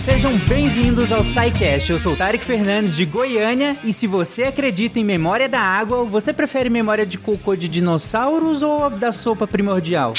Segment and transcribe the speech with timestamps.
[0.00, 1.92] sejam bem-vindos ao SciCast.
[1.92, 6.04] Eu sou o Tarek Fernandes de Goiânia e se você acredita em memória da água,
[6.04, 10.14] você prefere memória de cocô de dinossauros ou da sopa primordial?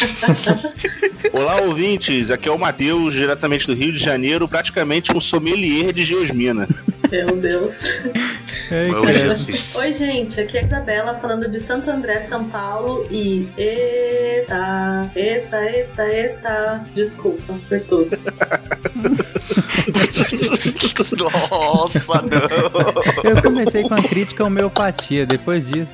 [1.33, 2.29] Olá, ouvintes.
[2.29, 6.69] Aqui é o Matheus, diretamente do Rio de Janeiro, praticamente um sommelier de geosmina.
[7.09, 7.73] Meu Deus.
[9.81, 10.39] Oi, gente.
[10.39, 13.07] Aqui é a Isabela falando de Santo André, São Paulo.
[13.09, 13.47] E.
[13.57, 16.85] Eita, eita, eita, eita.
[16.93, 18.17] Desculpa por tudo.
[21.51, 23.29] Nossa, não.
[23.29, 25.91] Eu comecei com a crítica à homeopatia, depois disso.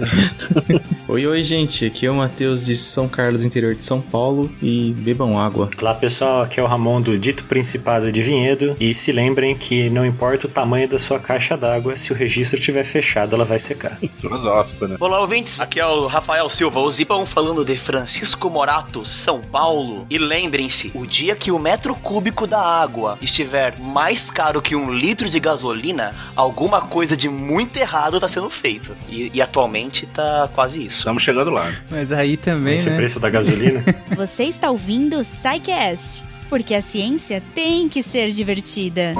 [1.08, 1.86] Oi, oi, gente.
[1.86, 4.52] Aqui é o Matheus de São Carlos, interior de São Paulo.
[4.62, 5.70] E bebam água.
[5.80, 9.90] Olá pessoal, aqui é o Ramon do Dito Principado de Vinhedo e se lembrem que
[9.90, 13.60] não importa o tamanho da sua caixa d'água, se o registro estiver fechado, ela vai
[13.60, 13.98] secar.
[14.18, 14.98] Filosófico, né?
[15.00, 15.60] Olá, ouvintes.
[15.60, 20.06] Aqui é o Rafael Silva, o Zipão, falando de Francisco Morato, São Paulo.
[20.10, 23.47] E lembrem-se, o dia que o metro cúbico da água estiver
[23.80, 28.96] mais caro que um litro de gasolina, alguma coisa de muito errado está sendo feito.
[29.10, 31.00] E, e atualmente tá quase isso.
[31.00, 31.72] Estamos chegando lá.
[31.90, 32.96] Mas aí também, Esse né?
[32.98, 33.84] preço da gasolina.
[34.16, 39.14] Você está ouvindo o SciCast, porque a ciência tem que ser divertida.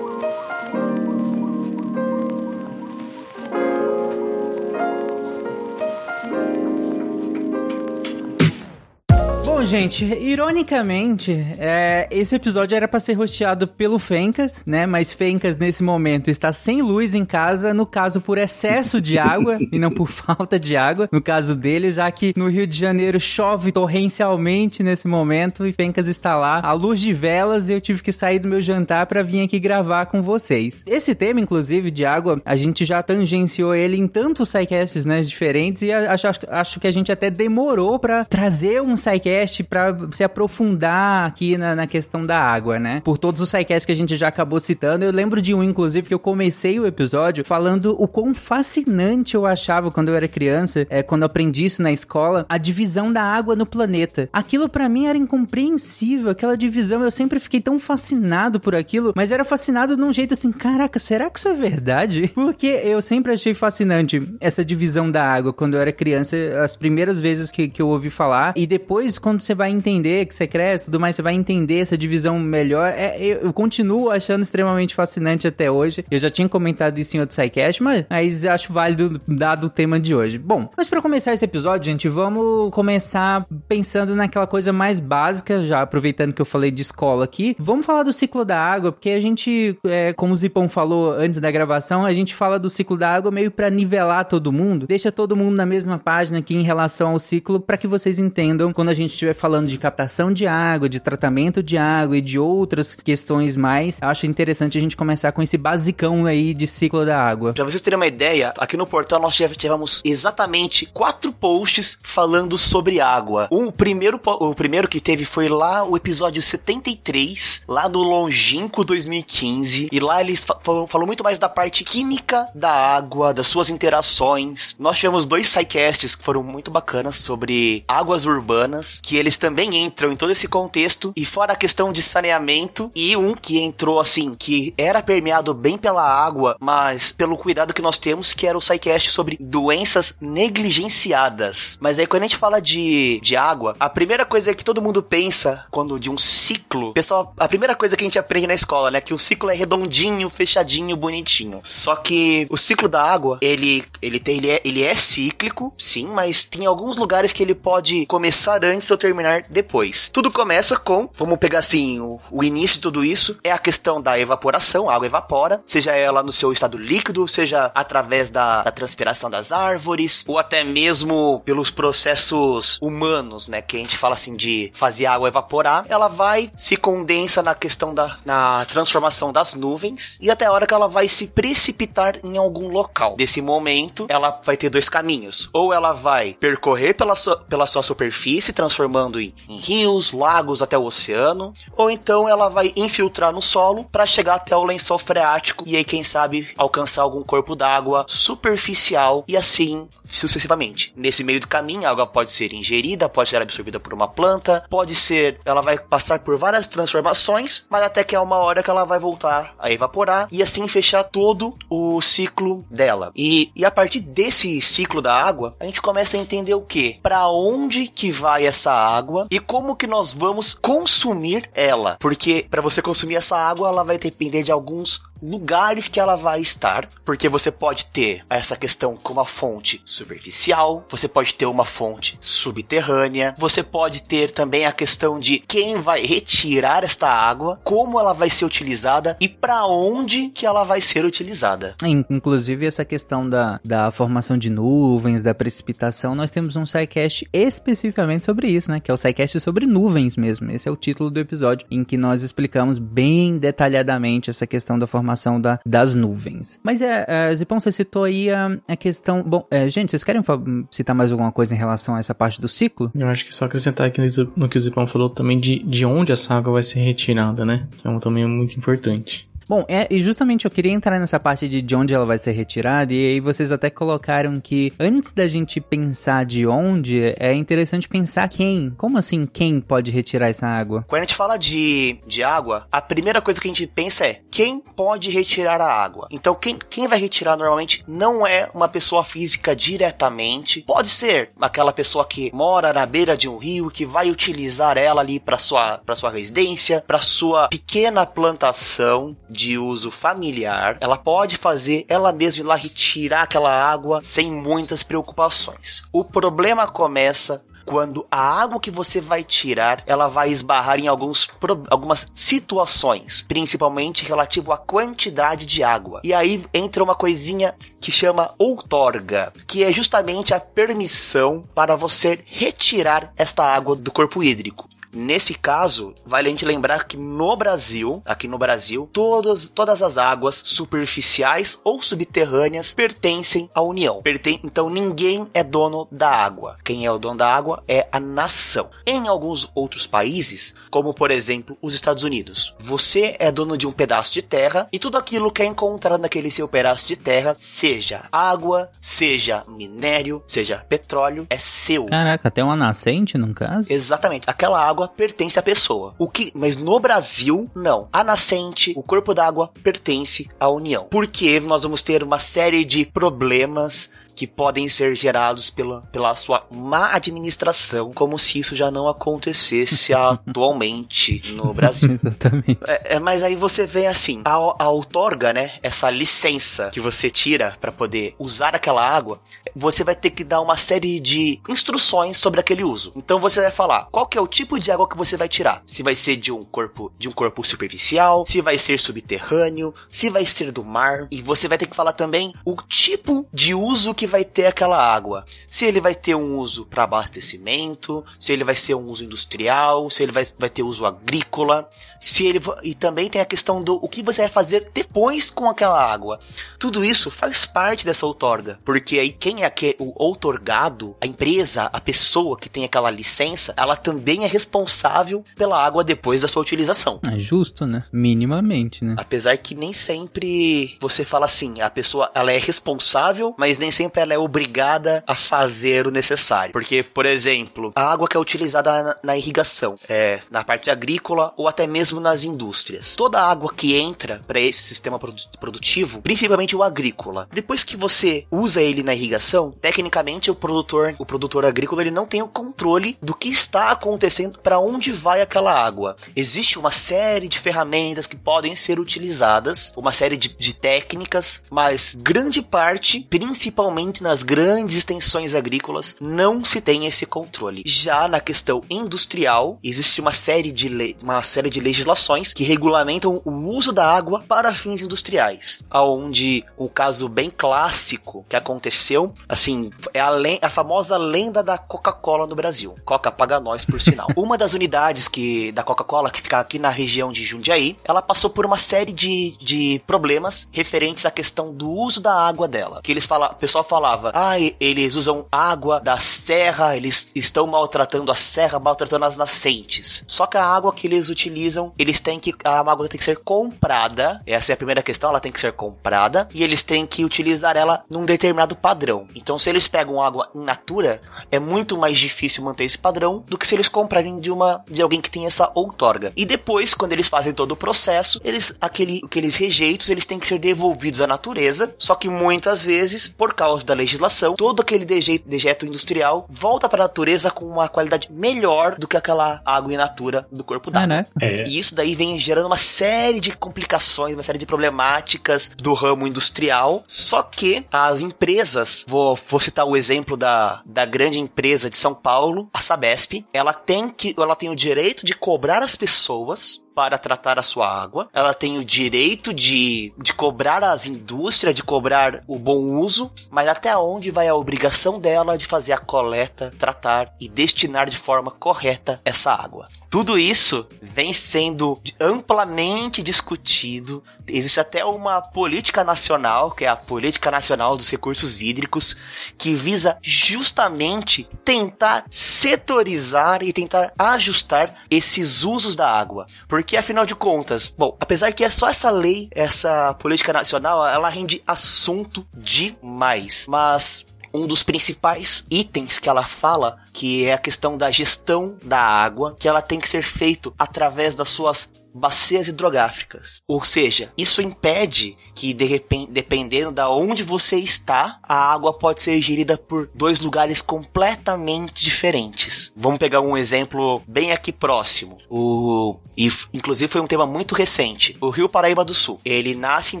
[9.76, 14.86] Gente, ironicamente, é, esse episódio era pra ser rosteado pelo Fencas, né?
[14.86, 19.58] Mas Fencas, nesse momento, está sem luz em casa, no caso por excesso de água
[19.72, 23.18] e não por falta de água, no caso dele, já que no Rio de Janeiro
[23.18, 28.00] chove torrencialmente nesse momento e Fencas está lá à luz de velas e eu tive
[28.00, 30.84] que sair do meu jantar pra vir aqui gravar com vocês.
[30.86, 35.82] Esse tema, inclusive, de água, a gente já tangenciou ele em tantos sidecasts, né, diferentes
[35.82, 40.22] e acho, acho, acho que a gente até demorou pra trazer um sidecast pra se
[40.22, 43.00] aprofundar aqui na, na questão da água, né?
[43.04, 46.08] Por todos os sidecasts que a gente já acabou citando, eu lembro de um, inclusive,
[46.08, 50.86] que eu comecei o episódio falando o quão fascinante eu achava quando eu era criança,
[50.90, 54.28] é, quando aprendi isso na escola, a divisão da água no planeta.
[54.32, 59.30] Aquilo pra mim era incompreensível, aquela divisão, eu sempre fiquei tão fascinado por aquilo, mas
[59.30, 62.30] era fascinado de um jeito assim, caraca, será que isso é verdade?
[62.34, 67.20] Porque eu sempre achei fascinante essa divisão da água quando eu era criança, as primeiras
[67.20, 70.86] vezes que, que eu ouvi falar, e depois quando você vai entender que você cresce
[70.86, 75.46] tudo mais, você vai entender essa divisão melhor, é, eu, eu continuo achando extremamente fascinante
[75.46, 76.04] até hoje.
[76.10, 80.00] Eu já tinha comentado isso em outro SciCast, mas, mas acho válido dado o tema
[80.00, 80.38] de hoje.
[80.38, 85.82] Bom, mas pra começar esse episódio, gente, vamos começar pensando naquela coisa mais básica, já
[85.82, 87.56] aproveitando que eu falei de escola aqui.
[87.58, 91.40] Vamos falar do ciclo da água, porque a gente, é, como o Zipão falou antes
[91.40, 95.12] da gravação, a gente fala do ciclo da água meio pra nivelar todo mundo, deixa
[95.12, 98.88] todo mundo na mesma página aqui em relação ao ciclo, pra que vocês entendam quando
[98.88, 102.94] a gente estiver falando de captação de água, de tratamento de água e de outras
[102.94, 103.98] questões mais.
[104.00, 107.52] Acho interessante a gente começar com esse basicão aí de ciclo da água.
[107.52, 113.00] Pra vocês terem uma ideia, aqui no portal nós tivemos exatamente quatro posts falando sobre
[113.00, 113.48] água.
[113.50, 118.84] Um, o, primeiro, o primeiro que teve foi lá o episódio 73, lá no longínquo
[118.84, 119.88] 2015.
[119.90, 123.70] E lá eles fa falou, falou muito mais da parte química da água, das suas
[123.70, 124.74] interações.
[124.78, 130.12] Nós tivemos dois sidecasts que foram muito bacanas sobre águas urbanas, que eles também entram
[130.12, 131.12] em todo esse contexto.
[131.16, 135.78] E fora a questão de saneamento, e um que entrou assim, que era permeado bem
[135.78, 141.78] pela água, mas pelo cuidado que nós temos, que era o SciCast sobre doenças negligenciadas.
[141.80, 145.02] Mas aí quando a gente fala de, de água, a primeira coisa que todo mundo
[145.02, 148.90] pensa quando de um ciclo, pessoal, a primeira coisa que a gente aprende na escola,
[148.90, 151.60] né, que o ciclo é redondinho, fechadinho, bonitinho.
[151.64, 156.06] Só que o ciclo da água, ele ele tem ele é, ele é cíclico, sim,
[156.06, 159.13] mas tem alguns lugares que ele pode começar antes ou terminar
[159.48, 160.10] depois.
[160.12, 164.00] Tudo começa com, vamos pegar assim, o, o início de tudo isso é a questão
[164.00, 168.70] da evaporação, a água evapora, seja ela no seu estado líquido, seja através da, da
[168.70, 174.36] transpiração das árvores, ou até mesmo pelos processos humanos, né, que a gente fala assim
[174.36, 179.54] de fazer a água evaporar, ela vai se condensa na questão da na transformação das
[179.54, 183.16] nuvens e até a hora que ela vai se precipitar em algum local.
[183.16, 185.48] Desse momento, ela vai ter dois caminhos.
[185.52, 190.76] Ou ela vai percorrer pela sua, pela sua superfície, transformando em, em rios, lagos até
[190.76, 195.64] o oceano, ou então ela vai infiltrar no solo para chegar até o lençol freático
[195.66, 200.92] e aí quem sabe alcançar algum corpo d'água superficial e assim sucessivamente.
[200.96, 204.64] Nesse meio do caminho, a água pode ser ingerida, pode ser absorvida por uma planta,
[204.70, 208.70] pode ser, ela vai passar por várias transformações, mas até que é uma hora que
[208.70, 213.12] ela vai voltar a evaporar e assim fechar todo o ciclo dela.
[213.14, 216.98] E, e a partir desse ciclo da água, a gente começa a entender o que?
[217.02, 218.93] Para onde que vai essa água
[219.30, 221.96] e como que nós vamos consumir ela.
[222.00, 226.40] Porque para você consumir essa água, ela vai depender de alguns lugares que ela vai
[226.40, 231.64] estar, porque você pode ter essa questão com uma fonte superficial, você pode ter uma
[231.64, 237.98] fonte subterrânea, você pode ter também a questão de quem vai retirar esta água, como
[237.98, 241.76] ela vai ser utilizada e para onde que ela vai ser utilizada.
[242.10, 248.24] Inclusive essa questão da, da formação de nuvens, da precipitação, nós temos um SciCast especificamente
[248.24, 248.80] sobre isso, né?
[248.80, 250.50] Que é o SciCast sobre nuvens mesmo.
[250.50, 254.86] Esse é o título do episódio em que nós explicamos bem detalhadamente essa questão da
[254.86, 256.58] formação formação da, das nuvens.
[256.62, 259.22] Mas é, é Zipão, você citou aí a, a questão.
[259.22, 260.22] Bom, é, gente, vocês querem
[260.70, 262.90] citar mais alguma coisa em relação a essa parte do ciclo?
[262.94, 264.00] Eu acho que só acrescentar aqui
[264.34, 267.66] no que o Zipão falou também de, de onde essa água vai ser retirada, né?
[267.78, 269.28] Que é um também muito importante.
[269.48, 272.32] Bom, é, e justamente eu queria entrar nessa parte de, de onde ela vai ser
[272.32, 277.88] retirada, e aí vocês até colocaram que antes da gente pensar de onde, é interessante
[277.88, 278.72] pensar quem.
[278.76, 280.84] Como assim quem pode retirar essa água?
[280.88, 284.20] Quando a gente fala de, de água, a primeira coisa que a gente pensa é
[284.30, 286.08] quem pode retirar a água.
[286.10, 291.72] Então, quem, quem vai retirar normalmente não é uma pessoa física diretamente, pode ser aquela
[291.72, 295.80] pessoa que mora na beira de um rio, que vai utilizar ela ali para sua,
[295.96, 302.46] sua residência, para sua pequena plantação de uso familiar, ela pode fazer ela mesma ir
[302.46, 305.82] lá retirar aquela água sem muitas preocupações.
[305.92, 311.28] O problema começa quando a água que você vai tirar, ela vai esbarrar em alguns,
[311.70, 316.00] algumas situações, principalmente relativo à quantidade de água.
[316.04, 322.18] E aí entra uma coisinha que chama outorga, que é justamente a permissão para você
[322.26, 324.68] retirar esta água do corpo hídrico.
[324.94, 329.98] Nesse caso, vale a gente lembrar que no Brasil, aqui no Brasil, todas, todas as
[329.98, 334.00] águas superficiais ou subterrâneas pertencem à União.
[334.02, 336.56] Perten então ninguém é dono da água.
[336.62, 338.70] Quem é o dono da água é a nação.
[338.86, 343.72] Em alguns outros países, como por exemplo os Estados Unidos, você é dono de um
[343.72, 348.04] pedaço de terra e tudo aquilo que é encontrado naquele seu pedaço de terra, seja
[348.12, 351.86] água, seja minério, seja petróleo, é seu.
[351.86, 353.66] Caraca, até uma nascente, no caso?
[353.68, 354.28] Exatamente.
[354.28, 355.94] Aquela água água pertence à pessoa.
[355.98, 357.88] O que, mas no Brasil, não.
[357.92, 360.86] A nascente, o corpo d'água pertence à União.
[360.90, 366.46] Porque nós vamos ter uma série de problemas que podem ser gerados pela, pela sua
[366.50, 371.92] má administração, como se isso já não acontecesse atualmente no Brasil.
[372.04, 372.58] Exatamente.
[372.66, 377.10] É, é, mas aí você vê assim, a, a outorga, né, essa licença que você
[377.10, 379.20] tira para poder usar aquela água,
[379.54, 382.92] você vai ter que dar uma série de instruções sobre aquele uso.
[382.96, 385.62] Então você vai falar qual que é o tipo de água que você vai tirar.
[385.66, 390.10] Se vai ser de um corpo de um corpo superficial, se vai ser subterrâneo, se
[390.10, 393.94] vai ser do mar, e você vai ter que falar também o tipo de uso
[393.94, 395.24] que que vai ter aquela água.
[395.48, 399.88] Se ele vai ter um uso para abastecimento, se ele vai ser um uso industrial,
[399.88, 401.68] se ele vai, vai ter uso agrícola,
[401.98, 405.48] se ele e também tem a questão do o que você vai fazer depois com
[405.48, 406.20] aquela água.
[406.58, 411.70] Tudo isso faz parte dessa outorga, porque aí quem é que, o outorgado, a empresa,
[411.72, 416.42] a pessoa que tem aquela licença, ela também é responsável pela água depois da sua
[416.42, 417.00] utilização.
[417.10, 417.84] É justo, né?
[417.90, 418.96] Minimamente, né?
[418.98, 423.93] Apesar que nem sempre você fala assim, a pessoa ela é responsável, mas nem sempre
[424.00, 426.52] ela é obrigada a fazer o necessário.
[426.52, 431.32] Porque, por exemplo, a água que é utilizada na, na irrigação, é, na parte agrícola
[431.36, 432.94] ou até mesmo nas indústrias.
[432.94, 438.26] Toda a água que entra para esse sistema produtivo, principalmente o agrícola, depois que você
[438.30, 442.96] usa ele na irrigação, tecnicamente o produtor, o produtor agrícola, ele não tem o controle
[443.00, 445.96] do que está acontecendo, para onde vai aquela água.
[446.16, 451.96] Existe uma série de ferramentas que podem ser utilizadas, uma série de, de técnicas, mas
[451.98, 457.62] grande parte, principalmente nas grandes extensões agrícolas, não se tem esse controle.
[457.66, 463.30] Já na questão industrial, existe uma série de, uma série de legislações que regulamentam o
[463.30, 470.00] uso da água para fins industriais, aonde o caso bem clássico que aconteceu, assim, é
[470.00, 470.10] a,
[470.42, 472.74] a famosa lenda da Coca-Cola no Brasil.
[472.84, 474.08] Coca paga nós, por sinal.
[474.16, 478.30] uma das unidades que da Coca-Cola, que fica aqui na região de Jundiaí, ela passou
[478.30, 482.80] por uma série de, de problemas referentes à questão do uso da água dela.
[482.82, 488.12] Que eles falam, o pessoal falava: ah, eles usam água da serra, eles estão maltratando
[488.12, 490.04] a serra, maltratando as nascentes.
[490.06, 492.34] Só que a água que eles utilizam, eles têm que.
[492.44, 494.22] A água tem que ser comprada.
[494.26, 496.28] Essa é a primeira questão, ela tem que ser comprada.
[496.32, 499.06] E eles têm que utilizar ela num determinado padrão.
[499.14, 501.00] Então, se eles pegam água in natura,
[501.30, 504.82] é muito mais difícil manter esse padrão do que se eles comprarem de uma de
[504.82, 506.12] alguém que tem essa outorga.
[506.16, 510.26] E depois, quando eles fazem todo o processo, eles aquele, aqueles rejeitos eles têm que
[510.26, 511.74] ser devolvidos à natureza.
[511.78, 516.86] Só que muitas vezes, por causa da legislação, todo aquele dejeto, industrial volta para a
[516.86, 520.84] natureza com uma qualidade melhor do que aquela água in natura do corpo d'água.
[520.84, 521.06] É, né?
[521.20, 525.72] É, E isso daí vem gerando uma série de complicações, uma série de problemáticas do
[525.72, 526.84] ramo industrial.
[526.86, 531.94] Só que as empresas, vou, vou citar o exemplo da, da grande empresa de São
[531.94, 536.98] Paulo, a Sabesp, ela tem que, ela tem o direito de cobrar as pessoas para
[536.98, 538.08] tratar a sua água.
[538.12, 543.48] Ela tem o direito de, de cobrar as indústrias, de cobrar o bom uso, mas
[543.48, 548.30] até onde vai a obrigação dela de fazer a coleta, tratar e destinar de forma
[548.30, 549.68] correta essa água?
[549.90, 554.02] Tudo isso vem sendo amplamente discutido.
[554.26, 558.96] Existe até uma política nacional, que é a Política Nacional dos Recursos Hídricos,
[559.38, 566.26] que visa justamente tentar setorizar e tentar ajustar esses usos da água.
[566.48, 571.08] Porque afinal de contas, bom, apesar que é só essa lei, essa política nacional, ela
[571.08, 573.46] rende assunto demais.
[573.48, 578.80] Mas um dos principais itens que ela fala, que é a questão da gestão da
[578.80, 583.40] água, que ela tem que ser feito através das suas bacias hidrográficas.
[583.46, 589.00] Ou seja, isso impede que de repente, dependendo da onde você está, a água pode
[589.00, 592.72] ser gerida por dois lugares completamente diferentes.
[592.76, 595.18] Vamos pegar um exemplo bem aqui próximo.
[595.30, 598.16] O e inclusive foi um tema muito recente.
[598.20, 599.20] O Rio Paraíba do Sul.
[599.24, 600.00] Ele nasce em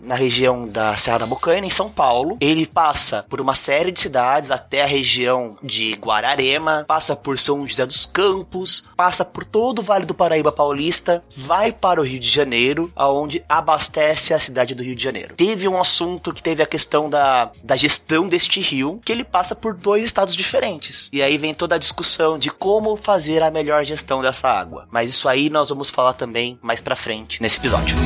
[0.00, 2.36] na região da Serra da Bocaina, em São Paulo.
[2.40, 7.66] Ele passa por uma série de cidades até a região de Guararema, passa por São
[7.66, 12.18] José dos Campos, passa por todo o Vale do Paraíba Paulista, vai para o Rio
[12.18, 15.34] de Janeiro, aonde abastece a cidade do Rio de Janeiro.
[15.34, 19.54] Teve um assunto que teve a questão da, da gestão deste rio, que ele passa
[19.54, 21.08] por dois estados diferentes.
[21.12, 24.86] E aí vem toda a discussão de como fazer a melhor gestão dessa água.
[24.90, 27.96] Mas isso aí nós vamos falar também mais pra frente nesse episódio.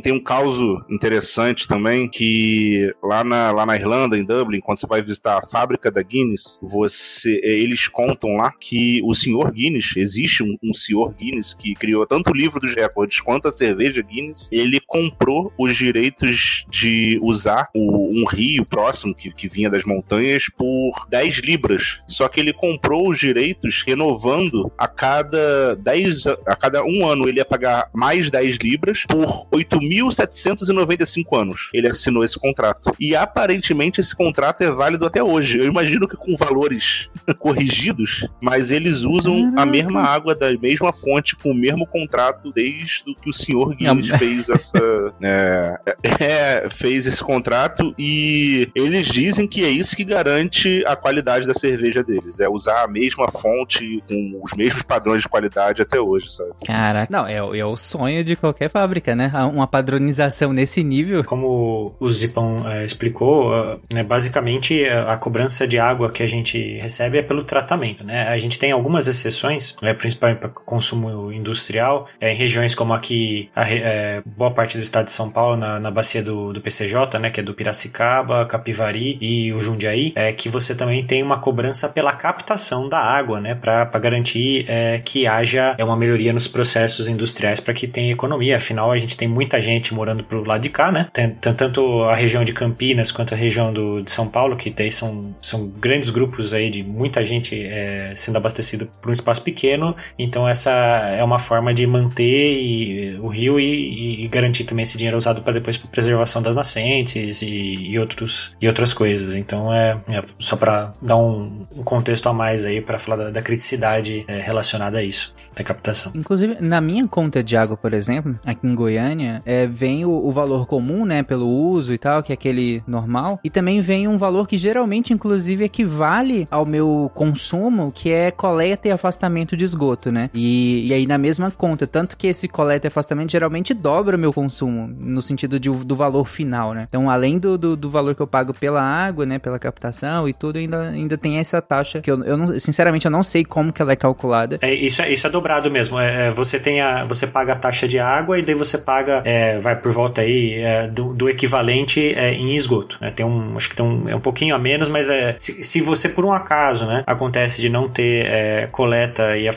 [0.00, 4.86] Tem, um caso interessante também que lá na, lá na Irlanda, em Dublin, quando você
[4.86, 9.96] vai visitar a fábrica da Guinness, você, eh, eles contam lá que o senhor Guinness,
[9.96, 14.02] existe um, um senhor Guinness que criou tanto o livro dos recordes quanto a cerveja
[14.02, 19.84] Guinness, ele comprou os direitos de usar o- um rio próximo que, que vinha das
[19.84, 22.02] montanhas por 10 libras.
[22.06, 27.38] Só que ele comprou os direitos renovando a cada 10 a- cada um ano ele
[27.38, 29.48] ia pagar mais 10 libras por
[29.88, 31.70] 8.795 anos.
[31.72, 32.94] Ele assinou esse contrato.
[32.98, 35.58] E aparentemente esse contrato é válido até hoje.
[35.58, 39.70] Eu imagino que com valores corrigidos, mas eles usam a Caraca.
[39.70, 44.18] mesma água da mesma fonte com o mesmo contrato desde que o senhor Guinness Não.
[44.18, 44.78] fez essa
[45.22, 45.78] é,
[46.20, 51.54] é, fez esse contrato e eles dizem que é isso que garante a qualidade da
[51.54, 52.40] cerveja deles.
[52.40, 56.50] É usar a mesma fonte com os mesmos padrões de qualidade até hoje, sabe?
[56.64, 57.08] Caraca.
[57.10, 59.30] Não, é, o- é o sonho de qualquer fábrica, né?
[59.52, 61.24] Uma padronização nesse nível.
[61.24, 66.28] Como o Zipão eh, explicou, ah, né, basicamente eh, a cobrança de água que a
[66.28, 68.04] gente recebe é pelo tratamento.
[68.04, 68.28] Né?
[68.28, 73.50] A gente tem algumas exceções, né, principalmente para consumo industrial, eh, em regiões como aqui,
[73.52, 77.18] a eh, boa parte do estado de São Paulo, na, na bacia do, do PCJ,
[77.18, 81.40] né, que é do Piracicaba, Capivari e o Jundiaí, é que você também tem uma
[81.40, 86.46] cobrança pela captação da água, né, para garantir eh, que haja eh, uma melhoria nos
[86.46, 88.54] processos industriais para que tenha economia.
[88.54, 91.08] Afinal, a gente tem muita gente morando pro lado de cá, né?
[91.12, 94.90] Tem, tanto a região de Campinas quanto a região do, de São Paulo, que daí
[94.92, 99.94] são, são grandes grupos aí de muita gente eh, sendo abastecido por um espaço pequeno.
[100.18, 104.96] Então, essa é uma forma de manter e- o rio e, e garantir também esse
[104.98, 107.48] dinheiro usado para depois pra preservação das nascentes e,
[107.92, 109.34] e outros, e outras coisas.
[109.34, 113.30] Então, é, é só para dar um, um contexto a mais aí para falar da,
[113.30, 116.12] da criticidade eh, relacionada a isso, da captação.
[116.14, 120.32] Inclusive, na minha conta de água, por exemplo, aqui em Goiânia, é, vem o, o
[120.32, 124.18] valor comum, né, pelo uso e tal, que é aquele normal, e também vem um
[124.18, 130.10] valor que geralmente, inclusive, equivale ao meu consumo, que é coleta e afastamento de esgoto,
[130.10, 130.30] né?
[130.34, 134.20] E, e aí na mesma conta, tanto que esse coleta e afastamento geralmente dobra o
[134.20, 136.86] meu consumo, no sentido de, do valor final, né?
[136.88, 140.32] Então, além do, do, do valor que eu pago pela água, né, pela captação e
[140.32, 143.72] tudo, ainda, ainda tem essa taxa que eu, eu não, sinceramente, eu não sei como
[143.72, 144.58] que ela é calculada.
[144.60, 145.98] É, isso, é, isso é dobrado mesmo.
[145.98, 149.22] É, é, você tem a, você paga a taxa de água e daí você paga
[149.24, 152.98] é, é, vai por volta aí é, do, do, equivalente é, em esgoto.
[153.00, 153.10] Né?
[153.10, 155.80] Tem um, acho que tem um, é um pouquinho a menos, mas é, se, se
[155.80, 159.48] você por um acaso né, acontece de não ter é, coleta e,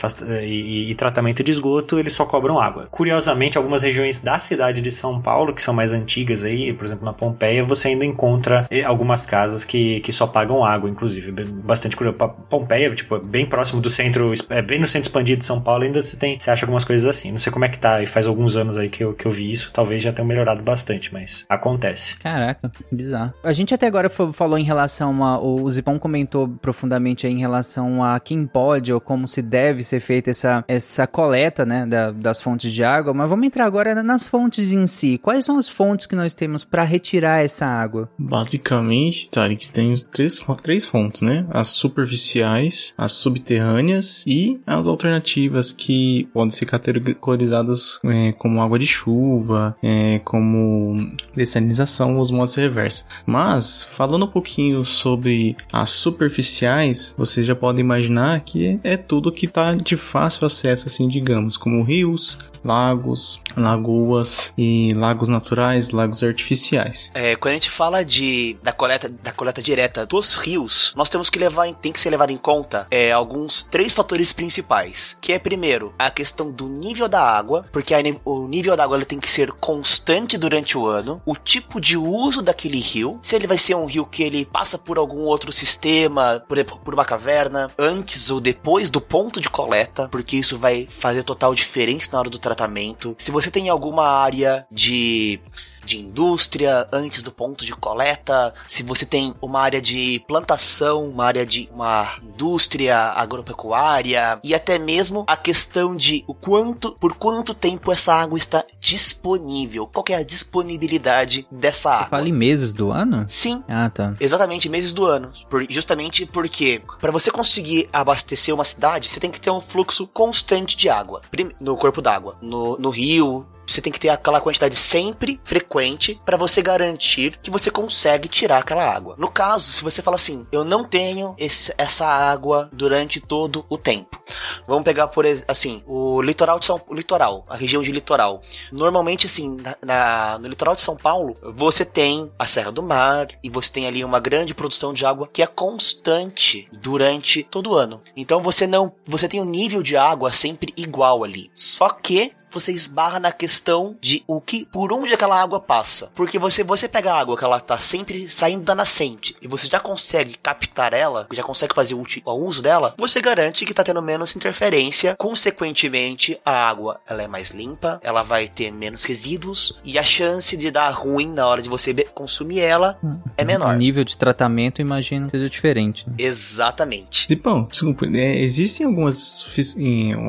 [0.44, 2.88] e, e, tratamento de esgoto, eles só cobram água.
[2.92, 7.06] Curiosamente, algumas regiões da cidade de São Paulo, que são mais antigas aí, por exemplo
[7.06, 11.32] na Pompeia, você ainda encontra é, algumas casas que, que só pagam água, inclusive.
[11.32, 12.18] Bastante curioso.
[12.50, 16.02] Pompeia, tipo, bem próximo do centro, é bem no centro expandido de São Paulo, ainda
[16.02, 17.32] você tem, você acha algumas coisas assim.
[17.32, 19.32] Não sei como é que tá, e faz alguns anos aí que eu, que eu
[19.32, 22.20] vi isso, talvez já tenha melhorado bastante, mas acontece.
[22.20, 23.34] Caraca, bizarro.
[23.44, 25.40] A gente até agora falou em relação a.
[25.40, 30.00] O Zipão comentou profundamente aí em relação a quem pode ou como se deve ser
[30.00, 34.28] feita essa, essa coleta, né, da, das fontes de água, mas vamos entrar agora nas
[34.28, 35.18] fontes em si.
[35.18, 38.10] Quais são as fontes que nós temos para retirar essa água?
[38.18, 41.46] Basicamente, Tarek, tem três, três fontes, né?
[41.50, 48.86] As superficiais, as subterrâneas e as alternativas que podem ser categorizadas é, como água de
[48.86, 53.08] chuva, é, como dessalinização, osmose reversa.
[53.26, 59.46] Mas, falando um pouquinho sobre as superficiais, vocês já podem imaginar que é tudo que
[59.46, 67.12] está de fácil acesso, assim, digamos, como rios, lagos, lagoas e lagos naturais, lagos artificiais.
[67.14, 71.30] É, quando a gente fala de da coleta da coleta direta dos rios, nós temos
[71.30, 75.40] que levar tem que ser levado em conta é, alguns três fatores principais, que é
[75.40, 79.30] primeiro a questão do nível da água, porque a, o nível da água tem que
[79.30, 83.76] ser constante durante o ano, o tipo de uso daquele rio, se ele vai ser
[83.76, 88.40] um rio que ele passa por algum outro sistema, por, por uma caverna, antes ou
[88.40, 93.16] depois do ponto de coleta, porque isso vai fazer total diferença na hora do tratamento.
[93.18, 95.40] Se você tem alguma área de
[95.88, 101.26] de indústria antes do ponto de coleta, se você tem uma área de plantação, uma
[101.26, 107.54] área de uma indústria agropecuária e até mesmo a questão de o quanto, por quanto
[107.54, 112.04] tempo essa água está disponível, qual é a disponibilidade dessa água.
[112.04, 113.24] Você fala em meses do ano?
[113.28, 113.64] Sim.
[113.68, 114.14] Ah, tá.
[114.20, 115.32] Exatamente, meses do ano.
[115.50, 120.06] Por, justamente porque para você conseguir abastecer uma cidade, você tem que ter um fluxo
[120.08, 121.22] constante de água
[121.60, 126.38] no corpo d'água, no, no rio, você tem que ter aquela quantidade sempre frequente para
[126.38, 129.16] você garantir que você consegue tirar aquela água.
[129.18, 133.78] No caso, se você fala assim, eu não tenho esse, essa água durante todo o
[133.78, 134.22] tempo.
[134.66, 138.42] Vamos pegar por assim, o litoral de São o litoral, a região de litoral.
[138.72, 143.28] Normalmente assim, na, na, no litoral de São Paulo, você tem a Serra do Mar
[143.44, 147.76] e você tem ali uma grande produção de água que é constante durante todo o
[147.76, 148.02] ano.
[148.16, 151.50] Então você não, você tem um nível de água sempre igual ali.
[151.54, 156.12] Só que você esbarra na questão de o que, por onde aquela água passa.
[156.16, 159.68] Porque você, você pega a água que ela tá sempre saindo da nascente e você
[159.68, 164.02] já consegue captar ela, já consegue fazer o, uso dela, você garante que tá tendo
[164.02, 165.16] menos interferência.
[165.18, 170.56] Consequentemente, a água ela é mais limpa, ela vai ter menos resíduos e a chance
[170.56, 172.98] de dar ruim na hora de você consumir ela
[173.36, 173.76] é menor.
[173.76, 176.08] O nível de tratamento, imagino, seja diferente.
[176.08, 176.16] Né?
[176.18, 177.28] Exatamente.
[177.30, 179.46] Zipão, desculpa, é, existem alguns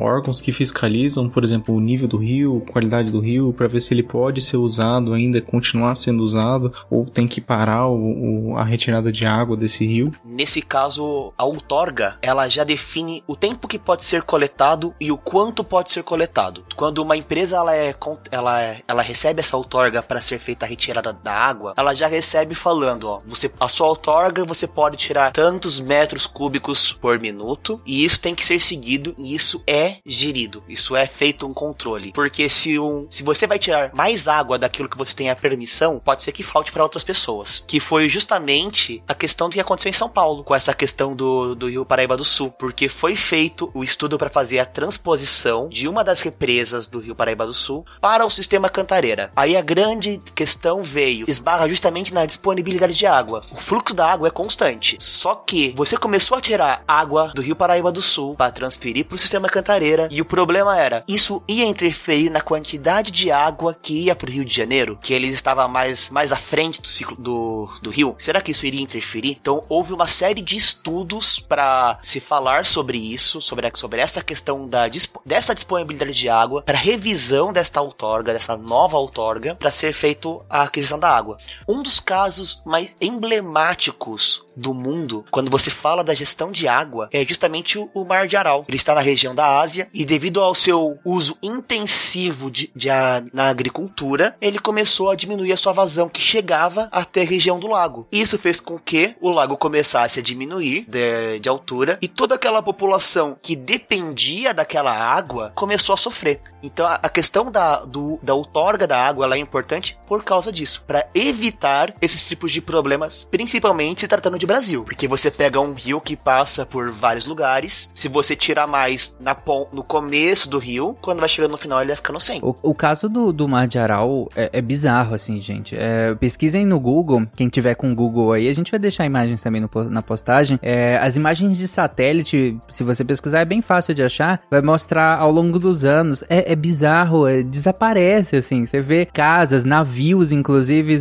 [0.01, 3.93] órgãos que fiscalizam, por exemplo, o nível do rio, qualidade do rio, para ver se
[3.93, 8.63] ele pode ser usado ainda, continuar sendo usado, ou tem que parar o, o, a
[8.63, 10.11] retirada de água desse rio?
[10.25, 15.17] Nesse caso, a outorga, ela já define o tempo que pode ser coletado e o
[15.17, 16.63] quanto pode ser coletado.
[16.75, 17.95] Quando uma empresa ela é,
[18.31, 22.07] ela, é, ela recebe essa outorga para ser feita a retirada da água, ela já
[22.07, 27.81] recebe falando, ó, você, a sua outorga você pode tirar tantos metros cúbicos por minuto
[27.85, 31.98] e isso tem que ser seguido e isso é gerido, isso é feito um controle
[32.13, 35.99] Porque se, um, se você vai tirar mais água daquilo que você tem a permissão,
[35.99, 37.63] pode ser que falte para outras pessoas.
[37.67, 41.55] Que foi justamente a questão do que aconteceu em São Paulo, com essa questão do,
[41.55, 42.51] do Rio Paraíba do Sul.
[42.51, 47.15] Porque foi feito o estudo para fazer a transposição de uma das represas do Rio
[47.15, 49.31] Paraíba do Sul para o sistema Cantareira.
[49.35, 53.43] Aí a grande questão veio, esbarra justamente na disponibilidade de água.
[53.51, 54.97] O fluxo da água é constante.
[54.99, 59.15] Só que você começou a tirar água do Rio Paraíba do Sul para transferir para
[59.15, 63.73] o sistema Cantareira e o problema era, isso ia entre interferir na quantidade de água
[63.73, 67.17] que ia pro Rio de Janeiro, que eles estavam mais, mais à frente do ciclo
[67.17, 68.15] do, do rio?
[68.17, 69.37] Será que isso iria interferir?
[69.41, 74.23] Então houve uma série de estudos para se falar sobre isso, sobre, a, sobre essa
[74.23, 74.87] questão da,
[75.25, 80.63] dessa disponibilidade de água, para revisão desta outorga, dessa nova outorga, para ser feito a
[80.63, 81.37] aquisição da água.
[81.67, 87.25] Um dos casos mais emblemáticos do mundo, quando você fala da gestão de água, é
[87.25, 88.65] justamente o, o Mar de Aral.
[88.67, 92.89] Ele está na região da Ásia e devido ao seu uso intensivo intensivo de, de
[92.89, 97.59] a, na agricultura, ele começou a diminuir a sua vazão que chegava até a região
[97.59, 98.07] do lago.
[98.11, 102.61] Isso fez com que o lago começasse a diminuir de, de altura e toda aquela
[102.61, 106.41] população que dependia daquela água começou a sofrer.
[106.63, 110.51] Então a, a questão da, do, da outorga da água ela é importante por causa
[110.51, 115.59] disso, para evitar esses tipos de problemas, principalmente se tratando de Brasil, porque você pega
[115.59, 119.37] um rio que passa por vários lugares, se você tirar mais na,
[119.71, 122.39] no começo do rio, quando vai chegando no final ele vai ficando sem.
[122.41, 125.75] O, o caso do, do Mar de Aral é, é bizarro, assim, gente.
[125.77, 129.61] É, pesquisem no Google, quem tiver com Google aí, a gente vai deixar imagens também
[129.61, 130.59] no, na postagem.
[130.61, 135.17] É, as imagens de satélite, se você pesquisar, é bem fácil de achar, vai mostrar
[135.17, 136.23] ao longo dos anos.
[136.29, 138.65] É, é bizarro, é, desaparece, assim.
[138.65, 140.97] Você vê casas, navios, inclusive,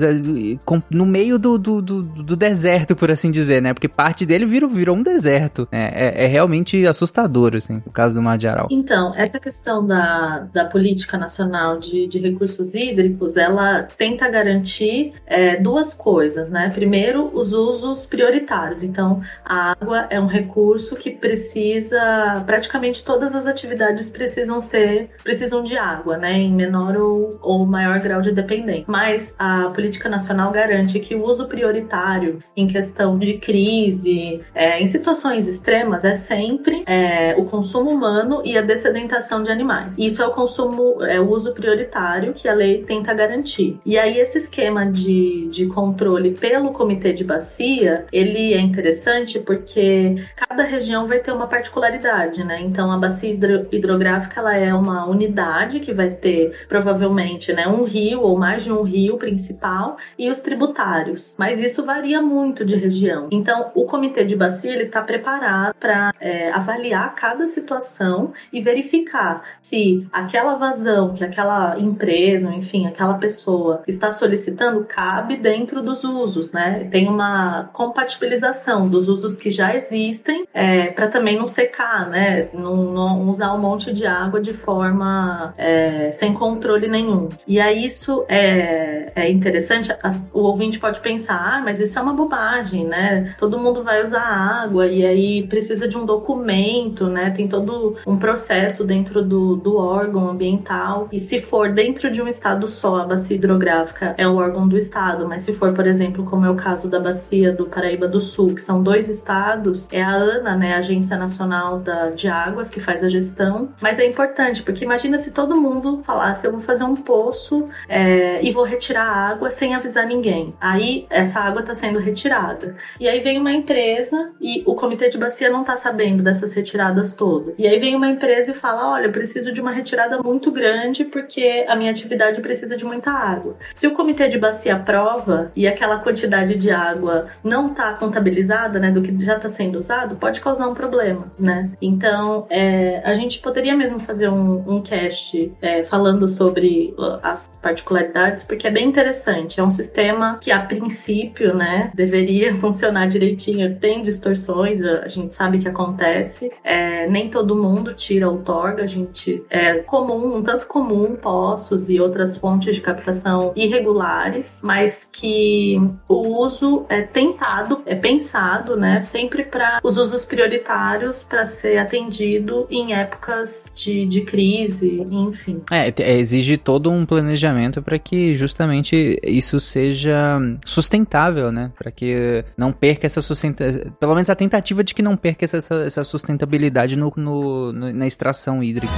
[0.91, 3.73] no meio do, do, do, do, deserto, por assim dizer, né?
[3.73, 5.69] Porque parte dele virou, virou um deserto.
[5.71, 5.91] Né?
[5.93, 8.69] É, é realmente assustador, assim, o caso do Mar de Aral.
[8.71, 15.57] Então, essa questão da, da política nacional de, de recursos hídricos, ela tenta garantir é,
[15.57, 16.71] duas coisas, né?
[16.75, 18.83] Primeiro, os usos prioritários.
[18.83, 25.63] Então, a água é um recurso que precisa, praticamente todas as atividades precisam ser, precisam
[25.63, 26.33] de água, né?
[26.33, 28.85] Em menor ou, ou maior grau de dependência.
[28.87, 34.87] Mas a política nacional garante que o uso prioritário em questão de crise, é, em
[34.89, 39.99] situações extremas, é sempre é, o consumo humano e a dessedentação de animais.
[39.99, 43.79] Isso é o consumo, é o uso prioritário que a lei tenta garantir.
[43.85, 50.25] E aí esse esquema de, de controle pelo comitê de bacia, ele é interessante porque
[50.37, 52.61] cada região vai ter uma particularidade, né?
[52.61, 57.85] Então a bacia hidro, hidrográfica ela é uma unidade que vai ter provavelmente, né, um
[57.85, 61.35] rio ou mais de um rio principal e os tributários.
[61.39, 63.29] Mas isso varia muito de região.
[63.31, 69.43] Então o comitê de bacia ele está preparado para é, avaliar cada situação e verificar
[69.61, 76.53] se aquela vazão que aquela empresa, enfim, aquela pessoa está solicitando cabe dentro dos usos,
[76.53, 76.89] né?
[76.91, 82.49] Tem uma compatibilização dos usos que já existem é, para também não secar, né?
[82.53, 87.29] Não, não, usar um monte de água de forma é, sem controle nenhum.
[87.47, 89.95] E aí isso é, é interessante.
[90.03, 93.35] As, o ouvinte pode pensar, ah, mas isso é uma bobagem, né?
[93.39, 97.31] Todo mundo vai usar água e aí precisa de um documento, né?
[97.31, 101.09] Tem todo um processo dentro do, do órgão ambiental.
[101.13, 104.77] E se for dentro de um estado só, a bacia hidrográfica é o órgão do
[104.77, 108.21] estado, mas se for, por exemplo, como é o caso da bacia do Paraíba do
[108.21, 112.71] Sul, que são dois estados, é a ANA, né, a Agência Nacional da, de Águas,
[112.71, 113.69] que faz a gestão.
[113.81, 118.43] Mas é importante, porque imagina se todo mundo falasse, eu vou fazer um poço é,
[118.43, 120.55] e vou retirar a água sem avisar ninguém.
[120.61, 122.77] Aí essa água está sendo retirada.
[122.99, 127.13] E aí vem uma empresa e o comitê de bacia não está sabendo dessas retiradas
[127.13, 127.55] todas.
[127.59, 131.05] E aí vem uma empresa e fala, olha, eu preciso de uma retirada muito grande
[131.05, 133.57] porque a minha atividade precisa de muita água.
[133.75, 138.91] Se o comitê de bacia aprova e aquela quantidade de água não está contabilizada, né,
[138.91, 141.71] do que já está sendo usado, pode causar um problema, né?
[141.83, 148.45] Então, é, a gente poderia mesmo fazer um, um cast é, falando sobre as particularidades,
[148.45, 149.61] porque é bem interessante.
[149.61, 153.77] É um sistema que, a princípio, né, deveria funcionar direitinho.
[153.77, 156.51] Tem distorções, a gente sabe que acontece.
[156.63, 162.01] É, nem todo mundo tira outorga, a gente é comum, um tanto comum, poços e
[162.01, 169.45] outras fontes de captação irregulares, mas que o uso é tentado, é pensado, né, sempre
[169.45, 175.63] para os usos prioritários para ser atendido em épocas de, de crise, enfim.
[175.71, 181.73] É, exige todo um planejamento para que justamente isso seja sustentável, né?
[181.77, 185.59] Para que não perca essa sustentabilidade, pelo menos a tentativa de que não perca essa,
[185.83, 188.93] essa sustentabilidade no, no, no na extração hídrica.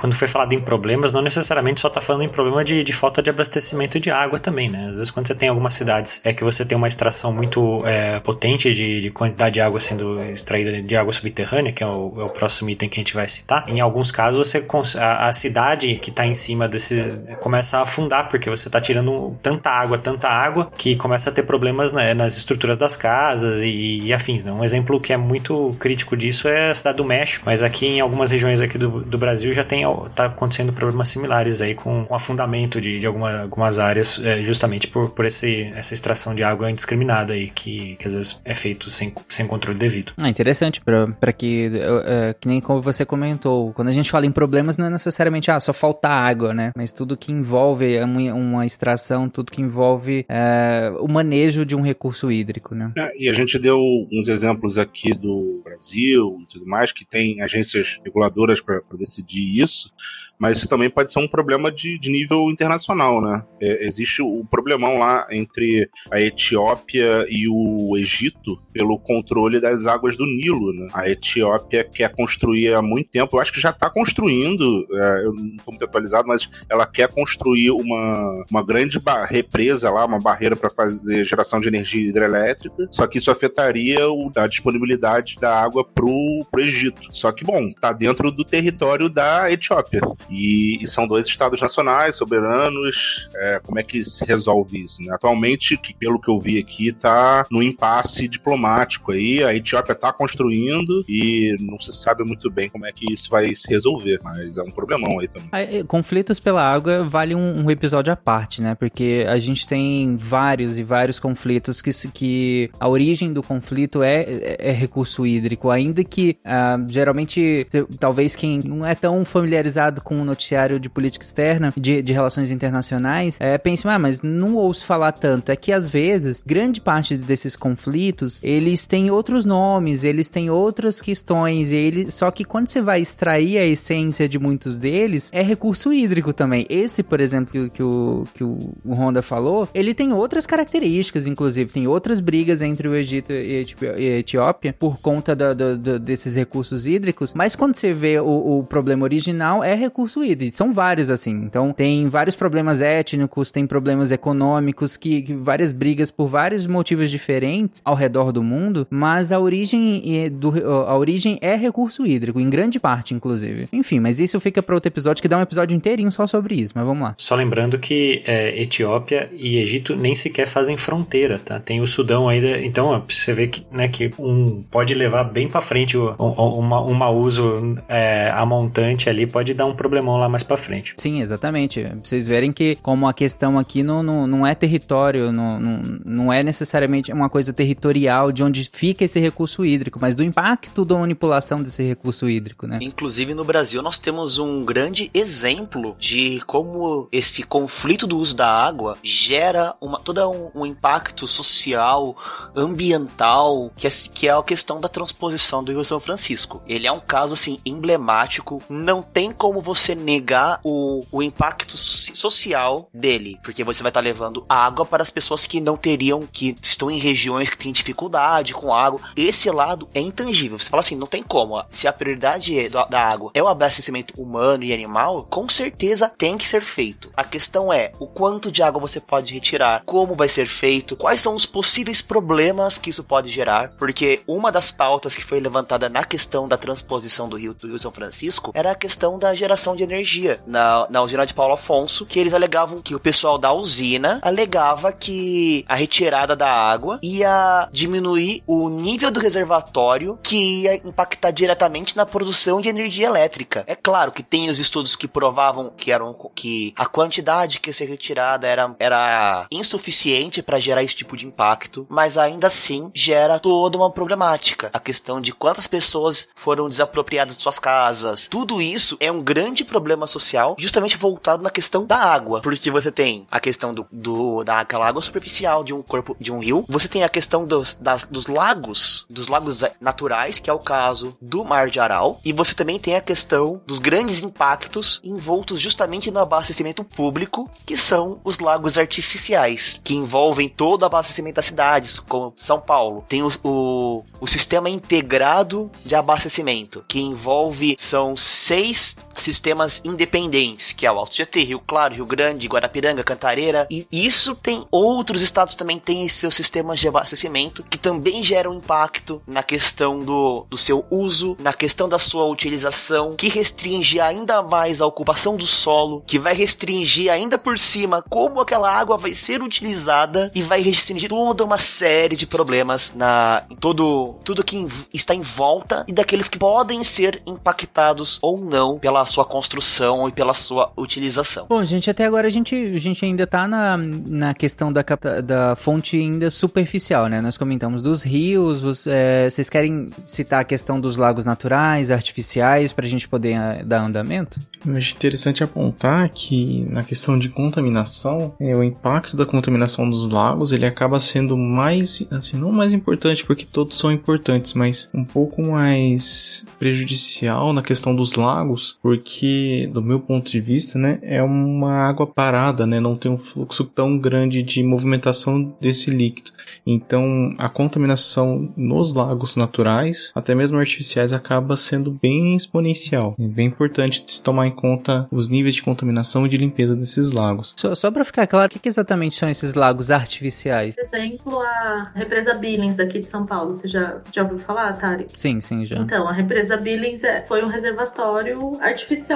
[0.00, 3.22] Quando, foi falado em problemas, não necessariamente só está falando em problema de, de falta
[3.22, 4.86] de abastecimento de água também, né?
[4.88, 8.18] Às vezes quando você tem algumas cidades é que você tem uma extração muito é,
[8.20, 12.24] potente de, de, quantidade de água sendo extraída de água subterrânea, que é o, é
[12.24, 13.64] o próximo item que a gente vai citar.
[13.68, 14.64] Em alguns casos, você
[14.98, 19.36] a, a cidade que está em cima desse começa a afundar, porque você está tirando
[19.42, 24.02] tanta água, tanta água, que começa a ter problemas né, nas estruturas das casas e,
[24.04, 24.44] e afins.
[24.44, 24.52] Né?
[24.52, 28.00] Um exemplo que é muito crítico disso é a cidade do México, mas aqui em
[28.00, 32.14] algumas regiões aqui do, do Brasil já tem tá acontecendo problemas similares aí com, com
[32.14, 36.70] afundamento de, de alguma, algumas áreas, é, justamente por, por esse, essa extração de água
[36.70, 40.12] indiscriminada aí, que, que às vezes é feito sem, sem controle devido.
[40.16, 41.70] Ah, interessante, para que,
[42.04, 45.50] é, que nem como você comentou, quando a gente fala em problemas, não é necessariamente,
[45.50, 46.72] ah, só falta água, né?
[46.76, 51.82] Mas tudo que envolve uma, uma extração, tudo que envolve é, o manejo de um
[51.82, 52.92] recurso hídrico, né?
[52.96, 53.78] É, e a gente deu
[54.12, 59.69] uns exemplos aqui do Brasil e tudo mais, que tem agências reguladoras para decidir isso,
[59.70, 63.44] this mas também pode ser um problema de, de nível internacional, né?
[63.60, 70.16] É, existe o problemão lá entre a Etiópia e o Egito pelo controle das águas
[70.16, 70.88] do Nilo, né?
[70.94, 75.34] A Etiópia quer construir há muito tempo, eu acho que já está construindo, é, eu
[75.34, 78.98] não estou muito atualizado, mas ela quer construir uma, uma grande
[79.28, 84.30] represa lá, uma barreira para fazer geração de energia hidrelétrica, só que isso afetaria o,
[84.34, 87.08] a disponibilidade da água pro, pro Egito.
[87.12, 90.00] Só que, bom, tá dentro do território da Etiópia.
[90.30, 93.28] E, e são dois estados nacionais, soberanos.
[93.34, 95.02] É, como é que se resolve isso?
[95.02, 95.12] Né?
[95.12, 99.42] Atualmente, que, pelo que eu vi aqui, tá no impasse diplomático aí.
[99.42, 103.54] A Etiópia tá construindo e não se sabe muito bem como é que isso vai
[103.54, 105.48] se resolver, mas é um problemão aí também.
[105.52, 108.74] É, conflitos pela água vale um, um episódio à parte, né?
[108.74, 114.22] Porque a gente tem vários e vários conflitos que, que a origem do conflito é,
[114.22, 117.66] é, é recurso hídrico, ainda que uh, geralmente
[117.98, 122.50] talvez quem não é tão familiarizado com o noticiário de política externa, de, de relações
[122.50, 125.50] internacionais, é, pense, ah, mas não ouço falar tanto.
[125.50, 131.00] É que às vezes, grande parte desses conflitos, eles têm outros nomes, eles têm outras
[131.00, 135.92] questões, eles, só que quando você vai extrair a essência de muitos deles, é recurso
[135.92, 136.66] hídrico também.
[136.68, 141.86] Esse, por exemplo, que, o, que o Honda falou, ele tem outras características, inclusive, tem
[141.86, 146.86] outras brigas entre o Egito e a Etiópia por conta da, da, da, desses recursos
[146.86, 150.54] hídricos, mas quando você vê o, o problema original, é recurso hídrico.
[150.54, 151.30] São vários, assim.
[151.30, 157.10] Então, tem vários problemas étnicos, tem problemas econômicos, que, que várias brigas por vários motivos
[157.10, 160.50] diferentes ao redor do mundo, mas a origem, é do,
[160.86, 163.68] a origem é recurso hídrico, em grande parte, inclusive.
[163.72, 166.72] Enfim, mas isso fica para outro episódio, que dá um episódio inteirinho só sobre isso,
[166.74, 167.14] mas vamos lá.
[167.18, 171.60] Só lembrando que é, Etiópia e Egito nem sequer fazem fronteira, tá?
[171.60, 175.60] Tem o Sudão ainda, então você vê que, né, que um pode levar bem para
[175.60, 180.44] frente o, uma, uma uso é, a montante ali pode dar um problemão lá mais
[180.44, 180.94] para frente.
[180.96, 181.84] Sim, exatamente.
[182.04, 186.32] Vocês verem que como a questão aqui não, não, não é território, não, não, não
[186.32, 190.94] é necessariamente uma coisa territorial de onde fica esse recurso hídrico, mas do impacto da
[190.96, 192.78] manipulação desse recurso hídrico, né?
[192.80, 198.48] Inclusive no Brasil nós temos um grande exemplo de como esse conflito do uso da
[198.48, 202.16] água gera uma, todo um, um impacto social,
[202.54, 206.62] ambiental, que é, que é a questão da transposição do Rio São Francisco.
[206.68, 212.88] Ele é um caso assim emblemático, não tem como você negar o, o impacto social
[212.92, 216.54] dele, porque você vai estar tá levando água para as pessoas que não teriam, que
[216.62, 219.00] estão em regiões que têm dificuldade com água.
[219.16, 220.58] Esse lado é intangível.
[220.58, 221.62] Você fala assim, não tem como.
[221.70, 226.36] Se a prioridade é da água é o abastecimento humano e animal, com certeza tem
[226.36, 227.10] que ser feito.
[227.16, 231.20] A questão é o quanto de água você pode retirar, como vai ser feito, quais
[231.20, 235.88] são os possíveis problemas que isso pode gerar, porque uma das pautas que foi levantada
[235.88, 239.69] na questão da transposição do Rio, do Rio São Francisco era a questão da geração
[239.76, 243.52] de energia na, na usina de Paulo Afonso, que eles alegavam que o pessoal da
[243.52, 250.76] usina alegava que a retirada da água ia diminuir o nível do reservatório que ia
[250.76, 253.64] impactar diretamente na produção de energia elétrica.
[253.66, 257.74] É claro que tem os estudos que provavam que eram que a quantidade que ia
[257.74, 263.38] ser retirada era, era insuficiente para gerar esse tipo de impacto, mas ainda assim gera
[263.38, 264.70] toda uma problemática.
[264.72, 268.26] A questão de quantas pessoas foram desapropriadas de suas casas.
[268.26, 272.90] Tudo isso é um grande problema social, justamente voltado na questão da água, porque você
[272.90, 276.88] tem a questão do, do daquela água superficial de um corpo de um rio, você
[276.88, 281.44] tem a questão dos, das, dos lagos, dos lagos naturais, que é o caso do
[281.44, 286.20] Mar de Aral, e você também tem a questão dos grandes impactos envoltos justamente no
[286.20, 292.34] abastecimento público, que são os lagos artificiais, que envolvem todo o abastecimento das cidades, como
[292.38, 293.04] São Paulo.
[293.08, 299.49] Tem o, o, o sistema integrado de abastecimento, que envolve são seis sistemas
[299.84, 304.64] independentes, que é o Alto GT, Rio Claro, Rio Grande, Guarapiranga, Cantareira, e isso tem
[304.70, 310.46] outros estados também têm seus sistemas de abastecimento que também geram impacto na questão do,
[310.48, 315.46] do seu uso, na questão da sua utilização, que restringe ainda mais a ocupação do
[315.46, 320.60] solo, que vai restringir ainda por cima como aquela água vai ser utilizada e vai
[320.60, 325.92] restringir toda uma série de problemas na em todo tudo que está em volta e
[325.92, 331.46] daqueles que podem ser impactados ou não pela sua construção e pela sua utilização.
[331.48, 334.84] Bom, gente, até agora a gente, a gente ainda tá na, na questão da,
[335.24, 337.22] da fonte ainda superficial, né?
[337.22, 342.74] Nós comentamos dos rios, os, é, vocês querem citar a questão dos lagos naturais, artificiais,
[342.74, 344.38] pra gente poder uh, dar andamento?
[344.66, 350.06] Eu acho interessante apontar que na questão de contaminação, é, o impacto da contaminação dos
[350.06, 355.04] lagos, ele acaba sendo mais, assim, não mais importante, porque todos são importantes, mas um
[355.04, 359.29] pouco mais prejudicial na questão dos lagos, porque
[359.72, 363.64] do meu ponto de vista, né, é uma água parada, né, não tem um fluxo
[363.64, 366.30] tão grande de movimentação desse líquido.
[366.66, 373.14] Então, a contaminação nos lagos naturais, até mesmo artificiais, acaba sendo bem exponencial.
[373.18, 377.12] É bem importante se tomar em conta os níveis de contaminação e de limpeza desses
[377.12, 377.54] lagos.
[377.56, 380.74] Só, só para ficar claro, o que, que, exatamente são esses lagos artificiais?
[380.74, 383.54] Por exemplo, a represa Billings daqui de São Paulo.
[383.54, 385.18] Você já, já ouviu falar, Tarek?
[385.18, 385.76] Sim, sim, já.
[385.76, 388.52] Então, a represa Billings é, foi um reservatório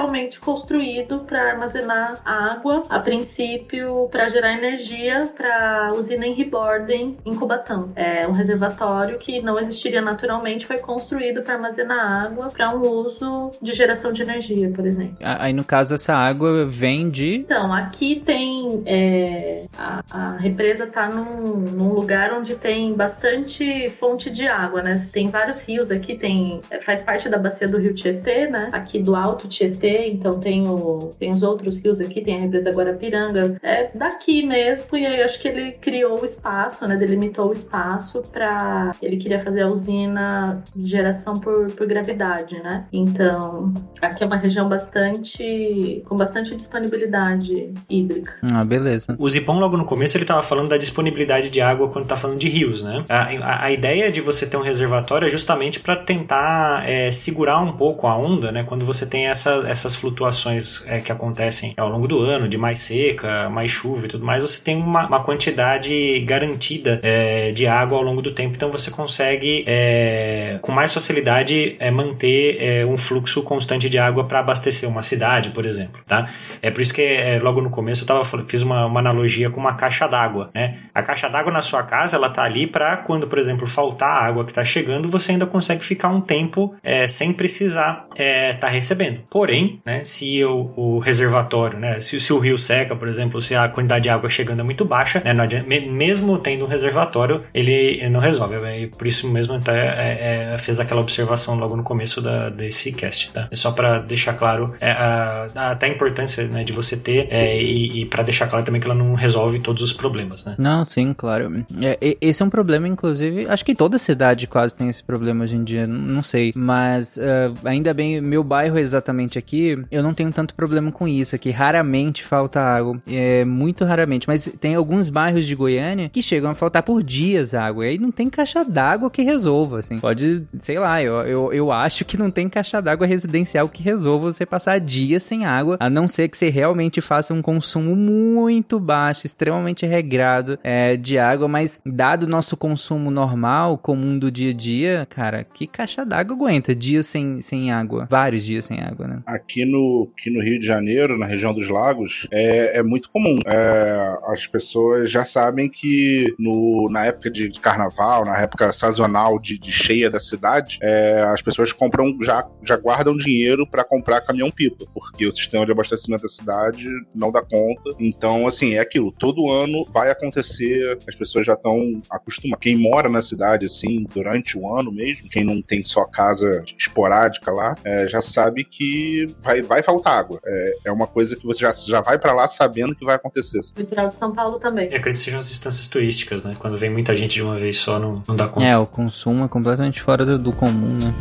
[0.05, 7.17] artificialmente construído para armazenar água, a princípio para gerar energia para a usina em Borden,
[7.25, 7.91] em Cubatão.
[7.95, 13.51] É um reservatório que não existiria naturalmente, foi construído para armazenar água para um uso
[13.61, 15.17] de geração de energia, por exemplo.
[15.21, 17.37] Aí, no caso, essa água vem de.
[17.37, 18.83] Então, aqui tem.
[18.85, 24.95] É, a, a, represa está num, num, lugar onde tem bastante fonte de água, né?
[25.11, 28.69] Tem vários rios aqui, tem, faz parte da bacia do rio Tietê, né?
[28.71, 32.71] Aqui do Alto Tietê, então tem, o, tem os outros rios aqui, tem a represa
[32.71, 33.57] Guarapiranga.
[33.61, 36.95] É daqui mesmo, e aí eu acho que ele criou o espaço, né?
[36.95, 38.91] Delimitou o espaço para.
[39.01, 42.85] Ele queria fazer a usina de geração por, por gravidade, né?
[42.91, 46.03] Então, aqui é uma região bastante.
[46.05, 48.33] com bastante disponibilidade hídrica.
[48.41, 49.15] Ah, beleza.
[49.19, 52.39] O Zipão, logo no começo, ele tava falando da disponibilidade de água quando tá falando
[52.39, 53.03] de rios, né?
[53.09, 57.59] A, a, a ideia de você ter um reservatório é justamente para tentar é, segurar
[57.59, 58.63] um pouco a onda, né?
[58.63, 62.79] Quando você tem essa, essas flutuações é, que acontecem ao longo do ano, de mais
[62.79, 67.97] seca, mais chuva e tudo mais, você tem uma, uma quantidade garantida é, de água
[67.97, 72.97] ao longo do tempo, então você consegue é, com mais facilidade é, manter é, um
[72.97, 76.27] fluxo constante de água para abastecer uma cidade, por exemplo, tá?
[76.61, 79.59] É por isso que é, logo no começo eu tava, fiz uma, uma analogia com
[79.59, 80.79] uma caixa d'água, né?
[80.93, 84.25] A caixa d'água na sua casa, ela tá ali para quando, por exemplo, faltar a
[84.25, 86.73] água que está chegando, você ainda consegue ficar um tempo
[87.09, 89.21] sem precisar estar tá recebendo.
[89.29, 93.55] Porém, né, se o, o reservatório, né, se, se, o rio seca, por exemplo, se
[93.55, 98.07] a quantidade de água chegando é muito baixa, né, adianta, mesmo tendo um reservatório, ele
[98.09, 98.55] não resolve.
[98.55, 102.91] E por isso mesmo até é, é, fez aquela observação logo no começo da, desse
[102.91, 103.47] cast, tá?
[103.51, 107.27] É só para deixar claro é, a, a, até a importância né, de você ter
[107.31, 110.55] é, e, e para deixar claro também que ela não resolve todos os problemas, né?
[110.57, 111.65] Não, sim, claro.
[111.81, 115.55] É, esse é um problema, inclusive, acho que toda cidade quase tem esse problema hoje
[115.55, 116.51] em dia, não sei.
[116.55, 119.54] Mas uh, ainda bem, meu bairro exatamente aqui,
[119.91, 121.51] eu não tenho tanto problema com isso aqui.
[121.51, 123.01] Raramente falta água.
[123.07, 124.27] É muito raramente.
[124.27, 127.85] Mas tem alguns bairros de Goiânia que chegam a faltar por dias água.
[127.85, 129.99] E aí não tem caixa d'água que resolva, assim.
[129.99, 134.31] Pode, sei lá, eu, eu, eu acho que não tem caixa d'água residencial que resolva
[134.31, 138.79] você passar dias sem água, a não ser que você realmente faça um consumo muito
[138.79, 141.47] baixo, extremamente regrado é, de água.
[141.47, 146.35] Mas dado o nosso consumo normal, comum do dia a dia, cara, que caixa d'água
[146.35, 148.07] aguenta dias sem, sem água?
[148.09, 149.19] Vários dias sem água, né?
[149.25, 153.37] Aqui no, aqui no Rio de Janeiro, na região dos lagos, é, é muito comum.
[153.45, 159.57] É, as pessoas já sabem que no, na época de carnaval, na época sazonal de,
[159.57, 164.85] de cheia da cidade, é, as pessoas compram, já, já guardam dinheiro para comprar caminhão-pipa,
[164.93, 167.91] porque o sistema de abastecimento da cidade não dá conta.
[167.99, 169.11] Então, assim, é aquilo.
[169.11, 172.59] Todo ano vai acontecer, as pessoas já estão acostumadas.
[172.61, 177.51] Quem mora na cidade, assim, durante o ano mesmo, quem não tem só casa esporádica
[177.51, 180.39] lá, é, já sabe que vai, vai faltar água.
[180.45, 183.61] É, é uma coisa que você já, já vai para lá sabendo que vai acontecer.
[183.77, 184.85] Litoral de São Paulo também.
[184.91, 186.55] Eu acredito que sejam as distâncias turísticas, né?
[186.57, 188.65] Quando vem muita gente de uma vez só, não, não dá conta.
[188.65, 191.13] É, o consumo é completamente fora do, do comum, né?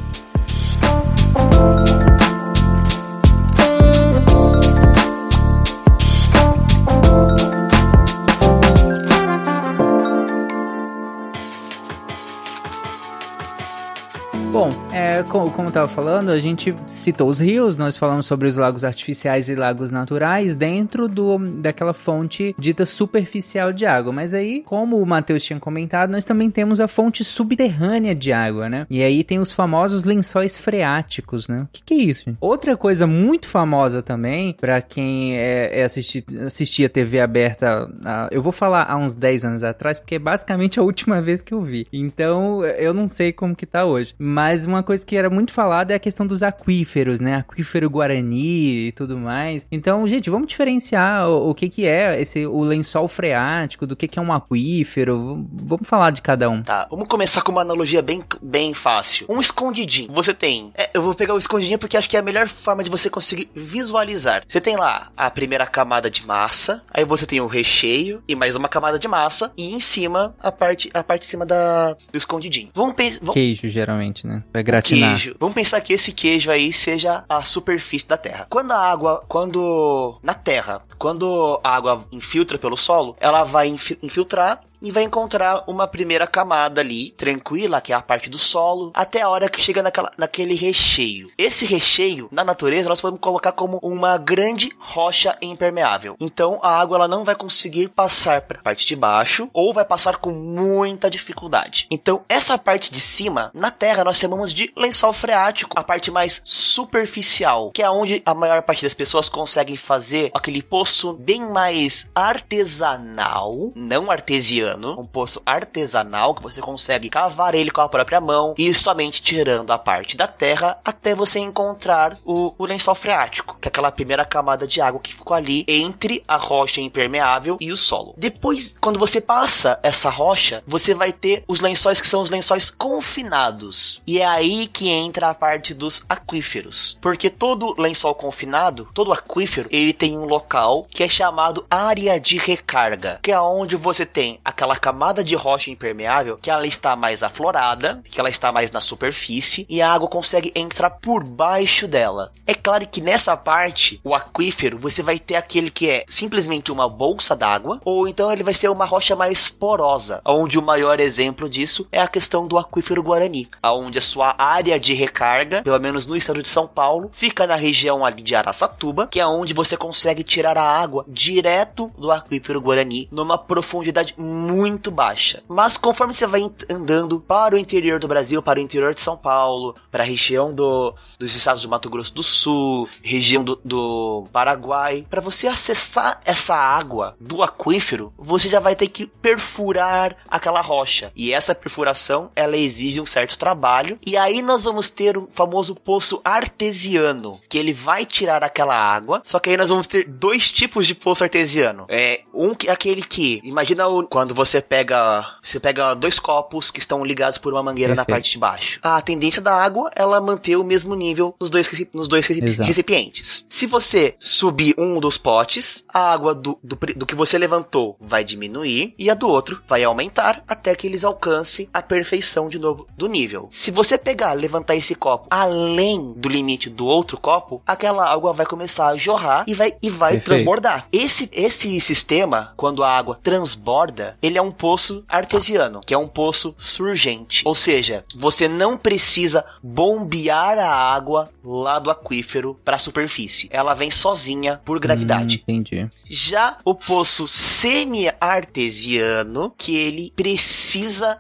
[14.55, 18.47] Bom, é, como, como eu estava falando, a gente citou os rios, nós falamos sobre
[18.47, 24.13] os lagos artificiais e lagos naturais dentro do, daquela fonte dita superficial de água.
[24.13, 28.69] Mas aí, como o Matheus tinha comentado, nós também temos a fonte subterrânea de água,
[28.69, 28.87] né?
[28.89, 31.63] E aí tem os famosos lençóis freáticos, né?
[31.63, 32.27] O que, que é isso?
[32.27, 32.39] Gente?
[32.41, 38.53] Outra coisa muito famosa também, para quem é, é assistia TV aberta, uh, eu vou
[38.53, 41.89] falar há uns 10 anos atrás, porque é basicamente a última vez que eu vi.
[41.93, 44.15] Então, eu não sei como que tá hoje.
[44.17, 47.37] Mas mas uma coisa que era muito falada é a questão dos aquíferos, né?
[47.37, 49.67] Aquífero Guarani e tudo mais.
[49.73, 54.07] Então, gente, vamos diferenciar o, o que que é esse o lençol freático, do que
[54.07, 55.47] que é um aquífero.
[55.51, 56.63] Vamos falar de cada um.
[56.63, 59.27] Tá, vamos começar com uma analogia bem, bem fácil.
[59.31, 60.13] Um escondidinho.
[60.13, 60.71] Você tem.
[60.77, 63.09] é, eu vou pegar o escondidinho porque acho que é a melhor forma de você
[63.09, 64.43] conseguir visualizar.
[64.47, 68.55] Você tem lá a primeira camada de massa, aí você tem o recheio e mais
[68.57, 72.19] uma camada de massa, e em cima a parte, a parte de cima da, do
[72.19, 72.69] escondidinho.
[72.75, 73.33] Vamos pensar.
[73.33, 74.34] Queijo, geralmente, né?
[74.53, 75.11] Vai gratinar.
[75.11, 75.37] Queijo.
[75.39, 78.47] Vamos pensar que esse queijo aí seja a superfície da Terra.
[78.51, 83.99] Quando a água, quando na Terra, quando a água infiltra pelo solo, ela vai infi-
[84.03, 88.93] infiltrar e vai encontrar uma primeira camada ali, tranquila, que é a parte do solo,
[88.93, 91.31] até a hora que chega naquela, naquele recheio.
[91.39, 96.17] Esse recheio, na natureza, nós podemos colocar como uma grande rocha impermeável.
[96.21, 99.87] Então, a água ela não vai conseguir passar para a parte de baixo, ou vai
[99.87, 101.87] passar com muita dificuldade.
[101.91, 106.43] Então, essa parte de cima, na Terra, nós chamamos de lençol freático, a parte mais
[106.45, 112.11] superficial, que é onde a maior parte das pessoas conseguem fazer aquele poço bem mais
[112.15, 118.55] artesanal, não artesiano, um poço artesanal que você consegue cavar ele com a própria mão
[118.57, 123.69] e somente tirando a parte da terra até você encontrar o, o lençol freático, que
[123.69, 127.77] é aquela primeira camada de água que ficou ali entre a rocha impermeável e o
[127.77, 128.15] solo.
[128.17, 132.71] Depois, quando você passa essa rocha, você vai ter os lençóis que são os lençóis
[132.71, 134.03] confinados.
[134.07, 136.99] E é aí que entra a parte dos aquíferos.
[137.01, 142.39] Porque todo lençol confinado, todo aquífero, ele tem um local que é chamado área de
[142.39, 147.23] recarga, que é onde você tem aquela camada de rocha impermeável que ela está mais
[147.23, 152.33] aflorada, que ela está mais na superfície e a água consegue entrar por baixo dela.
[152.47, 156.89] É claro que nessa parte, o aquífero, você vai ter aquele que é simplesmente uma
[156.89, 161.49] bolsa d'água, ou então ele vai ser uma rocha mais porosa, onde o maior exemplo
[161.49, 166.07] disso é a questão do aquífero Guarani, onde a sua área de recarga, pelo menos
[166.07, 169.77] no estado de São Paulo, fica na região ali de Araçatuba, que é onde você
[169.77, 174.54] consegue tirar a água direto do aquífero Guarani numa profundidade muito
[174.91, 175.43] baixa.
[175.49, 179.17] Mas conforme você vai andando para o interior do Brasil, para o interior de São
[179.17, 184.25] Paulo, para a região do, dos estados do Mato Grosso do Sul, região do, do
[184.33, 190.61] Paraguai, para você acessar essa água do aquífero, você já vai ter que perfurar aquela
[190.61, 191.13] rocha.
[191.15, 193.99] E essa perfuração, ela exige um certo trabalho.
[194.05, 199.21] E aí nós vamos ter o famoso poço artesiano, que ele vai tirar aquela água.
[199.25, 201.87] Só que aí nós vamos ter dois tipos de poço artesiano.
[201.89, 206.81] É um que aquele que, imagina o, quando você pega, você pega dois copos que
[206.81, 208.15] estão ligados por uma mangueira na Perfeito.
[208.15, 208.81] parte de baixo.
[208.83, 212.67] A tendência da água, ela manter o mesmo nível nos dois, nos dois Exato.
[212.67, 213.47] recipientes.
[213.49, 218.25] Se você subir um dos potes, a água do, do, do que você levantou vai
[218.25, 222.87] diminuir e a do outro vai aumentar até que eles alcancem a perfeição de novo
[222.97, 223.47] do nível.
[223.51, 228.47] Se você pegar, levantar esse copo além do limite do outro copo, aquela água vai
[228.47, 230.25] começar a jorrar e vai, e vai Perfeito.
[230.25, 230.89] transbordar.
[230.93, 236.09] Esse, esse sistema, quando a água transborda, ele é um poço artesiano, que é um
[236.09, 237.43] poço surgente.
[237.45, 243.49] Ou seja, você não precisa bombear a água lá do aquífero para a superfície.
[243.51, 245.45] Ela vem sozinha por gravidade.
[245.47, 245.91] Hum, entendi.
[246.09, 250.64] Já o poço semi-artesiano, que ele precisa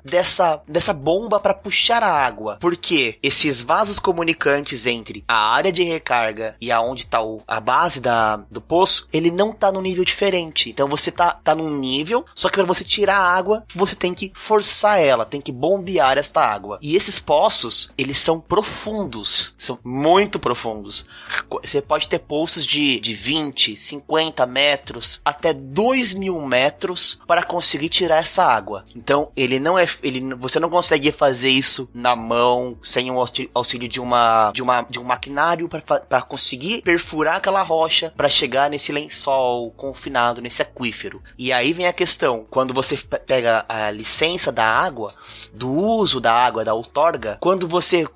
[0.04, 2.58] dessa, dessa bomba para puxar a água.
[2.60, 8.36] Porque esses vasos comunicantes entre a área de recarga e aonde está a base da,
[8.50, 10.70] do poço, ele não tá num nível diferente.
[10.70, 14.14] Então você tá, tá num nível, só que para você tirar a água, você tem
[14.14, 16.78] que forçar ela, tem que bombear esta água.
[16.80, 21.06] E esses poços, eles são profundos, são muito profundos.
[21.62, 27.88] Você pode ter poços de, de 20, 50 metros, até 2 mil metros para conseguir
[27.88, 28.84] tirar essa água.
[28.94, 29.86] Então, ele não é.
[30.02, 34.62] Ele, você não consegue fazer isso na mão, sem o auxí- auxílio de uma, de
[34.62, 40.62] uma de um maquinário para conseguir perfurar aquela rocha para chegar nesse lençol confinado, nesse
[40.62, 41.22] aquífero.
[41.38, 45.12] E aí vem a questão: quando você pe- pega a licença da água,
[45.52, 48.06] do uso da água, da outorga, quando você,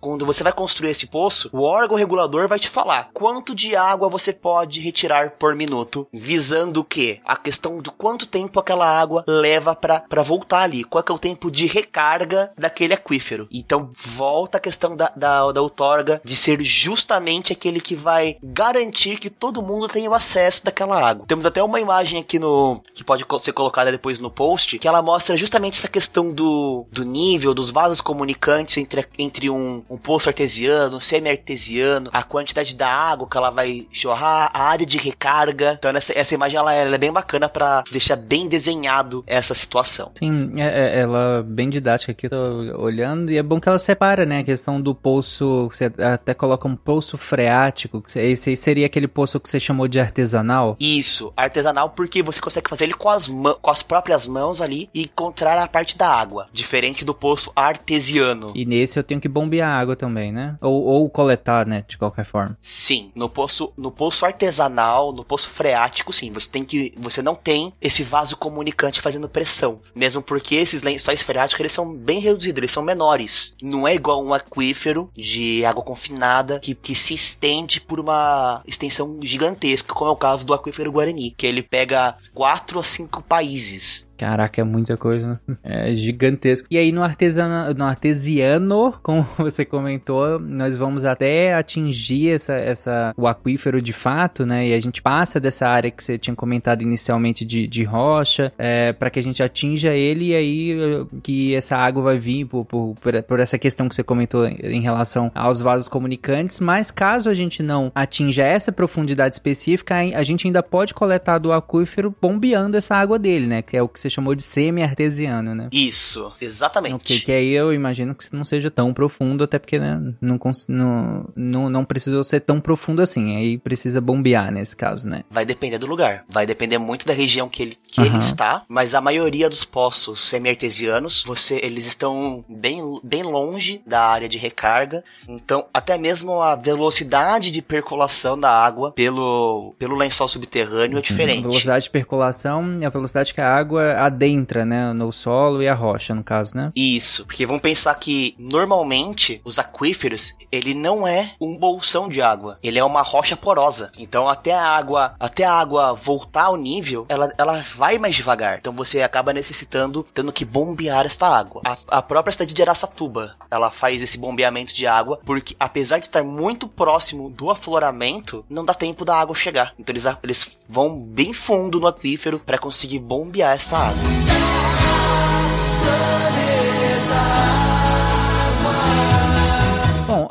[0.00, 4.08] quando você vai construir esse poço, o órgão regulador vai te falar quanto de água
[4.08, 7.20] você pode retirar por minuto, visando o quê?
[7.24, 11.50] A questão do quanto tempo aquela água leva para voltar ali, qual é o tempo
[11.50, 13.46] de recarga daquele aquífero.
[13.50, 19.18] Então volta a questão da, da, da outorga de ser justamente aquele que vai garantir
[19.18, 21.26] que todo mundo tenha o acesso daquela água.
[21.26, 25.02] Temos até uma imagem aqui no que pode ser colocada depois no post, que ela
[25.02, 30.28] mostra justamente essa questão do, do nível, dos vasos comunicantes entre, entre um, um poço
[30.28, 35.76] artesiano, um semi-artesiano, a quantidade da água que ela vai jorrar, a área de recarga.
[35.78, 40.10] Então essa, essa imagem ela, ela é bem bacana para deixar bem desenhado essa situação.
[40.14, 43.78] Sim, é, é, ela bem didática aqui, eu tô olhando, e é bom que ela
[43.78, 48.56] separa, né, a questão do poço, você até coloca um poço freático, que esse aí
[48.56, 50.76] seria aquele poço que você chamou de artesanal.
[50.78, 55.02] Isso, artesanal porque você consegue fazer ele com as, com as próprias mãos ali e
[55.02, 58.52] encontrar a parte da água, diferente do poço artesiano.
[58.54, 60.56] E nesse eu tenho que bombear água também, né?
[60.60, 62.56] Ou, ou coletar, né, de qualquer forma.
[62.60, 67.34] Sim, no poço, no poço artesanal, no poço freático, sim, você tem que, você não
[67.34, 72.58] tem esse vaso comunicante fazendo pressão, mesmo porque esses lençóis freáticos eles são bem reduzidos,
[72.58, 73.56] eles são menores.
[73.62, 79.18] Não é igual um aquífero de água confinada que, que se estende por uma extensão
[79.22, 84.06] gigantesca, como é o caso do aquífero Guarani, que ele pega quatro a cinco países.
[84.16, 85.38] Caraca, é muita coisa, né?
[85.64, 86.68] É gigantesco.
[86.70, 93.14] E aí no artesano, no artesiano, como você comentou, nós vamos até atingir essa, essa,
[93.16, 94.68] o aquífero de fato, né?
[94.68, 98.92] E a gente passa dessa área que você tinha comentado inicialmente de, de rocha, é,
[98.92, 100.76] para que a gente atinja ele e aí
[101.22, 102.94] que essa água vai vir por, por,
[103.26, 106.60] por essa questão que você comentou em relação aos vasos comunicantes.
[106.60, 111.52] Mas caso a gente não atinja essa profundidade específica, a gente ainda pode coletar do
[111.52, 113.62] aquífero bombeando essa água dele, né?
[113.62, 115.68] Que é o que você chamou de semi-artesiano, né?
[115.72, 116.94] Isso, exatamente.
[116.94, 120.38] Ok, que aí eu imagino que não seja tão profundo, até porque né, não,
[120.68, 123.36] não, não, não precisou ser tão profundo assim.
[123.36, 125.22] Aí precisa bombear nesse caso, né?
[125.30, 126.24] Vai depender do lugar.
[126.28, 128.06] Vai depender muito da região que ele, que uhum.
[128.06, 128.64] ele está.
[128.68, 134.36] Mas a maioria dos poços semi-artesianos, você, eles estão bem, bem longe da área de
[134.36, 135.02] recarga.
[135.26, 141.38] Então, até mesmo a velocidade de percolação da água pelo, pelo lençol subterrâneo é diferente.
[141.38, 145.68] A velocidade de percolação é a velocidade que a água adentra, né, no solo e
[145.68, 146.72] a rocha, no caso, né?
[146.74, 152.58] Isso, porque vamos pensar que normalmente os aquíferos, ele não é um bolsão de água,
[152.62, 153.90] ele é uma rocha porosa.
[153.98, 158.58] Então até a água, até a água voltar ao nível, ela, ela vai mais devagar.
[158.58, 161.62] Então você acaba necessitando tendo que bombear esta água.
[161.64, 166.06] A, a própria cidade de Araçatuba, ela faz esse bombeamento de água porque apesar de
[166.06, 169.74] estar muito próximo do afloramento, não dá tempo da água chegar.
[169.78, 173.83] Então eles, eles vão bem fundo no aquífero para conseguir bombear essa água.
[173.84, 173.92] 啊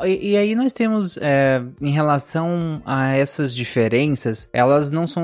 [0.05, 5.23] e, e aí nós temos, é, em relação a essas diferenças, elas não são.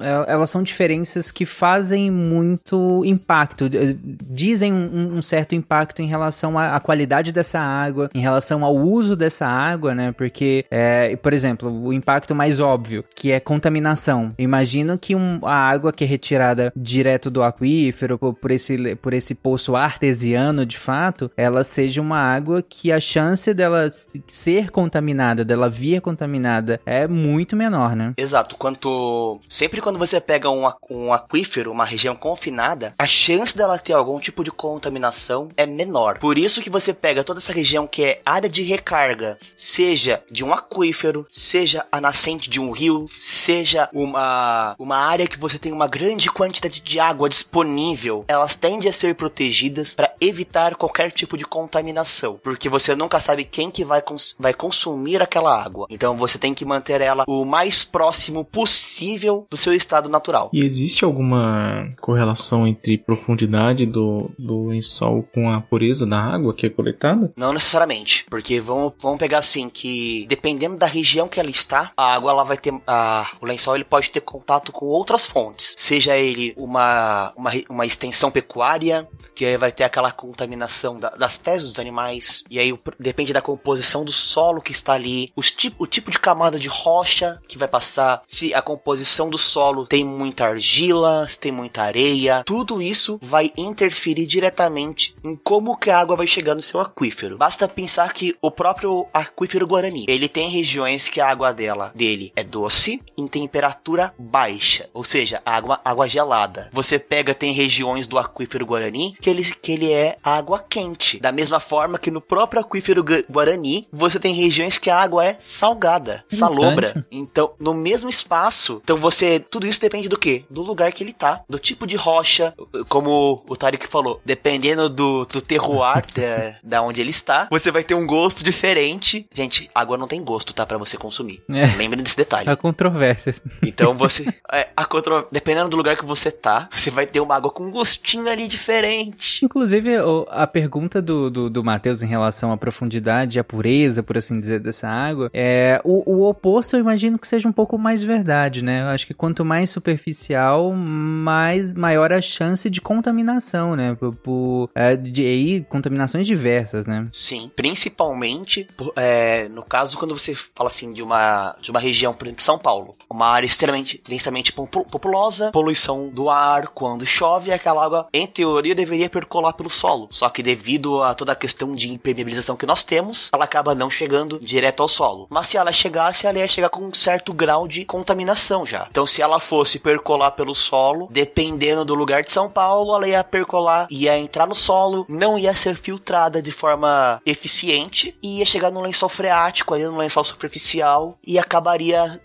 [0.00, 6.58] É, elas são diferenças que fazem muito impacto, dizem um, um certo impacto em relação
[6.58, 10.12] à, qualidade dessa água, em relação ao uso dessa água, né?
[10.12, 14.34] Porque, é, por exemplo, o impacto mais óbvio, que é contaminação.
[14.38, 19.12] Imagino que um, a água que é retirada direto do aquífero, por, por, esse, por
[19.12, 23.88] esse poço artesiano, de fato, ela seja uma água que a chance dela
[24.26, 28.14] ser contaminada, dela vir contaminada, é muito menor, né?
[28.16, 28.56] Exato.
[28.56, 29.40] Quanto.
[29.48, 34.18] Sempre quando você pega um, um aquífero, uma região confinada, a chance dela ter algum
[34.20, 36.18] tipo de contaminação é menor.
[36.18, 40.44] Por isso que você pega toda essa região que é área de recarga, seja de
[40.44, 45.72] um aquífero, seja a nascente de um rio, seja uma, uma área que você tem
[45.72, 51.36] uma grande quantidade de água disponível, elas tendem a ser protegidas para evitar qualquer tipo
[51.36, 55.86] de contaminação, porque você nunca sabe quem que vai, cons vai consumir aquela água.
[55.88, 60.50] Então você tem que manter ela o mais próximo possível do seu estado natural.
[60.52, 66.66] E existe alguma correlação entre profundidade do, do lençol com a pureza da água que
[66.66, 67.32] é coletada?
[67.36, 72.14] Não necessariamente, porque vamos, vamos pegar assim que dependendo da região que ela está, a
[72.14, 76.16] água ela vai ter a, o lençol ele pode ter contato com outras fontes, seja
[76.16, 81.78] ele uma, uma, uma extensão pecuária que vai ter aquela contaminação da, das fezes dos
[81.78, 86.10] animais e aí depende da composição composição do solo que está ali, os o tipo
[86.10, 91.26] de camada de rocha que vai passar, se a composição do solo tem muita argila,
[91.28, 96.26] se tem muita areia, tudo isso vai interferir diretamente em como que a água vai
[96.26, 97.36] chegar no seu aquífero.
[97.36, 102.32] Basta pensar que o próprio aquífero Guarani, ele tem regiões que a água dela, dele
[102.36, 106.70] é doce em temperatura baixa, ou seja, água, água gelada.
[106.72, 111.18] Você pega, tem regiões do aquífero Guarani que ele, que ele é água quente.
[111.18, 115.38] Da mesma forma que no próprio aquífero Guarani, você tem regiões que a água é
[115.40, 117.04] salgada, salobra.
[117.10, 120.44] Então, no mesmo espaço, então você, tudo isso depende do quê?
[120.48, 122.54] Do lugar que ele tá, do tipo de rocha,
[122.88, 127.84] como o Tarek falou, dependendo do, do terroir da, da onde ele está, você vai
[127.84, 129.26] ter um gosto diferente.
[129.34, 130.64] Gente, água não tem gosto, tá?
[130.70, 131.42] para você consumir.
[131.50, 131.66] É.
[131.76, 132.48] Lembre desse detalhe.
[132.48, 133.42] Há controvérsias.
[133.62, 135.26] Então você, é, a contro...
[135.32, 138.46] dependendo do lugar que você tá, você vai ter uma água com um gostinho ali
[138.46, 139.44] diferente.
[139.44, 139.90] Inclusive,
[140.28, 144.18] a pergunta do, do, do Matheus em relação à profundidade e à pureza pureza, por
[144.18, 148.02] assim dizer, dessa água, é, o, o oposto eu imagino que seja um pouco mais
[148.02, 148.82] verdade, né?
[148.82, 153.94] Eu acho que quanto mais superficial, mais maior a chance de contaminação, né?
[153.94, 157.08] Por, por é, de contaminações diversas, né?
[157.12, 158.66] Sim, principalmente
[158.96, 162.58] é, no caso quando você fala assim de uma, de uma região, por exemplo, São
[162.58, 168.74] Paulo, uma área extremamente densamente populosa, poluição do ar, quando chove, aquela água, em teoria,
[168.74, 170.08] deveria percolar pelo solo.
[170.10, 173.90] Só que devido a toda a questão de impermeabilização que nós temos, ela acaba não
[173.90, 175.26] chegando direto ao solo.
[175.30, 178.86] Mas se ela chegasse, ela ia chegar com um certo grau de contaminação já.
[178.90, 183.24] Então, se ela fosse percolar pelo solo, dependendo do lugar de São Paulo, ela ia
[183.24, 188.70] percolar, ia entrar no solo, não ia ser filtrada de forma eficiente e ia chegar
[188.70, 192.20] no lençol freático, ali no lençol superficial e acabaria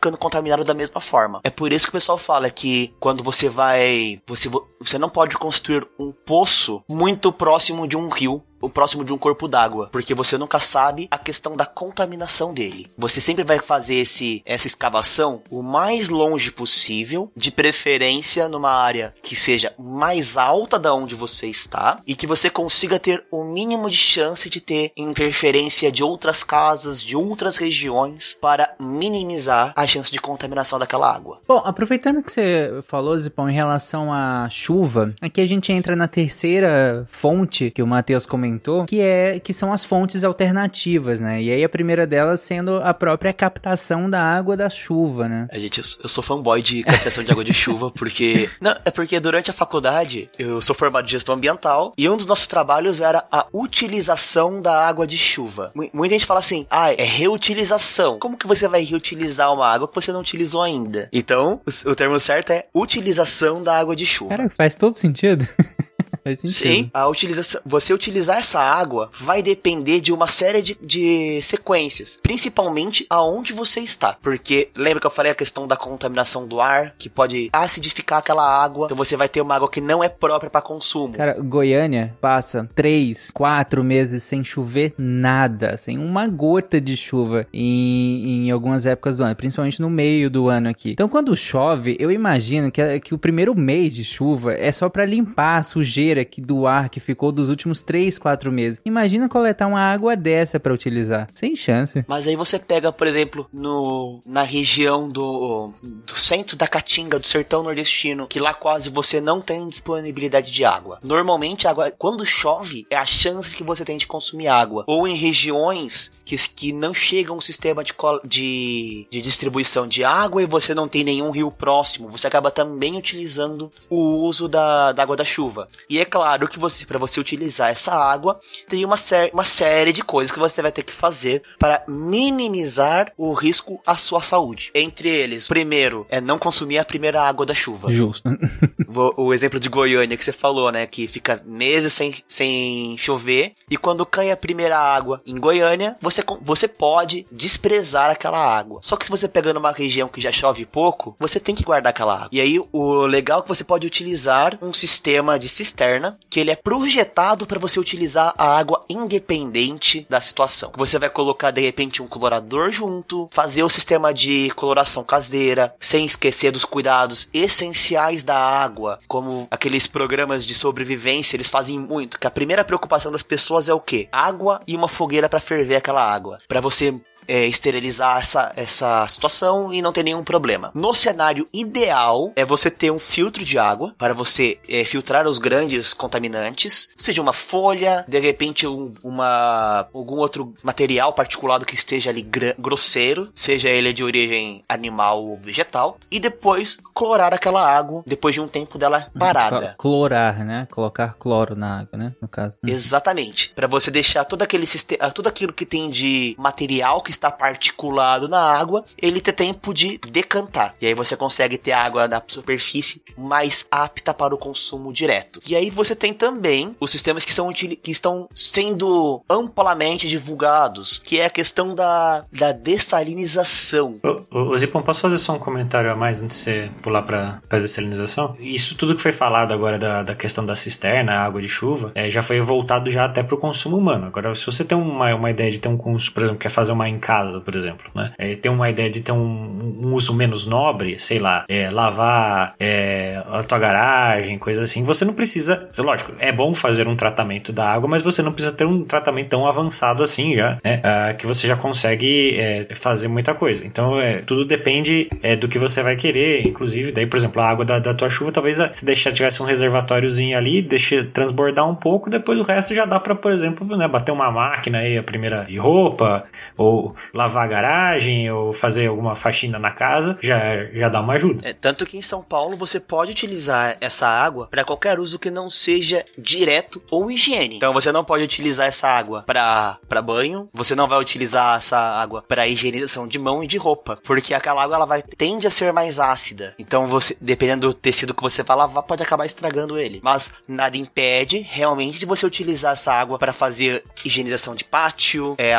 [0.00, 1.40] ficando contaminado da mesma forma.
[1.44, 4.20] É por isso que o pessoal fala que quando você vai.
[4.26, 4.48] Você,
[4.80, 9.48] você não pode construir um poço muito próximo de um rio próximo de um corpo
[9.48, 12.90] d'água, porque você nunca sabe a questão da contaminação dele.
[12.98, 19.14] Você sempre vai fazer esse, essa escavação o mais longe possível, de preferência numa área
[19.22, 23.88] que seja mais alta da onde você está e que você consiga ter o mínimo
[23.88, 30.10] de chance de ter interferência de outras casas, de outras regiões para minimizar a chance
[30.10, 31.40] de contaminação daquela água.
[31.46, 36.08] Bom, aproveitando que você falou, Zipão, em relação à chuva, aqui a gente entra na
[36.08, 41.42] terceira fonte que o Matheus comentou comentou, que é que são as fontes alternativas, né?
[41.42, 45.48] E aí a primeira delas sendo a própria captação da água da chuva, né?
[45.50, 49.18] A gente, eu sou fanboy de captação de água de chuva porque não, é porque
[49.20, 53.24] durante a faculdade eu sou formado em gestão ambiental e um dos nossos trabalhos era
[53.30, 55.72] a utilização da água de chuva.
[55.92, 58.18] Muita gente fala assim: "Ah, é reutilização".
[58.18, 61.08] Como que você vai reutilizar uma água que você não utilizou ainda?
[61.12, 64.36] Então, o, o termo certo é utilização da água de chuva.
[64.36, 65.46] Cara, faz todo sentido.
[66.22, 66.72] Faz sentido.
[66.72, 72.18] Sim, a utilização, você utilizar essa água vai depender de uma série de, de sequências,
[72.22, 74.16] principalmente aonde você está.
[74.20, 78.44] Porque lembra que eu falei a questão da contaminação do ar, que pode acidificar aquela
[78.44, 81.14] água, então você vai ter uma água que não é própria para consumo.
[81.14, 88.46] Cara, Goiânia passa três, quatro meses sem chover nada, sem uma gota de chuva em,
[88.46, 90.90] em algumas épocas do ano, principalmente no meio do ano aqui.
[90.90, 95.04] Então quando chove, eu imagino que, que o primeiro mês de chuva é só para
[95.04, 98.80] limpar a sujeira sujeira que do ar que ficou dos últimos 3, 4 meses.
[98.84, 101.28] Imagina coletar uma água dessa para utilizar.
[101.34, 102.04] Sem chance.
[102.06, 107.26] Mas aí você pega, por exemplo, no na região do, do centro da Caatinga, do
[107.26, 110.98] sertão nordestino, que lá quase você não tem disponibilidade de água.
[111.04, 114.84] Normalmente, água, quando chove, é a chance que você tem de consumir água.
[114.86, 117.94] Ou em regiões que, que não chegam um sistema de,
[118.24, 122.96] de, de distribuição de água e você não tem nenhum rio próximo, você acaba também
[122.96, 125.68] utilizando o uso da, da água da chuva.
[125.88, 129.92] E é claro que você, para você utilizar essa água, tem uma, sé uma série
[129.92, 134.70] de coisas que você vai ter que fazer para minimizar o risco à sua saúde.
[134.74, 137.90] Entre eles, primeiro, é não consumir a primeira água da chuva.
[137.90, 138.28] Justo.
[138.88, 140.86] o, o exemplo de Goiânia que você falou, né?
[140.86, 143.52] Que fica meses sem, sem chover.
[143.70, 148.80] E quando cai a primeira água em Goiânia, você, você pode desprezar aquela água.
[148.82, 151.90] Só que se você pega numa região que já chove pouco, você tem que guardar
[151.90, 152.28] aquela água.
[152.32, 155.89] E aí, o legal é que você pode utilizar um sistema de cisterna
[156.28, 160.72] que ele é projetado para você utilizar a água independente da situação.
[160.76, 166.04] Você vai colocar de repente um colorador junto, fazer o sistema de coloração caseira, sem
[166.04, 172.26] esquecer dos cuidados essenciais da água, como aqueles programas de sobrevivência, eles fazem muito, que
[172.26, 174.08] a primeira preocupação das pessoas é o quê?
[174.12, 176.38] Água e uma fogueira para ferver aquela água.
[176.46, 176.94] Para você
[177.26, 180.70] é, esterilizar essa, essa situação e não ter nenhum problema.
[180.74, 185.38] No cenário ideal, é você ter um filtro de água para você é, filtrar os
[185.38, 192.10] grandes contaminantes, seja uma folha, de repente um, uma, algum outro material particulado que esteja
[192.10, 192.26] ali
[192.58, 198.40] grosseiro, seja ele de origem animal ou vegetal, e depois clorar aquela água depois de
[198.40, 199.74] um tempo dela parada.
[199.78, 200.66] Clorar, né?
[200.70, 202.14] Colocar cloro na água, né?
[202.20, 202.58] No caso.
[202.66, 203.52] Exatamente.
[203.54, 208.28] Para você deixar todo aquele sistema, tudo aquilo que tem de material que está particulado
[208.28, 210.74] na água, ele ter tempo de decantar.
[210.80, 215.40] E aí você consegue ter água na superfície mais apta para o consumo direto.
[215.46, 221.20] E aí você tem também os sistemas que, são, que estão sendo amplamente divulgados, que
[221.20, 223.98] é a questão da, da dessalinização.
[224.30, 227.58] Ô, Zipão, posso fazer só um comentário a mais antes de você pular para a
[227.58, 228.36] dessalinização?
[228.38, 232.08] Isso tudo que foi falado agora da, da questão da cisterna, água de chuva, é,
[232.08, 234.06] já foi voltado já até para o consumo humano.
[234.06, 236.72] Agora, se você tem uma, uma ideia de ter um consumo, por exemplo, quer fazer
[236.72, 238.12] uma casa, por exemplo, né?
[238.18, 242.54] É, tem uma ideia de ter um, um uso menos nobre, sei lá, é, lavar
[242.60, 244.84] é, a tua garagem, coisa assim.
[244.84, 248.54] Você não precisa, lógico, é bom fazer um tratamento da água, mas você não precisa
[248.54, 250.80] ter um tratamento tão avançado assim já, né?
[250.84, 253.66] Ah, que você já consegue é, fazer muita coisa.
[253.66, 256.92] Então, é, tudo depende é, do que você vai querer, inclusive.
[256.92, 260.36] Daí, por exemplo, a água da, da tua chuva, talvez se deixar tivesse um reservatóriozinho
[260.36, 264.12] ali, deixe transbordar um pouco, depois o resto já dá para, por exemplo, né, bater
[264.12, 266.24] uma máquina aí, a primeira de roupa,
[266.56, 271.48] ou lavar a garagem, ou fazer alguma faxina na casa, já, já dá uma ajuda.
[271.48, 275.30] É, tanto que em São Paulo você pode utilizar essa água para qualquer uso que
[275.30, 277.56] não seja direto ou higiene.
[277.56, 282.22] Então você não pode utilizar essa água para banho, você não vai utilizar essa água
[282.26, 285.72] para higienização de mão e de roupa, porque aquela água ela vai tende a ser
[285.72, 286.54] mais ácida.
[286.58, 290.00] Então você, dependendo do tecido que você vai lavar, pode acabar estragando ele.
[290.02, 295.54] Mas nada impede realmente de você utilizar essa água para fazer higienização de pátio, é,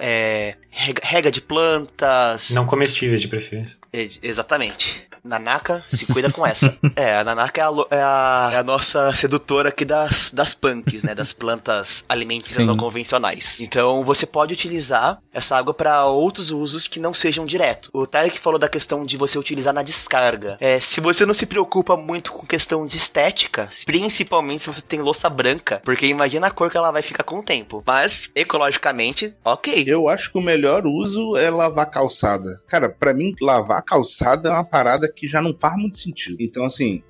[0.00, 2.50] é, rega de plantas.
[2.50, 3.78] Não comestíveis de preferência.
[3.92, 5.06] É, exatamente.
[5.24, 6.76] Nanaka, se cuida com essa.
[6.94, 11.02] é, a Nanaka é a, é a, é a, nossa sedutora aqui das, das punks,
[11.02, 11.14] né?
[11.14, 13.60] Das plantas alimentícias não convencionais.
[13.60, 17.88] Então você pode utilizar essa água para outros usos que não sejam direto.
[17.92, 20.58] O Tarek falou da questão de você utilizar na descarga.
[20.60, 25.00] É, se você não se preocupa muito com questão de estética, principalmente se você tem
[25.00, 27.82] louça branca, porque imagina a cor que ela vai ficar com o tempo.
[27.86, 29.84] Mas, ecologicamente, ok.
[29.86, 32.60] Eu acho que o melhor uso é lavar calçada.
[32.66, 36.36] Cara, para mim, lavar calçada é uma parada que já não faz muito sentido.
[36.40, 37.02] Então, assim,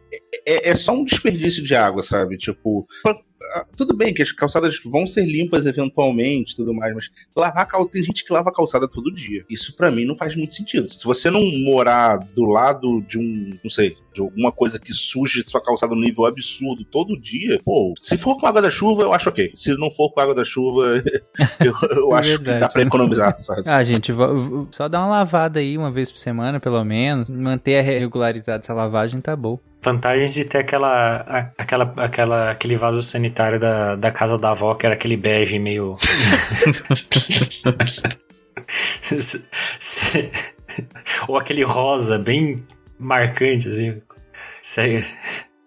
[0.47, 2.37] é, é só um desperdício de água, sabe?
[2.37, 2.87] Tipo,
[3.53, 7.93] ah, tudo bem que as calçadas vão ser limpas eventualmente, tudo mais, mas lavar calçada,
[7.93, 9.45] tem gente que lava a calçada todo dia.
[9.51, 10.87] Isso para mim não faz muito sentido.
[10.87, 15.43] Se você não morar do lado de um, não sei, de alguma coisa que suje
[15.43, 19.13] sua calçada no nível absurdo todo dia, pô, se for com água da chuva, eu
[19.13, 19.53] acho ok.
[19.55, 21.03] Se não for com água da chuva,
[21.61, 23.63] eu, eu acho que dá pra economizar, sabe?
[23.67, 24.13] Ah, gente,
[24.71, 27.29] só dá uma lavada aí uma vez por semana, pelo menos.
[27.29, 33.61] Manter regularizada essa lavagem tá bom vantagens de ter aquela, aquela, aquela, aquele vaso sanitário
[33.61, 35.97] da, da casa da avó, que era aquele bege meio.
[41.29, 42.57] Ou aquele rosa bem
[42.99, 44.01] marcante, assim.
[44.63, 45.05] Segue.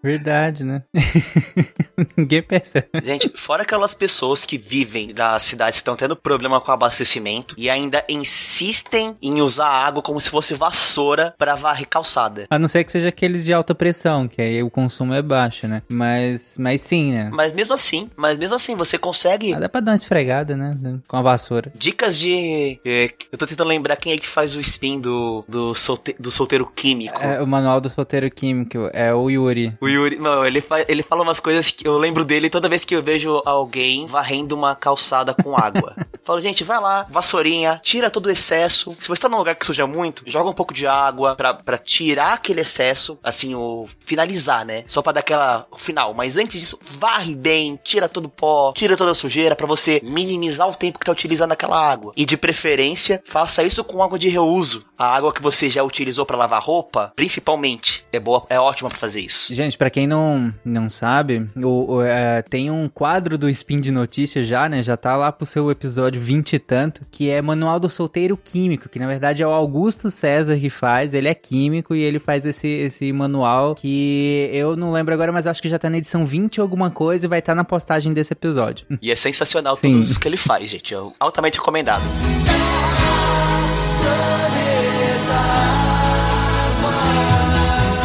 [0.03, 0.83] Verdade, né?
[2.15, 2.87] Ninguém percebe.
[3.03, 7.69] Gente, fora aquelas pessoas que vivem das cidades que estão tendo problema com abastecimento e
[7.69, 12.45] ainda insistem em usar água como se fosse vassoura para varrer calçada.
[12.49, 15.67] A não ser que seja aqueles de alta pressão, que aí o consumo é baixo,
[15.67, 15.81] né?
[15.89, 17.29] Mas, mas sim, né?
[17.33, 19.53] Mas mesmo assim, mas mesmo assim, você consegue.
[19.53, 20.77] Ah, dá pra dar uma esfregada, né?
[21.07, 21.71] Com a vassoura.
[21.75, 22.79] Dicas de.
[22.85, 26.15] É, eu tô tentando lembrar quem é que faz o spin do, do, solte...
[26.19, 27.17] do solteiro químico.
[27.19, 28.89] É, o manual do solteiro químico.
[28.93, 29.75] É o Yuri.
[29.81, 30.17] O Yuri.
[30.17, 30.85] Não, ele, fa...
[30.87, 34.55] ele fala umas coisas que eu lembro dele toda vez que eu vejo alguém varrendo
[34.55, 35.95] uma calçada com água.
[36.23, 38.93] Falo, gente, vai lá, vassourinha, tira todo o excesso.
[38.99, 41.77] Se você tá num lugar que suja muito, joga um pouco de água pra, pra
[41.77, 44.83] tirar aquele excesso, assim, o finalizar, né?
[44.87, 46.13] Só pra dar aquela final.
[46.13, 50.01] Mas antes disso, varre bem, tira todo o pó, tira toda a sujeira para você
[50.03, 52.11] minimizar o tempo que tá utilizando aquela água.
[52.17, 54.85] E de preferência, faça isso com água de reuso.
[54.97, 58.97] A água que você já utilizou para lavar roupa, principalmente, é boa, é ótima para
[58.97, 59.53] fazer isso.
[59.55, 63.91] Gente, para quem não, não sabe, o, o é, tem um quadro do Spin de
[63.91, 64.81] Notícias já, né?
[64.81, 68.89] Já tá lá pro seu episódio 20 e tanto, que é Manual do Solteiro Químico,
[68.89, 72.45] que na verdade é o Augusto César que faz, ele é químico e ele faz
[72.45, 76.25] esse, esse manual que eu não lembro agora, mas acho que já tá na edição
[76.25, 78.85] 20 ou alguma coisa e vai estar tá na postagem desse episódio.
[78.99, 79.91] E é sensacional Sim.
[79.93, 80.93] tudo isso que ele faz, gente.
[80.93, 82.03] É altamente recomendado.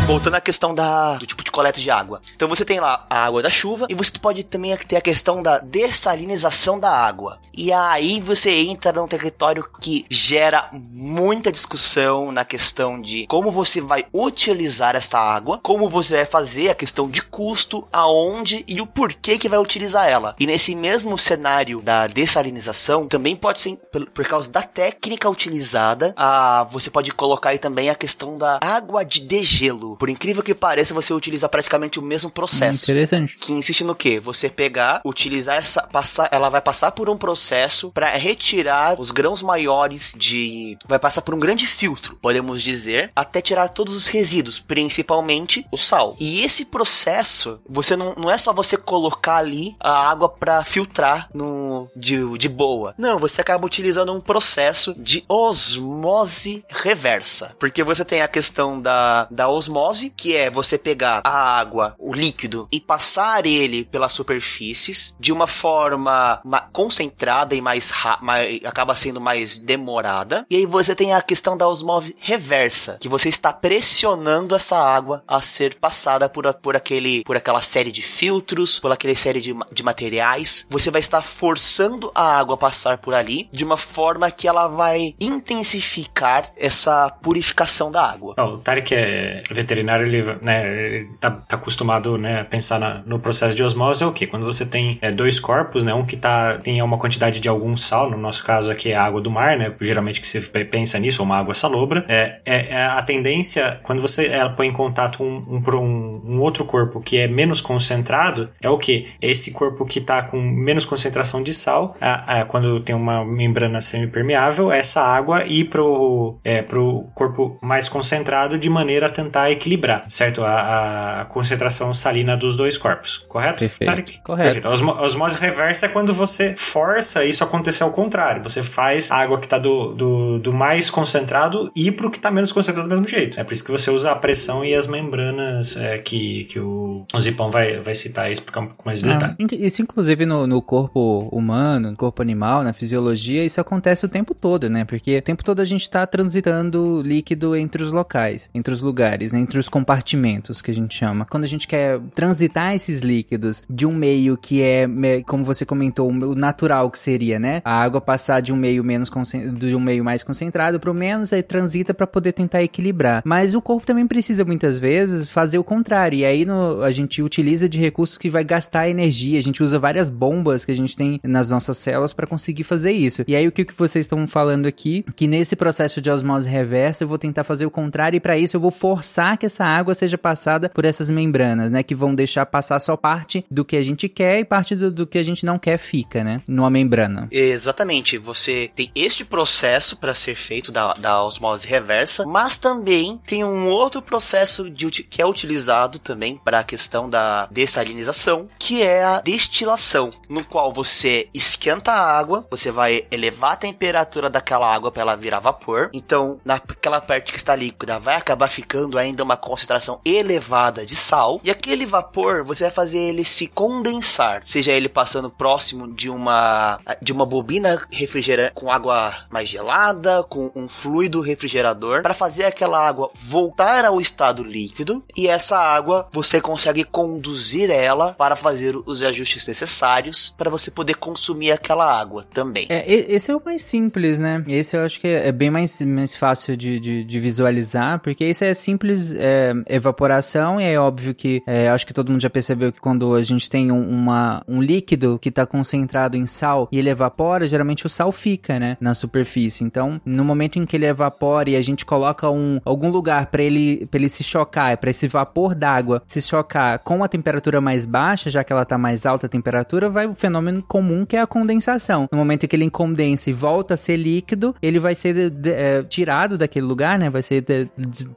[0.07, 2.21] Voltando à questão da, do tipo de coleta de água.
[2.35, 5.43] Então você tem lá a água da chuva e você pode também ter a questão
[5.43, 7.39] da dessalinização da água.
[7.55, 13.81] E aí você entra num território que gera muita discussão na questão de como você
[13.81, 18.87] vai utilizar esta água, como você vai fazer a questão de custo, aonde e o
[18.87, 20.35] porquê que vai utilizar ela.
[20.39, 26.65] E nesse mesmo cenário da dessalinização, também pode ser por, causa da técnica utilizada, a,
[26.71, 29.92] você pode colocar aí também a questão da água de degelo.
[29.97, 32.85] Por incrível que pareça, você utiliza praticamente o mesmo processo.
[32.85, 33.37] Interessante.
[33.39, 34.19] Que insiste no quê?
[34.21, 39.43] Você pegar, utilizar essa, passar, ela vai passar por um processo para retirar os grãos
[39.43, 44.61] maiores de, vai passar por um grande filtro, podemos dizer, até tirar todos os resíduos,
[44.61, 46.17] principalmente o sal.
[46.19, 51.29] E esse processo, você não, não é só você colocar ali a água para filtrar
[51.35, 52.95] no de, de boa.
[52.97, 59.27] Não, você acaba utilizando um processo de osmose reversa, porque você tem a questão da,
[59.31, 64.13] da osmose osmose, que é você pegar a água, o líquido, e passar ele pelas
[64.13, 70.47] superfícies de uma forma ma- concentrada e mais, ra- mai- acaba sendo mais demorada.
[70.49, 75.23] E aí você tem a questão da osmose reversa, que você está pressionando essa água
[75.27, 79.55] a ser passada por, por aquele por aquela série de filtros, por aquela série de,
[79.73, 80.67] de materiais.
[80.71, 84.69] Você vai estar forçando a água a passar por ali de uma forma que ela
[84.69, 88.35] vai intensificar essa purificação da água.
[88.39, 89.43] O Tarek é
[89.73, 94.05] veterinário, ele, né, ele tá, tá acostumado né, a pensar na- no processo de osmose,
[94.05, 94.27] é o quê?
[94.27, 97.77] Quando você tem é, dois corpos, né, um que tá, tem uma quantidade de algum
[97.77, 100.99] sal, no nosso caso aqui é a água do mar, né, geralmente que se pensa
[100.99, 105.23] nisso, uma água salobra, é, é, é a tendência, quando você é, põe em contato
[105.23, 109.07] um, um, um, outro corpo que é menos concentrado, é o quê?
[109.21, 113.25] É esse corpo que tá com menos concentração de sal, a- a- quando tem uma
[113.25, 119.51] membrana semipermeável, essa água ir pro, é, pro corpo mais concentrado de maneira a tentar
[119.63, 120.43] equilibrar, certo?
[120.43, 123.61] A, a concentração salina dos dois corpos, correto?
[123.61, 123.89] Perfeito.
[123.91, 124.21] Tarek?
[124.23, 124.45] Correto.
[124.55, 124.69] Perfeito.
[124.69, 128.43] A osmo- osmose reversa é quando você força isso acontecer ao contrário.
[128.43, 132.17] Você faz a água que está do, do, do mais concentrado ir para o que
[132.17, 133.39] está menos concentrado do mesmo jeito.
[133.39, 137.05] É por isso que você usa a pressão e as membranas é, que, que o,
[137.15, 139.35] o Zipão vai, vai citar e explicar um pouco mais de Ah, detalhe.
[139.39, 144.09] inc- Isso, inclusive, no, no corpo humano, no corpo animal, na fisiologia, isso acontece o
[144.09, 144.85] tempo todo, né?
[144.85, 149.33] Porque o tempo todo a gente tá transitando líquido entre os locais, entre os lugares,
[149.33, 149.39] né?
[149.53, 151.27] Entre os compartimentos, que a gente chama.
[151.27, 154.89] Quando a gente quer transitar esses líquidos de um meio que é,
[155.27, 157.61] como você comentou, o natural que seria, né?
[157.63, 159.11] A água passar de um meio menos
[159.59, 163.21] de um meio mais concentrado para o menos, aí transita para poder tentar equilibrar.
[163.27, 166.17] Mas o corpo também precisa muitas vezes fazer o contrário.
[166.21, 169.39] E aí no- a gente utiliza de recursos que vai gastar energia.
[169.39, 172.93] A gente usa várias bombas que a gente tem nas nossas células para conseguir fazer
[172.93, 173.23] isso.
[173.29, 175.05] E aí o que, que vocês estão falando aqui?
[175.15, 178.57] Que nesse processo de osmose reversa eu vou tentar fazer o contrário e para isso
[178.57, 181.83] eu vou forçar que essa água seja passada por essas membranas, né?
[181.83, 185.05] Que vão deixar passar só parte do que a gente quer e parte do, do
[185.05, 186.41] que a gente não quer fica, né?
[186.47, 187.27] Numa membrana.
[187.33, 193.43] Exatamente, você tem este processo para ser feito da, da osmose reversa, mas também tem
[193.43, 199.03] um outro processo de que é utilizado também para a questão da dessalinização, que é
[199.03, 204.93] a destilação, no qual você esquenta a água, você vai elevar a temperatura daquela água
[204.93, 205.91] para ela virar vapor.
[205.93, 211.41] Então, naquela parte que está líquida, vai acabar ficando ainda uma concentração elevada de sal,
[211.45, 216.81] e aquele vapor você vai fazer ele se condensar, seja ele passando próximo de uma
[217.01, 222.79] de uma bobina refrigerante com água mais gelada, com um fluido refrigerador, para fazer aquela
[222.87, 229.03] água voltar ao estado líquido, e essa água você consegue conduzir ela para fazer os
[229.03, 232.67] ajustes necessários para você poder consumir aquela água também.
[232.69, 234.45] É, esse é o mais simples, né?
[234.47, 238.45] Esse eu acho que é bem mais, mais fácil de, de, de visualizar, porque esse
[238.45, 242.73] é simples é, evaporação, e é óbvio que é, acho que todo mundo já percebeu
[242.73, 246.79] que quando a gente tem um, uma, um líquido que está concentrado em sal e
[246.79, 248.77] ele evapora, geralmente o sal fica, né?
[248.81, 249.65] Na superfície.
[249.65, 253.43] Então, no momento em que ele evapora e a gente coloca um, algum lugar para
[253.43, 258.31] ele, ele se chocar, para esse vapor d'água se chocar com a temperatura mais baixa,
[258.31, 261.27] já que ela tá mais alta a temperatura, vai o fenômeno comum que é a
[261.27, 262.09] condensação.
[262.11, 265.31] No momento em que ele condensa e volta a ser líquido, ele vai ser de-
[265.31, 267.11] de- é, tirado daquele lugar, né?
[267.11, 268.09] Vai ser de- des-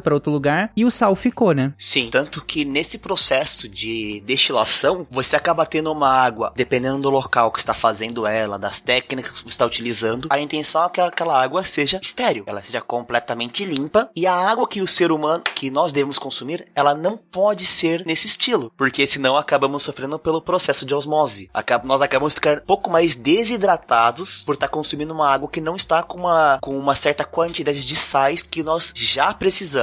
[0.00, 1.72] para outro lugar e o sal ficou, né?
[1.78, 7.50] Sim, tanto que nesse processo de destilação, você acaba tendo uma água, dependendo do local
[7.50, 11.42] que está fazendo ela, das técnicas que você está utilizando, a intenção é que aquela
[11.42, 15.70] água seja estéril, ela seja completamente limpa, e a água que o ser humano, que
[15.70, 20.84] nós devemos consumir, ela não pode ser nesse estilo, porque senão acabamos sofrendo pelo processo
[20.84, 21.48] de osmose.
[21.54, 23.16] Acab- nós acabamos ficando um pouco mais
[23.58, 27.84] desidratados por estar consumindo uma água que não está com uma, com uma certa quantidade
[27.84, 29.77] de sais que nós já precisamos.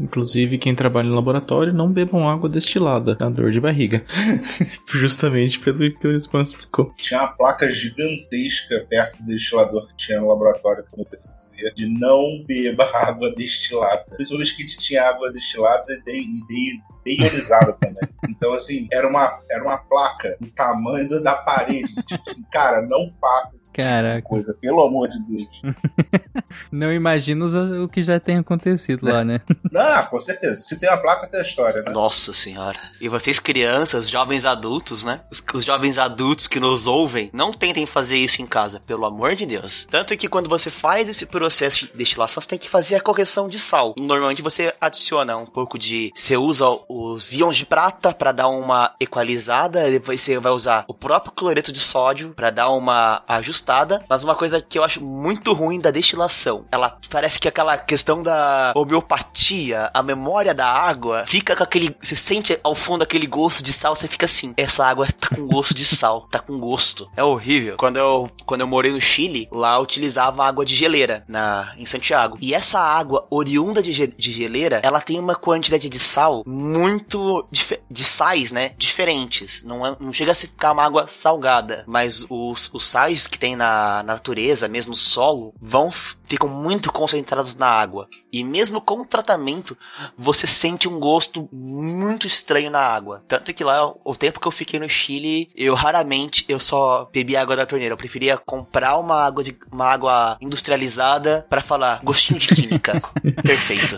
[0.00, 4.04] Inclusive, quem trabalha em laboratório, não bebam água destilada, dá dor de barriga.
[4.92, 6.92] Justamente pelo que o Spam explicou.
[6.96, 12.44] Tinha uma placa gigantesca perto do destilador que tinha no laboratório no TCC de não
[12.46, 14.04] beba água destilada.
[14.10, 18.06] Principalmente que tinha água destilada e de- de- deionizada também.
[18.28, 21.94] Então, assim, era uma, era uma placa do tamanho da- parede.
[22.04, 25.62] Tipo assim, cara, não faça essa Caraca, coisa, pelo amor de Deus.
[26.70, 27.46] não imagino
[27.84, 29.39] o que já tem acontecido lá, né?
[29.70, 30.60] Não, com certeza.
[30.60, 31.92] Se tem uma placa, tem a história, né?
[31.92, 32.78] Nossa senhora.
[33.00, 35.20] E vocês crianças, jovens adultos, né?
[35.30, 39.34] Os, os jovens adultos que nos ouvem, não tentem fazer isso em casa, pelo amor
[39.34, 39.86] de Deus.
[39.90, 43.48] Tanto que quando você faz esse processo de destilação, você tem que fazer a correção
[43.48, 43.94] de sal.
[43.98, 46.12] Normalmente você adiciona um pouco de...
[46.14, 50.94] Você usa os íons de prata para dar uma equalizada, depois você vai usar o
[50.94, 54.04] próprio cloreto de sódio para dar uma ajustada.
[54.08, 58.22] Mas uma coisa que eu acho muito ruim da destilação, ela parece que aquela questão
[58.22, 61.94] da homeopatia dia, a memória da água fica com aquele.
[62.02, 65.46] Você sente ao fundo aquele gosto de sal, você fica assim: essa água tá com
[65.46, 67.08] gosto de sal, tá com gosto.
[67.16, 67.76] É horrível.
[67.76, 71.86] Quando eu, quando eu morei no Chile, lá eu utilizava água de geleira na, em
[71.86, 72.36] Santiago.
[72.40, 77.46] E essa água oriunda de, ge- de geleira, ela tem uma quantidade de sal muito.
[77.90, 78.72] de sais, né?
[78.78, 79.62] Diferentes.
[79.64, 83.56] Não, é- não chega a ficar uma água salgada, mas os, os sais que tem
[83.56, 85.90] na, na natureza, mesmo no solo, vão
[86.24, 88.06] ficam muito concentrados na água.
[88.32, 88.80] E mesmo o
[89.22, 89.76] tratamento,
[90.16, 93.22] você sente um gosto muito estranho na água.
[93.28, 97.36] Tanto que lá, o tempo que eu fiquei no Chile, eu raramente eu só bebi
[97.36, 97.92] água da torneira.
[97.92, 103.00] Eu preferia comprar uma água de uma água industrializada para falar gostinho de química.
[103.44, 103.96] Perfeito.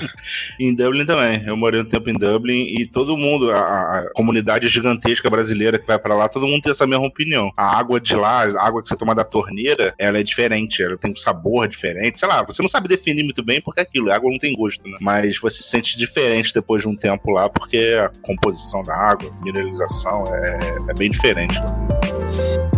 [0.58, 1.42] Em Dublin também.
[1.46, 5.86] Eu morei um tempo em Dublin e todo mundo, a, a comunidade gigantesca brasileira que
[5.86, 7.50] vai pra lá, todo mundo tem essa mesma opinião.
[7.56, 10.96] A água de lá, a água que você toma da torneira, ela é diferente, ela
[10.96, 12.18] tem um sabor diferente.
[12.18, 14.54] Sei lá, você não sabe definir muito bem porque é aquilo, a água não tem
[14.54, 14.98] gosto, né?
[15.00, 19.32] Mas você se sente diferente depois de um tempo lá porque a composição da água,
[19.42, 21.54] mineralização é, é bem diferente.
[21.56, 22.71] lá.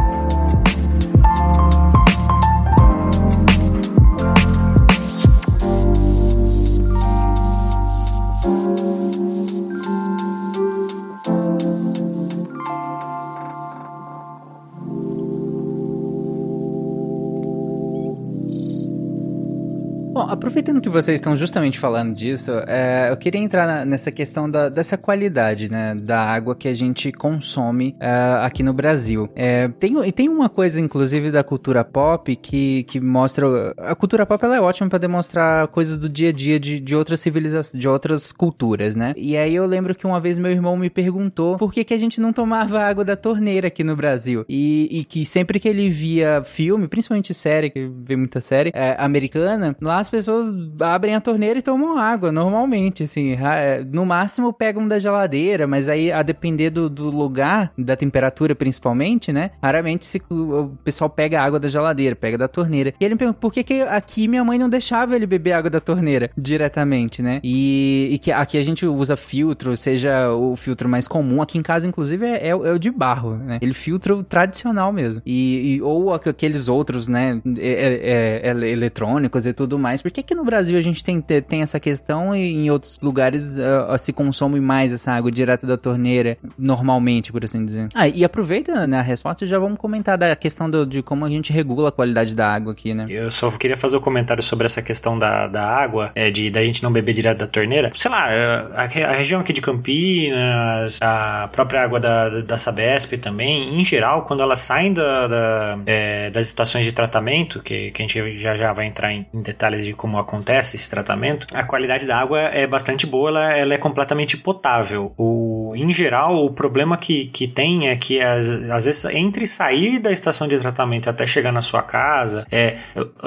[20.45, 24.68] Aproveitando que vocês estão justamente falando disso, é, eu queria entrar na- nessa questão da-
[24.68, 28.11] dessa qualidade, né, da água que a gente consome é,
[28.45, 29.28] aqui no Brasil.
[29.34, 33.74] É, tem, tem uma coisa, inclusive, da cultura pop que, que mostra...
[33.78, 36.95] A cultura pop, ela é ótima para demonstrar coisas do dia a dia de, de
[36.97, 39.14] outras civilizações, de outras culturas, né?
[39.16, 41.99] E aí eu lembro que uma vez meu irmão me perguntou por que, que a
[41.99, 44.45] gente não tomava água da torneira aqui no Brasil.
[44.49, 48.97] E, e que sempre que ele via filme, principalmente série, que vê muita série é,
[48.99, 50.34] americana, lá as pessoas
[50.80, 53.32] abrem a torneira e tomam água, normalmente, assim.
[53.32, 58.55] é, No máximo pegam da geladeira, mas aí a depender do, do lugar, da temperatura
[58.55, 59.51] principalmente, né?
[59.62, 62.95] Raramente se, o pessoal pega água da geladeira, pega da torneira.
[63.01, 65.70] E ele me pergunta, por que, que aqui minha mãe não deixava ele beber água
[65.70, 67.41] da torneira diretamente, né?
[67.43, 71.43] E, e que aqui a gente usa filtro, seja o filtro mais comum.
[71.43, 73.59] Aqui em casa, inclusive, é, é é o de barro, né?
[73.61, 75.20] Ele filtro tradicional mesmo.
[75.26, 77.41] E, e- ou aqu- aqueles outros, né?
[77.59, 80.01] é- é- é- eletrônicos e tudo mais.
[80.03, 82.99] Por que que no Brasil a gente tem, te- tem essa questão e em outros
[83.03, 87.89] lugares ah, se consome mais essa água direto da torneira, normalmente, por assim dizer?
[87.95, 91.25] Ah, e aproveita né, a resposta e já vamos comentar da questão do- de como
[91.25, 93.07] a gente regula a qualidade da água aqui, né?
[93.09, 96.64] Eu só queria fazer um comentário sobre essa questão da, da água, é, de da
[96.64, 97.91] gente não beber direto da torneira.
[97.95, 103.16] Sei lá, é, a, a região aqui de Campinas, a própria água da, da Sabesp
[103.18, 108.03] também, em geral, quando elas saem da, da, é, das estações de tratamento, que, que
[108.03, 111.65] a gente já já vai entrar em, em detalhes de como acontece esse tratamento, a
[111.65, 115.12] qualidade da água é bastante boa, ela, ela é completamente potável.
[115.17, 119.99] O, em geral, o problema que, que tem é que às, às vezes entre sair
[119.99, 122.77] da estação de tratamento até chegar na sua casa, é,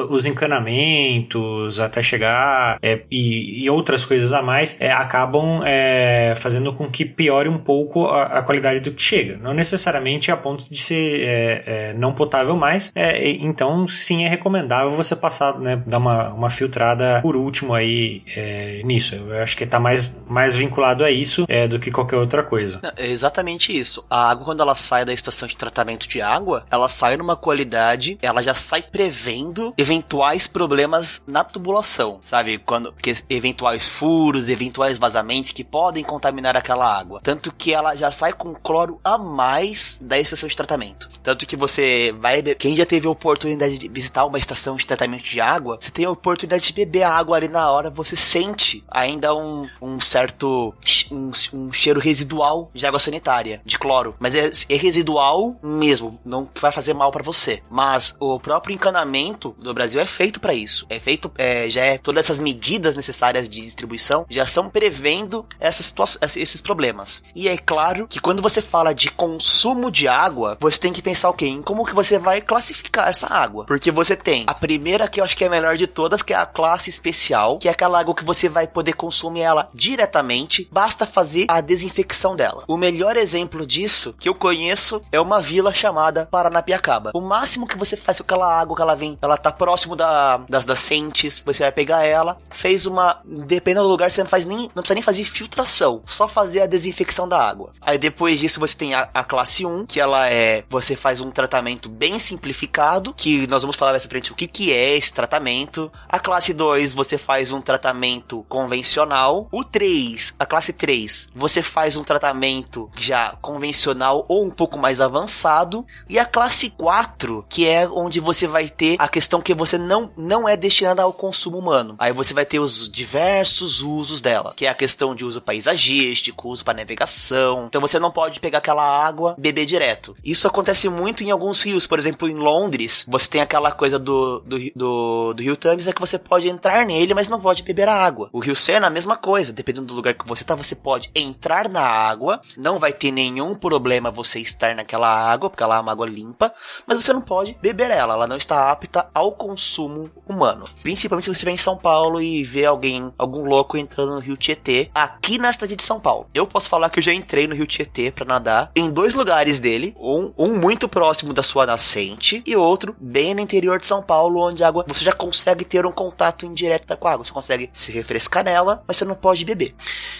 [0.10, 6.74] os encanamentos até chegar é, e, e outras coisas a mais é, acabam é, fazendo
[6.74, 9.38] com que piore um pouco a, a qualidade do que chega.
[9.38, 12.92] Não necessariamente a ponto de ser é, é, não potável mais.
[12.96, 16.77] é, então, sim, é recomendável você passar, né, dar uma, uma filtrada
[17.22, 19.16] por último aí é, nisso.
[19.16, 22.80] Eu acho que está mais, mais vinculado a isso é, do que qualquer outra coisa.
[22.96, 24.06] É exatamente isso.
[24.10, 28.18] A água, quando ela sai da estação de tratamento de água, ela sai numa qualidade,
[28.22, 32.58] ela já sai prevendo eventuais problemas na tubulação, sabe?
[32.58, 37.20] Quando que eventuais furos, eventuais vazamentos que podem contaminar aquela água.
[37.24, 41.10] Tanto que ela já sai com cloro a mais da estação de tratamento.
[41.24, 45.24] Tanto que você vai, quem já teve a oportunidade de visitar uma estação de tratamento
[45.24, 48.84] de água, você tem a oportunidade de beber a água ali na hora, você sente
[48.89, 50.74] ainda um, um certo
[51.11, 54.15] um, um cheiro residual de água sanitária, de cloro.
[54.20, 57.61] Mas é, é residual mesmo, não vai fazer mal pra você.
[57.70, 60.86] Mas o próprio encanamento do Brasil é feito pra isso.
[60.89, 65.93] É feito, é, já é todas essas medidas necessárias de distribuição já estão prevendo essas
[66.36, 67.24] esses problemas.
[67.36, 71.30] E é claro que quando você fala de consumo de água, você tem que pensar
[71.30, 71.47] o quê?
[71.47, 73.65] Em como que você vai classificar essa água.
[73.65, 76.34] Porque você tem a primeira que eu acho que é a melhor de todas, que
[76.34, 80.68] é a classe especial, que é aquela água que você vai poder consumir ela diretamente.
[80.72, 82.64] Basta fazer a desinfecção dela.
[82.68, 87.12] O melhor exemplo disso que eu conheço é uma vila chamada Paranapiacaba.
[87.14, 90.38] O máximo que você faz com aquela água que ela vem, ela tá próximo da,
[90.50, 93.22] das nascentes, você vai pegar ela, fez uma.
[93.26, 94.70] Dependendo do lugar, você não faz nem.
[94.76, 97.72] Não precisa nem fazer filtração, só fazer a desinfecção da água.
[97.82, 100.64] Aí depois disso você tem a, a classe 1, que ela é.
[100.70, 104.48] Você faz um tratamento bem simplificado, que nós vamos falar mais pra frente o que,
[104.48, 105.91] que é esse tratamento.
[106.08, 109.48] A classe 2, você faz um tratamento convencional.
[109.52, 115.02] O 3, a classe 3, você faz um tratamento já convencional ou um pouco mais
[115.02, 115.86] avançado.
[116.08, 120.12] E a classe 4, que é onde você vai ter a questão que você não,
[120.16, 121.96] não é destinada ao consumo humano.
[122.00, 126.50] Aí você vai ter os diversos usos dela, que é a questão de uso paisagístico,
[126.50, 127.66] uso para navegação.
[127.68, 130.16] Então você não pode pegar aquela água beber direto.
[130.24, 134.40] Isso acontece muito em alguns rios, por exemplo, em Londres, você tem aquela coisa do,
[134.40, 137.88] do, do, do rio Thames, é que você pode entrar nele, mas não pode beber
[137.88, 138.30] a água.
[138.32, 141.70] O rio Sena, a mesma coisa, dependendo do lugar que você tá, você pode entrar
[141.70, 145.92] na água, não vai ter nenhum problema você estar naquela água, porque ela é uma
[145.92, 146.54] água limpa,
[146.86, 150.66] mas você não pode beber ela, ela não está apta ao consumo humano.
[150.82, 154.38] Principalmente se você estiver em São Paulo e ver alguém, algum louco entrando no rio
[154.38, 156.28] Tietê, aqui na cidade de São Paulo.
[156.34, 159.60] Eu posso falar que eu já entrei no rio Tietê para nadar em dois lugares
[159.60, 164.02] dele, um, um muito próximo da sua nascente e outro bem no interior de São
[164.02, 167.32] Paulo, onde a água você já consegue ter um contato indireto com a água, você
[167.32, 169.76] consegue se refrescar nela, mas você não pode beber.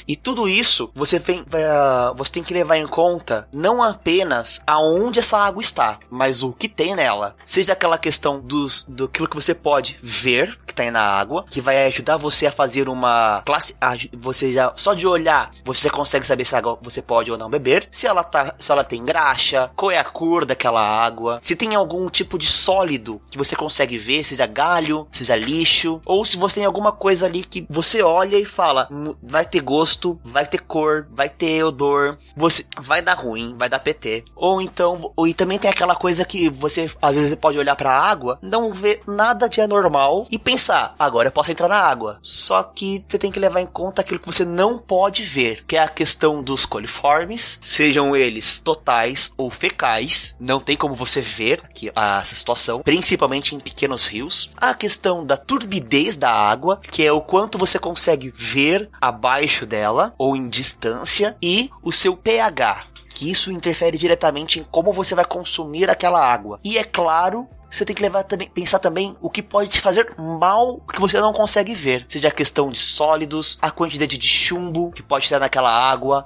[0.08, 4.62] E tudo isso você, vem, vai, uh, você tem que levar em conta não apenas
[4.66, 7.36] aonde essa água está, mas o que tem nela.
[7.44, 11.86] Seja aquela questão dos, do que você pode ver que está na água, que vai
[11.88, 13.76] ajudar você a fazer uma classe.
[14.14, 17.38] Você já só de olhar você já consegue saber se a água você pode ou
[17.38, 17.88] não beber.
[17.92, 21.76] Se ela tá, se ela tem graxa, qual é a cor daquela água, se tem
[21.76, 26.56] algum tipo de sólido que você consegue ver, seja galho, seja lixo, ou se você
[26.56, 28.88] tem alguma coisa ali que você olha e fala,
[29.22, 33.80] vai ter gosto, vai ter cor, vai ter odor, você vai dar ruim, vai dar
[33.80, 34.26] PT.
[34.36, 38.10] Ou então, e também tem aquela coisa que você às vezes pode olhar para a
[38.10, 42.20] água, não ver nada de anormal e pensar, agora eu posso entrar na água.
[42.22, 45.76] Só que você tem que levar em conta aquilo que você não pode ver, que
[45.76, 51.62] é a questão dos coliformes, sejam eles totais ou fecais, não tem como você ver
[51.64, 54.52] aqui essa situação, principalmente em pequenos rios.
[54.58, 55.77] A questão da turbidez
[56.18, 61.70] da água, que é o quanto você consegue ver abaixo dela ou em distância, e
[61.82, 66.60] o seu pH, que isso interfere diretamente em como você vai consumir aquela água.
[66.64, 70.14] E é claro você tem que levar também, pensar também o que pode te fazer
[70.18, 72.06] mal que você não consegue ver.
[72.08, 76.26] Seja a questão de sólidos, a quantidade de chumbo que pode estar naquela água,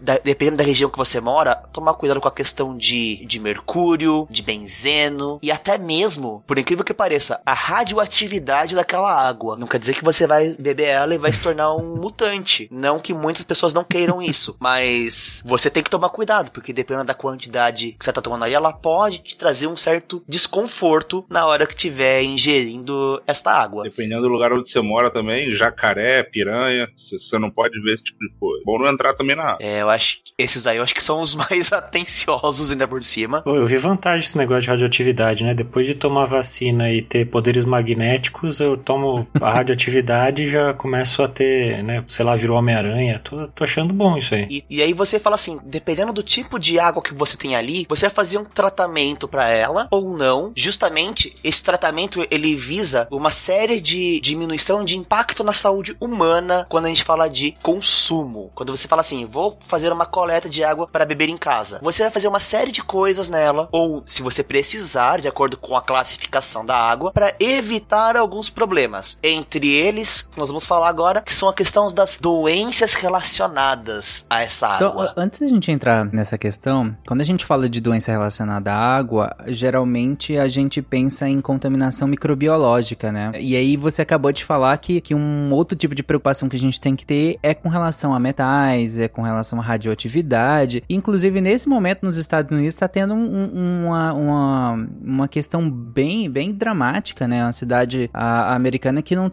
[0.00, 4.26] da, dependendo da região que você mora, tomar cuidado com a questão de, de mercúrio,
[4.30, 9.56] de benzeno e até mesmo, por incrível que pareça, a radioatividade daquela água.
[9.56, 12.68] Não quer dizer que você vai beber ela e vai se tornar um mutante.
[12.70, 17.06] Não que muitas pessoas não queiram isso, mas você tem que tomar cuidado, porque dependendo
[17.06, 21.24] da quantidade que você está tomando aí, ela pode te trazer um certo desconforto conforto
[21.28, 23.82] na hora que estiver ingerindo esta água.
[23.82, 28.18] Dependendo do lugar onde você mora também, jacaré, piranha, você não pode ver esse tipo
[28.20, 28.62] de coisa.
[28.64, 29.58] Bom não entrar também na água.
[29.60, 33.02] É, eu acho que esses aí eu acho que são os mais atenciosos ainda por
[33.02, 33.42] cima.
[33.42, 35.54] Pô, eu vi vantagem esse negócio de radioatividade, né?
[35.54, 41.22] Depois de tomar vacina e ter poderes magnéticos, eu tomo a radioatividade e já começo
[41.22, 42.04] a ter, né?
[42.06, 43.18] Sei lá, virou Homem-Aranha.
[43.18, 44.46] Tô, tô achando bom isso aí.
[44.48, 47.84] E, e aí você fala assim, dependendo do tipo de água que você tem ali,
[47.88, 53.30] você vai fazer um tratamento para ela ou não justamente esse tratamento ele visa uma
[53.30, 58.50] série de diminuição de impacto na saúde humana quando a gente fala de consumo.
[58.54, 62.02] Quando você fala assim, vou fazer uma coleta de água para beber em casa, você
[62.02, 65.82] vai fazer uma série de coisas nela, ou se você precisar, de acordo com a
[65.82, 69.18] classificação da água, para evitar alguns problemas.
[69.22, 74.76] Entre eles, nós vamos falar agora, que são a questão das doenças relacionadas a essa
[74.76, 75.08] então, água.
[75.12, 78.78] Então, antes da gente entrar nessa questão, quando a gente fala de doença relacionada à
[78.78, 83.32] água, geralmente a gente pensa em contaminação microbiológica, né?
[83.38, 86.58] E aí você acabou de falar que, que um outro tipo de preocupação que a
[86.58, 90.82] gente tem que ter é com relação a metais, é com relação a radioatividade.
[90.88, 96.52] Inclusive, nesse momento, nos Estados Unidos, está tendo um, uma, uma, uma questão bem, bem
[96.52, 97.44] dramática, né?
[97.44, 99.30] Uma cidade a americana que não,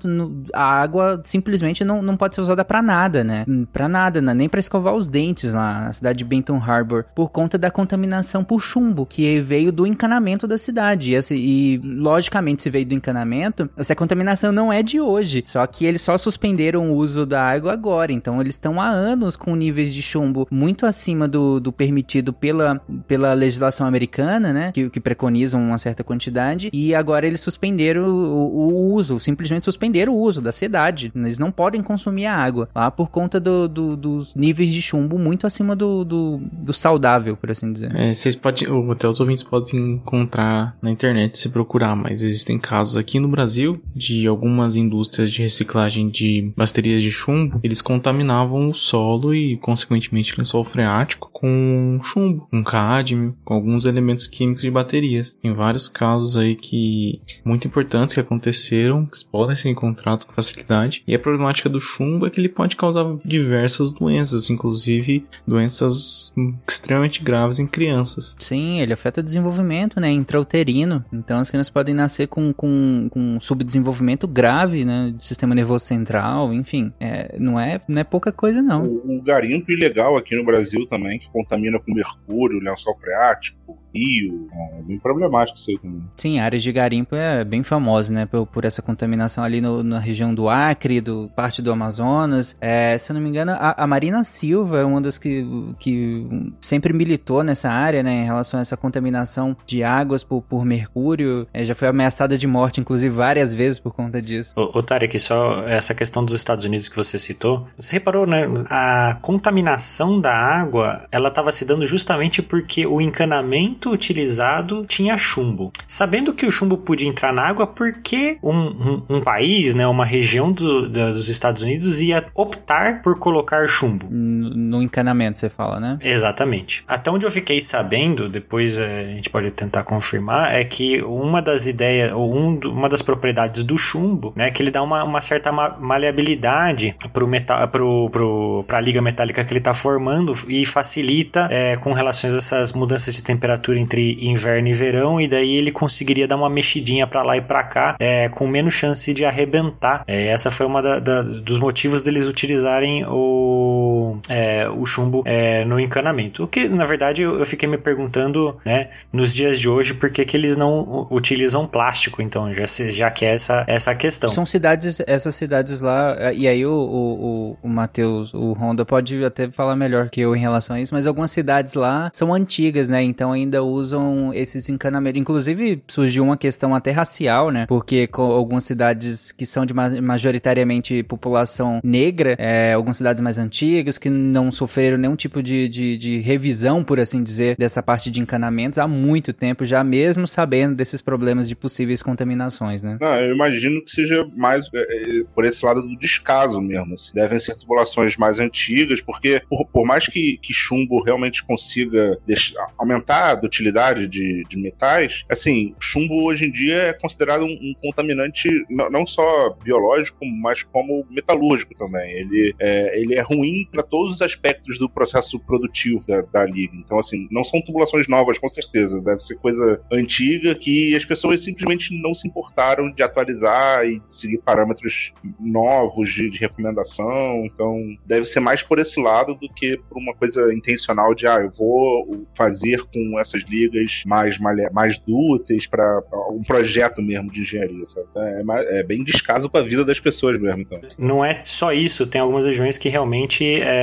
[0.54, 3.46] a água simplesmente não, não pode ser usada para nada, né?
[3.72, 4.34] Para nada, né?
[4.34, 8.44] nem para escovar os dentes lá na cidade de Benton Harbor, por conta da contaminação
[8.44, 11.20] por chumbo que veio do encanamento da cidade estadia.
[11.32, 15.44] E, logicamente, se veio do encanamento, essa contaminação não é de hoje.
[15.46, 18.12] Só que eles só suspenderam o uso da água agora.
[18.12, 22.82] Então, eles estão há anos com níveis de chumbo muito acima do, do permitido pela,
[23.08, 24.72] pela legislação americana, né?
[24.72, 26.70] Que, que preconizam uma certa quantidade.
[26.74, 31.12] E agora eles suspenderam o, o uso, simplesmente suspenderam o uso da cidade.
[31.16, 35.18] Eles não podem consumir a água lá por conta do, do, dos níveis de chumbo
[35.18, 37.96] muito acima do, do, do saudável, por assim dizer.
[37.96, 42.98] É, vocês podem, até os ouvintes podem encontrar na internet se procurar, mas existem casos
[42.98, 48.74] aqui no Brasil de algumas indústrias de reciclagem de baterias de chumbo, eles contaminavam o
[48.74, 54.72] solo e, consequentemente, o lençol freático com chumbo, com cádmio, com alguns elementos químicos de
[54.72, 55.38] baterias.
[55.42, 61.04] Tem vários casos aí que muito importantes que aconteceram, que podem ser encontrados com facilidade.
[61.08, 66.34] E a problemática do chumbo é que ele pode causar diversas doenças, inclusive doenças
[66.68, 68.36] extremamente graves em crianças.
[68.40, 70.79] Sim, ele afeta o desenvolvimento, né, intrauterino.
[71.12, 76.54] Então as crianças podem nascer com, com, com subdesenvolvimento grave, né, do sistema nervoso central,
[76.54, 78.86] enfim, é, não, é, não é pouca coisa não.
[78.86, 83.59] O, o garimpo ilegal aqui no Brasil também, que contamina com mercúrio, lençol freático,
[83.94, 84.48] rio.
[84.52, 86.04] É bem problemático isso aí também.
[86.16, 88.26] Sim, a área de garimpo é bem famosa, né?
[88.26, 92.56] Por, por essa contaminação ali no, na região do Acre, do parte do Amazonas.
[92.62, 95.46] É, se eu não me engano, a, a, Marina Silva é uma das que,
[95.80, 98.24] que sempre militou nessa área, né?
[98.24, 101.48] Em relação a essa contaminação de águas por, por mercúrio.
[101.54, 104.54] É, já foi ameaçada de morte, inclusive, várias vezes por conta disso.
[104.56, 107.68] Ô, ô Tarek, só essa questão dos Estados Unidos que você citou.
[107.78, 108.48] Você reparou, né?
[108.70, 113.59] A contaminação da água, ela estava se dando justamente porque o encanamento
[113.90, 115.72] utilizado tinha chumbo.
[115.88, 119.86] Sabendo que o chumbo podia entrar na água, por que um, um, um país, né,
[119.88, 124.08] uma região do, do, dos Estados Unidos ia optar por colocar chumbo?
[124.10, 125.98] No encanamento, você fala, né?
[126.02, 126.84] Exatamente.
[126.88, 131.42] Até onde eu fiquei sabendo, depois eh, a gente pode tentar confirmar, é que uma
[131.42, 135.22] das ideias, ou um, uma das propriedades do chumbo, né, que ele dá uma, uma
[135.22, 141.48] certa maleabilidade pro metal, pro, pro, pra liga metálica que ele está formando e facilita
[141.52, 145.56] é, com relações a essas mudanças de temperatura temperatura entre inverno e verão, e daí
[145.56, 149.26] ele conseguiria dar uma mexidinha para lá e para cá, é, com menos chance de
[149.26, 150.04] arrebentar.
[150.08, 153.89] É, essa foi uma da, da, dos motivos deles utilizarem o,
[154.30, 156.44] é, o chumbo é, no encanamento.
[156.44, 160.10] O que, na verdade, eu, eu, fiquei me perguntando, né, nos dias de hoje, por
[160.10, 164.30] que, que eles não utilizam plástico, então, já, já que é essa, essa questão.
[164.30, 169.50] São cidades, essas cidades lá, e aí o, o, o Matheus, o Honda pode até
[169.52, 173.04] falar melhor que eu em relação a isso, mas algumas cidades lá são antigas, né,
[173.04, 175.20] então ainda usam esses encanamentos.
[175.20, 177.66] Inclusive, surgiu uma questão até racial, né?
[177.68, 184.10] Porque algumas cidades que são de majoritariamente população negra, é, algumas cidades mais antigas que
[184.10, 188.80] não sofreram nenhum tipo de, de, de revisão, por assim dizer, dessa parte de encanamentos
[188.80, 192.98] há muito tempo, já mesmo sabendo desses problemas de possíveis contaminações, né?
[193.00, 196.94] Não, eu imagino que seja mais é, é por esse lado do descaso mesmo.
[196.94, 197.14] Assim.
[197.14, 202.68] Devem ser tubulações mais antigas, porque por, por mais que, que chumbo realmente consiga deixar,
[202.78, 207.74] aumentar a utilidade de, de metais, assim, chumbo hoje em dia é considerado um, um
[207.82, 212.12] contaminante não só biológico, mas como metalúrgico também.
[212.12, 216.76] Ele é, ele é ruim para todos os aspectos do processo produtivo da, da liga.
[216.76, 219.02] Então, assim, não são tubulações novas, com certeza.
[219.02, 224.40] Deve ser coisa antiga que as pessoas simplesmente não se importaram de atualizar e seguir
[224.40, 227.44] parâmetros novos de, de recomendação.
[227.46, 231.40] Então, deve ser mais por esse lado do que por uma coisa intencional de, ah,
[231.40, 234.38] eu vou fazer com essas ligas mais,
[234.72, 236.02] mais dúteis para
[236.32, 238.08] um projeto mesmo de engenharia, sabe?
[238.16, 240.80] É, é, bem descaso com a vida das pessoas mesmo, então.
[240.98, 243.79] Não é só isso, tem algumas regiões que realmente é,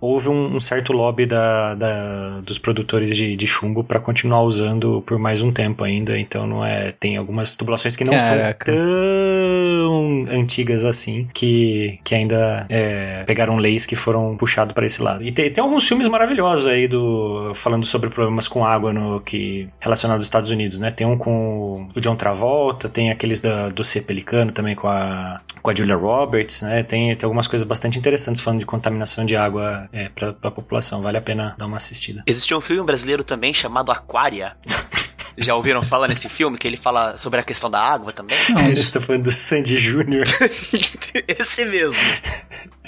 [0.00, 5.02] houve um, um, certo lobby da, da, dos produtores de, de chumbo para continuar usando
[5.06, 6.92] por mais um tempo ainda, então não é.
[6.92, 8.72] Tem algumas tubulações que não Caraca.
[8.72, 15.02] são tão antigas assim que, que ainda é, pegaram leis que foram puxados para esse
[15.02, 15.24] lado.
[15.24, 19.66] E tem, tem alguns filmes maravilhosos aí do falando sobre problemas com água no que
[19.80, 20.90] relacionado aos Estados Unidos, né?
[20.90, 25.40] Tem um com o John Travolta, tem aqueles da, do C Pelicano também com a
[25.62, 26.82] com a Julia Roberts, né?
[26.82, 31.02] Tem, tem algumas coisas bastante interessantes falando de contaminação de água é, para a população.
[31.02, 32.22] Vale a pena dar uma assistida.
[32.26, 34.56] Existe um filme brasileiro também chamado Aquária.
[35.36, 38.36] Já ouviram falar nesse filme que ele fala sobre a questão da água também?
[38.50, 40.26] Não, eles estão falando do Sandy Júnior.
[41.28, 42.02] Esse mesmo.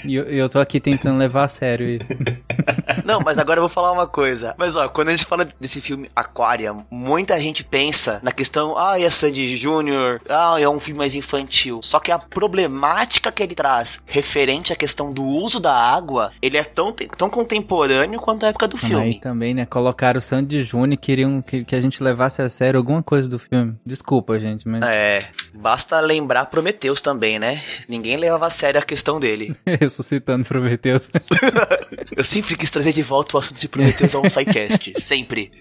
[0.03, 2.07] E eu, eu tô aqui tentando levar a sério isso.
[3.03, 4.55] Não, mas agora eu vou falar uma coisa.
[4.57, 8.99] Mas ó, quando a gente fala desse filme Aquarium, muita gente pensa na questão, ah,
[8.99, 11.79] é Sandy Jr., ah, é um filme mais infantil.
[11.83, 16.57] Só que a problemática que ele traz referente à questão do uso da água, ele
[16.57, 19.19] é tão, tão contemporâneo quanto a época do Aí filme.
[19.19, 19.65] também, né?
[19.65, 23.27] Colocaram o Sandy Júnior e queriam que, que a gente levasse a sério alguma coisa
[23.29, 23.75] do filme.
[23.85, 27.61] Desculpa, gente, mas É, basta lembrar Prometheus também, né?
[27.87, 29.55] Ninguém levava a sério a questão dele.
[29.79, 31.09] ressuscitando Prometheus.
[32.15, 34.93] Eu sempre quis trazer de volta o assunto de Prometheus ao SciCast.
[34.99, 35.51] sempre.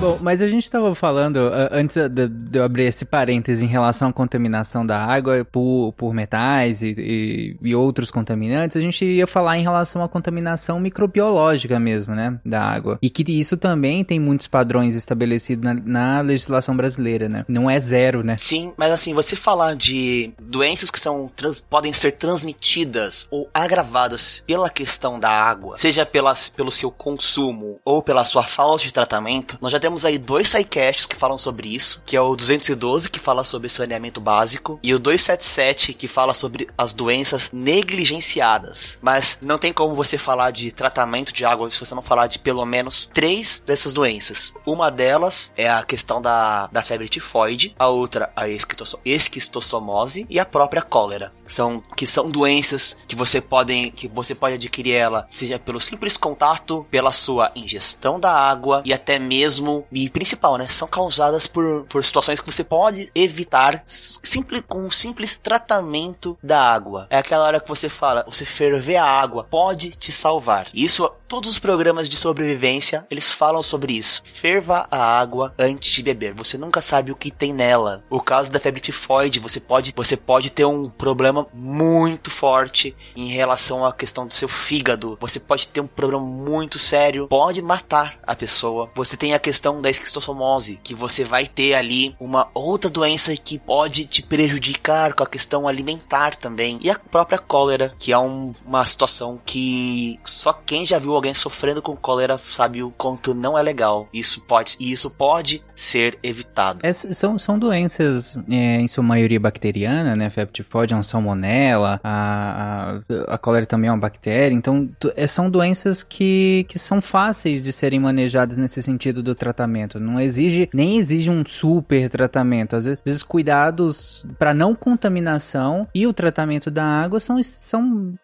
[0.00, 1.38] Bom, mas a gente estava falando,
[1.70, 6.14] antes de, de eu abrir esse parêntese em relação à contaminação da água por, por
[6.14, 11.78] metais e, e, e outros contaminantes, a gente ia falar em relação à contaminação microbiológica
[11.78, 12.98] mesmo, né, da água.
[13.02, 17.44] E que isso também tem muitos padrões estabelecidos na, na legislação brasileira, né?
[17.46, 18.36] Não é zero, né?
[18.38, 24.42] Sim, mas assim, você falar de doenças que são trans- podem ser transmitidas ou agravadas
[24.46, 29.58] pela questão da água, seja pelas, pelo seu consumo ou pela sua falta de tratamento,
[29.60, 33.18] nós já temos aí dois sidecasts que falam sobre isso, que é o 212 que
[33.18, 38.98] fala sobre saneamento básico e o 277 que fala sobre as doenças negligenciadas.
[39.00, 42.38] Mas não tem como você falar de tratamento de água se você não falar de
[42.38, 44.52] pelo menos três dessas doenças.
[44.64, 50.38] Uma delas é a questão da, da febre tifoide, a outra a esquistosso- esquistossomose e
[50.38, 51.32] a própria cólera.
[51.46, 56.16] São que são doenças que você podem que você pode adquirir ela seja pelo simples
[56.16, 61.84] contato, pela sua ingestão da água e até mesmo e principal, né, são causadas por,
[61.88, 67.06] por situações que você pode evitar simples com um simples tratamento da água.
[67.10, 70.68] É aquela hora que você fala, você ferver a água pode te salvar.
[70.74, 74.20] Isso todos os programas de sobrevivência, eles falam sobre isso.
[74.34, 76.34] Ferva a água antes de beber.
[76.34, 78.02] Você nunca sabe o que tem nela.
[78.10, 83.28] O caso da febre tifoide, você pode, você pode ter um problema muito forte em
[83.28, 85.16] relação à questão do seu fígado.
[85.20, 88.90] Você pode ter um problema muito sério, pode matar a pessoa.
[88.96, 93.58] Você tem a questão da esquistossomose, que você vai ter ali uma outra doença que
[93.58, 96.78] pode te prejudicar com a questão alimentar também.
[96.80, 101.34] E a própria cólera, que é um- uma situação que só quem já viu alguém
[101.34, 104.08] sofrendo com cólera sabe o quanto não é legal.
[104.12, 106.80] Isso pode, e isso pode ser evitado.
[106.92, 110.30] São, são doenças, é, em sua maioria bacteriana, né?
[110.30, 114.54] Febre é uma salmonela, a, a, a cólera também é uma bactéria.
[114.54, 119.59] Então, é, são doenças que, que são fáceis de serem manejadas nesse sentido do tratamento.
[119.98, 122.76] Não exige, nem exige um super tratamento.
[122.76, 128.14] Às vezes, cuidados para não contaminação e o tratamento da água são, são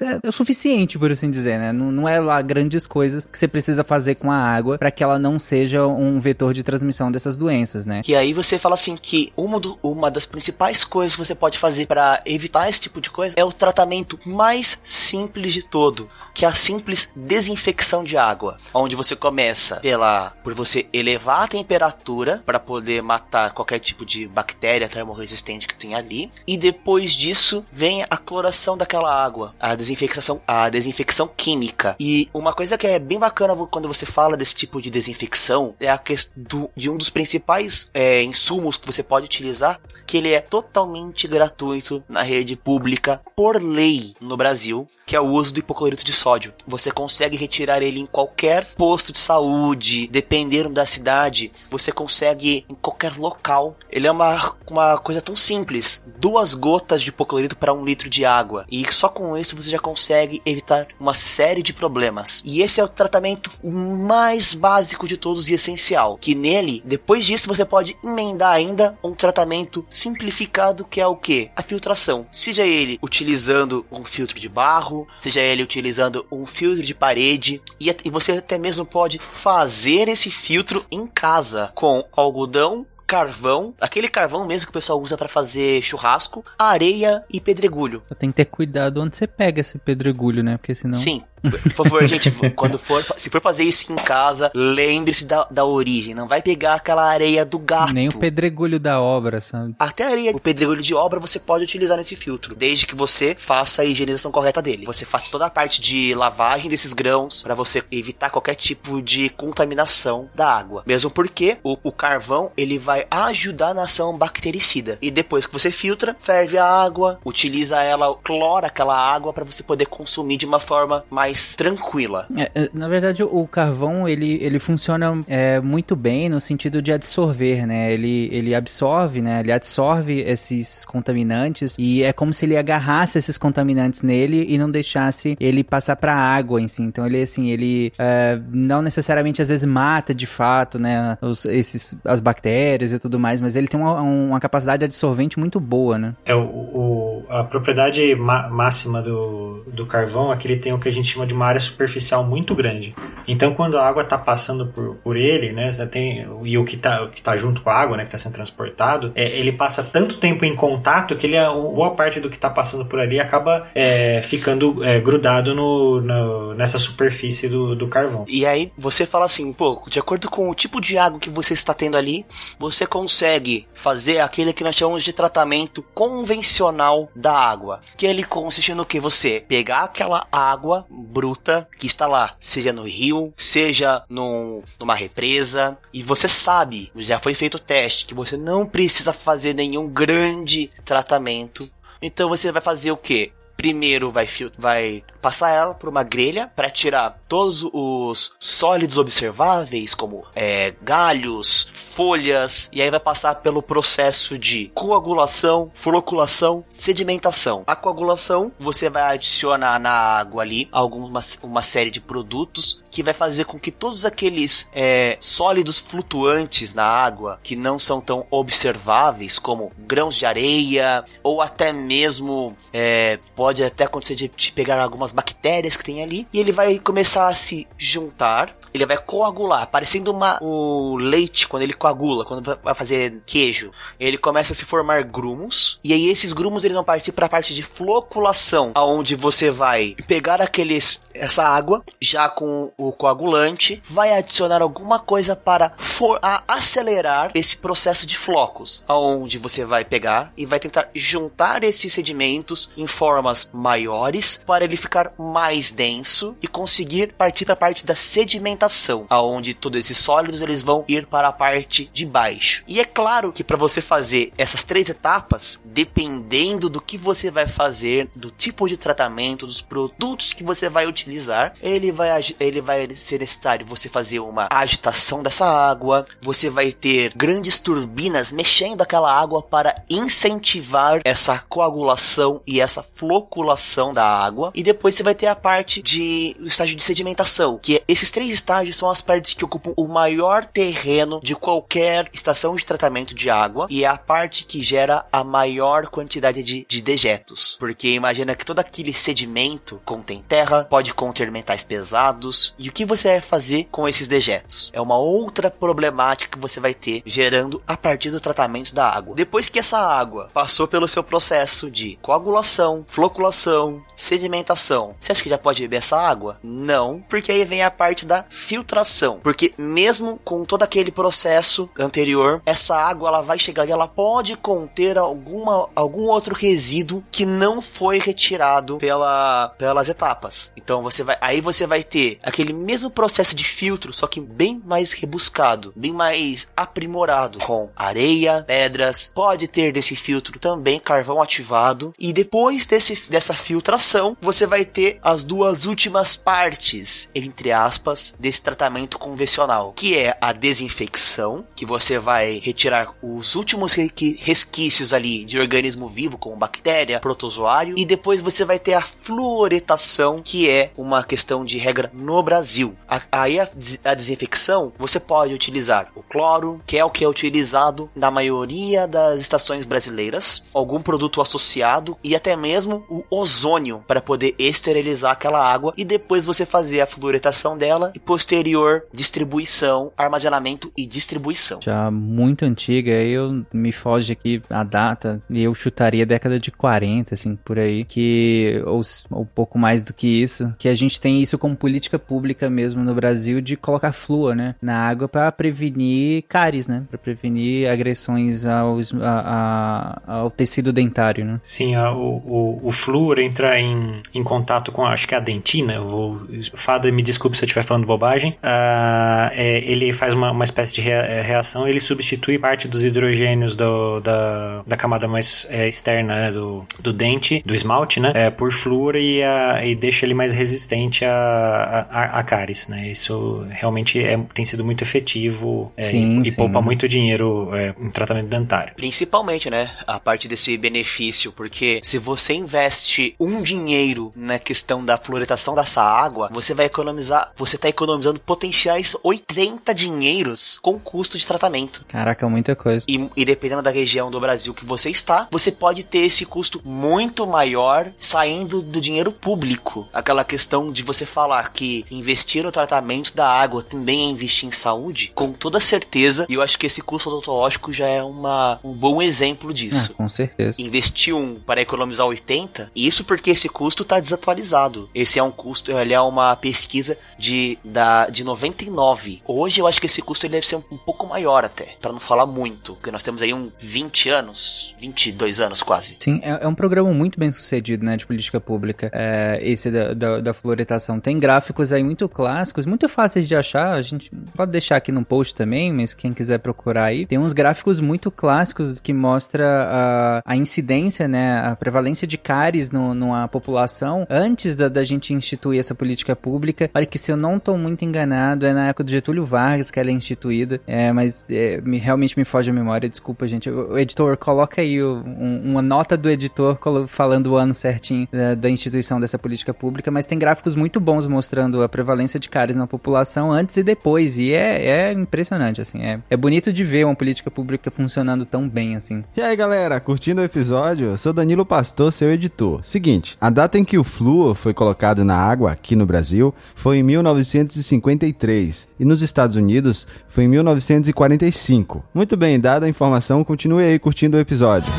[0.00, 1.72] é, é o suficiente, por assim dizer, né?
[1.72, 5.02] Não, não é lá grandes coisas que você precisa fazer com a água para que
[5.02, 8.02] ela não seja um vetor de transmissão dessas doenças, né?
[8.06, 11.58] E aí você fala assim que uma, do- uma das principais coisas que você pode
[11.58, 16.44] fazer para evitar esse tipo de coisa é o tratamento mais simples de todo, que
[16.44, 22.42] é a simples desinfecção de água, onde você começa pela por você elevar a temperatura
[22.44, 28.02] para poder matar qualquer tipo de bactéria termorresistente que tem ali, e depois disso vem
[28.02, 31.96] a cloração daquela água, a desinfecção, a desinfecção química.
[31.98, 35.88] E uma coisa que é bem bacana quando você fala desse tipo de desinfecção é
[35.88, 40.40] a questão de um dos principais é, insumos que você pode utilizar, que ele é
[40.40, 46.04] totalmente gratuito na rede pública por lei no Brasil, que é o uso do hipoclorito
[46.04, 46.52] de sódio.
[46.66, 52.74] Você consegue retirar ele em qualquer posto de saúde, dependendo da cidade, você consegue em
[52.74, 53.76] qualquer local.
[53.90, 58.24] Ele é uma, uma coisa tão simples, duas gotas de hipoclorito para um litro de
[58.24, 62.42] água, e só com isso você já consegue evitar uma série de problemas.
[62.44, 67.48] E esse é o tratamento mais básico de todos e essencial, que nele, depois disso
[67.48, 71.50] você pode emendar ainda um tratamento simplificado que é o que?
[71.56, 72.26] A filtração.
[72.30, 77.94] Seja ele utilizando um filtro de barro, seja ele utilizando um filtro de parede, e,
[78.04, 84.46] e você até mesmo pode fazer esse filtro em casa com algodão carvão, aquele carvão
[84.46, 88.02] mesmo que o pessoal usa para fazer churrasco, areia e pedregulho.
[88.18, 90.56] Tem que ter cuidado onde você pega esse pedregulho, né?
[90.58, 90.98] Porque senão.
[90.98, 91.22] Sim.
[91.50, 96.14] Por favor, gente, quando for, se for fazer isso em casa, lembre-se da, da origem.
[96.14, 97.92] Não vai pegar aquela areia do gato.
[97.92, 99.74] Nem o pedregulho da obra, sabe?
[99.78, 103.36] Até a areia, o pedregulho de obra você pode utilizar nesse filtro, desde que você
[103.38, 104.86] faça a higienização correta dele.
[104.86, 109.28] Você faça toda a parte de lavagem desses grãos para você evitar qualquer tipo de
[109.30, 110.82] contaminação da água.
[110.86, 114.98] Mesmo porque o, o carvão ele vai ajudar na ação bactericida.
[115.00, 119.62] E depois que você filtra, ferve a água, utiliza ela, clora aquela água para você
[119.62, 122.26] poder consumir de uma forma mais mais tranquila.
[122.36, 126.92] É, é, na verdade, o carvão ele, ele funciona é, muito bem no sentido de
[126.92, 127.92] absorver, né?
[127.92, 129.40] Ele, ele absorve, né?
[129.40, 134.70] Ele absorve esses contaminantes e é como se ele agarrasse esses contaminantes nele e não
[134.70, 136.82] deixasse ele passar para água em si.
[136.82, 141.18] Então ele assim, ele é, não necessariamente às vezes mata de fato, né?
[141.20, 145.58] Os, esses, as bactérias e tudo mais, mas ele tem uma, uma capacidade absorvente muito
[145.58, 146.14] boa, né?
[146.24, 150.88] É o, o a propriedade máxima do, do carvão é que ele tem o que
[150.88, 152.94] a gente chama de uma área superficial muito grande.
[153.26, 157.08] Então, quando a água está passando por, por ele, né, tem, e o que está
[157.22, 160.44] tá junto com a água, né, que está sendo transportado, é, ele passa tanto tempo
[160.44, 161.36] em contato que ele,
[161.74, 166.54] boa parte do que está passando por ali acaba é, ficando é, grudado no, no,
[166.54, 168.24] nessa superfície do, do carvão.
[168.28, 171.54] E aí você fala assim, pô, de acordo com o tipo de água que você
[171.54, 172.26] está tendo ali,
[172.58, 178.74] você consegue fazer aquele que nós chamamos de tratamento convencional da água, que ele consiste
[178.74, 184.64] no que você pegar aquela água bruta que está lá, seja no rio, seja num,
[184.80, 189.54] numa represa, e você sabe, já foi feito o teste, que você não precisa fazer
[189.54, 191.70] nenhum grande tratamento.
[192.02, 193.32] Então você vai fazer o que?
[193.64, 194.28] Primeiro vai,
[194.58, 201.66] vai passar ela por uma grelha para tirar todos os sólidos observáveis, como é, galhos,
[201.96, 207.64] folhas, e aí vai passar pelo processo de coagulação, floculação, sedimentação.
[207.66, 213.14] A coagulação você vai adicionar na água ali alguma uma série de produtos que vai
[213.14, 219.38] fazer com que todos aqueles é, sólidos flutuantes na água que não são tão observáveis,
[219.38, 225.12] como grãos de areia ou até mesmo é, pode até acontecer de, de pegar algumas
[225.12, 230.10] bactérias que tem ali e ele vai começar a se juntar, ele vai coagular, parecendo
[230.10, 233.70] uma, o leite quando ele coagula, quando vai fazer queijo.
[234.00, 237.28] Ele começa a se formar grumos e aí esses grumos eles vão partir para a
[237.28, 244.12] parte de floculação, aonde você vai pegar aqueles essa água já com o coagulante, vai
[244.12, 246.18] adicionar alguma coisa para for,
[246.48, 252.70] acelerar esse processo de flocos, aonde você vai pegar e vai tentar juntar esses sedimentos
[252.76, 257.94] em formas maiores para ele ficar mais denso e conseguir partir para a parte da
[257.94, 262.62] sedimentação, aonde todos esses sólidos eles vão ir para a parte de baixo.
[262.66, 267.48] E é claro que para você fazer essas três etapas, dependendo do que você vai
[267.48, 272.88] fazer, do tipo de tratamento, dos produtos que você vai utilizar, ele vai ele vai
[272.96, 279.12] ser necessário você fazer uma agitação dessa água, você vai ter grandes turbinas mexendo aquela
[279.12, 285.14] água para incentivar essa coagulação e essa flor floculação da água e depois você vai
[285.14, 289.00] ter a parte de o estágio de sedimentação, que é, esses três estágios são as
[289.00, 293.86] partes que ocupam o maior terreno de qualquer estação de tratamento de água e é
[293.86, 298.92] a parte que gera a maior quantidade de, de dejetos, porque imagina que todo aquele
[298.92, 304.06] sedimento contém terra, pode conter metais pesados e o que você vai fazer com esses
[304.06, 304.70] dejetos?
[304.74, 309.14] É uma outra problemática que você vai ter gerando a partir do tratamento da água.
[309.14, 312.84] Depois que essa água passou pelo seu processo de coagulação,
[313.14, 314.96] floculação, sedimentação.
[314.98, 316.38] Você acha que já pode beber essa água?
[316.42, 319.20] Não, porque aí vem a parte da filtração.
[319.22, 324.36] Porque mesmo com todo aquele processo anterior, essa água ela vai chegar ali, ela pode
[324.36, 330.52] conter alguma, algum outro resíduo que não foi retirado pela, pelas etapas.
[330.56, 334.60] Então você vai, aí você vai ter aquele mesmo processo de filtro, só que bem
[334.64, 341.94] mais rebuscado, bem mais aprimorado, com areia, pedras, pode ter desse filtro também carvão ativado
[341.98, 348.42] e depois desse dessa filtração, você vai ter as duas últimas partes, entre aspas, desse
[348.42, 355.38] tratamento convencional, que é a desinfecção, que você vai retirar os últimos resquícios ali de
[355.38, 361.02] organismo vivo, como bactéria, protozoário, e depois você vai ter a fluoretação, que é uma
[361.04, 362.74] questão de regra no Brasil.
[363.10, 363.48] Aí a,
[363.84, 368.86] a desinfecção, você pode utilizar o cloro, que é o que é utilizado na maioria
[368.86, 375.42] das estações brasileiras, algum produto associado e até mesmo o ozônio para poder esterilizar aquela
[375.42, 381.60] água e depois você fazer a fluoretação dela e posterior distribuição, armazenamento e distribuição.
[381.62, 387.14] Já muito antiga, eu me foge aqui a data e eu chutaria década de 40,
[387.14, 391.00] assim, por aí, que ou, ou um pouco mais do que isso, que a gente
[391.00, 395.30] tem isso como política pública mesmo no Brasil de colocar flúor, né, na água para
[395.32, 401.40] prevenir cáries, né, para prevenir agressões aos, a, a, ao tecido dentário, né.
[401.42, 405.20] Sim, a, o, o, o flúor entra em, em contato com, acho que é a
[405.20, 406.20] dentina, eu vou...
[406.54, 408.32] Fada, me desculpe se eu estiver falando bobagem.
[408.32, 414.00] Uh, é, ele faz uma, uma espécie de reação, ele substitui parte dos hidrogênios do,
[414.00, 418.52] da, da camada mais é, externa né, do, do dente, do esmalte, né, é, por
[418.52, 422.90] flúor e, a, e deixa ele mais resistente a, a, a cáries, né.
[422.90, 427.74] Isso realmente é, tem sido muito efetivo é, sim, e, e poupa muito dinheiro é,
[427.80, 428.74] em tratamento dentário.
[428.76, 432.73] Principalmente, né, a parte desse benefício, porque se você investe
[433.18, 438.96] um dinheiro na questão da fluoretação dessa água, você vai economizar, você está economizando potenciais
[439.02, 441.84] 80 dinheiros com custo de tratamento.
[441.86, 442.84] Caraca, muita coisa.
[442.88, 446.60] E, e dependendo da região do Brasil que você está, você pode ter esse custo
[446.64, 449.88] muito maior saindo do dinheiro público.
[449.92, 454.52] Aquela questão de você falar que investir no tratamento da água também é investir em
[454.52, 458.72] saúde, com toda certeza, e eu acho que esse custo odontológico já é uma, um
[458.72, 459.90] bom exemplo disso.
[459.92, 460.56] Ah, com certeza.
[460.58, 464.88] Investir um para economizar 80, isso porque esse custo está desatualizado.
[464.94, 469.22] Esse é um custo, ele é uma pesquisa de, da, de 99.
[469.26, 471.92] Hoje eu acho que esse custo ele deve ser um, um pouco maior até, para
[471.92, 475.96] não falar muito, porque nós temos aí um 20 anos, 22 anos quase.
[475.98, 479.94] Sim, é, é um programa muito bem sucedido, né, de política pública, é, esse da,
[479.94, 481.00] da, da fluoretação.
[481.00, 485.04] Tem gráficos aí muito clássicos, muito fáceis de achar, a gente pode deixar aqui no
[485.04, 490.22] post também, mas quem quiser procurar aí, tem uns gráficos muito clássicos que mostra a,
[490.24, 495.58] a incidência, né, a prevalência de cáries no, numa população antes da, da gente instituir
[495.58, 496.70] essa política pública.
[496.74, 499.80] Olha que se eu não estou muito enganado, é na época do Getúlio Vargas que
[499.80, 503.48] ela é instituída, é, mas é, me, realmente me foge a memória, desculpa, gente.
[503.48, 508.06] O, o editor, coloca aí o, um, uma nota do editor falando o ano certinho
[508.12, 512.28] da, da, instituição dessa política pública, mas tem gráficos muito bons mostrando a prevalência de
[512.28, 516.62] cáries na população antes e depois, e é, é impressionante, assim, é, é bonito de
[516.62, 519.02] ver uma política pública funcionando tão bem, assim.
[519.16, 520.88] E aí, galera, curtindo o episódio?
[520.88, 522.33] Eu sou Danilo Pastor, seu editor.
[522.62, 526.78] Seguinte, a data em que o flúor foi colocado na água aqui no Brasil foi
[526.78, 531.84] em 1953 e nos Estados Unidos foi em 1945.
[531.94, 534.72] Muito bem, dada a informação, continue aí curtindo o episódio.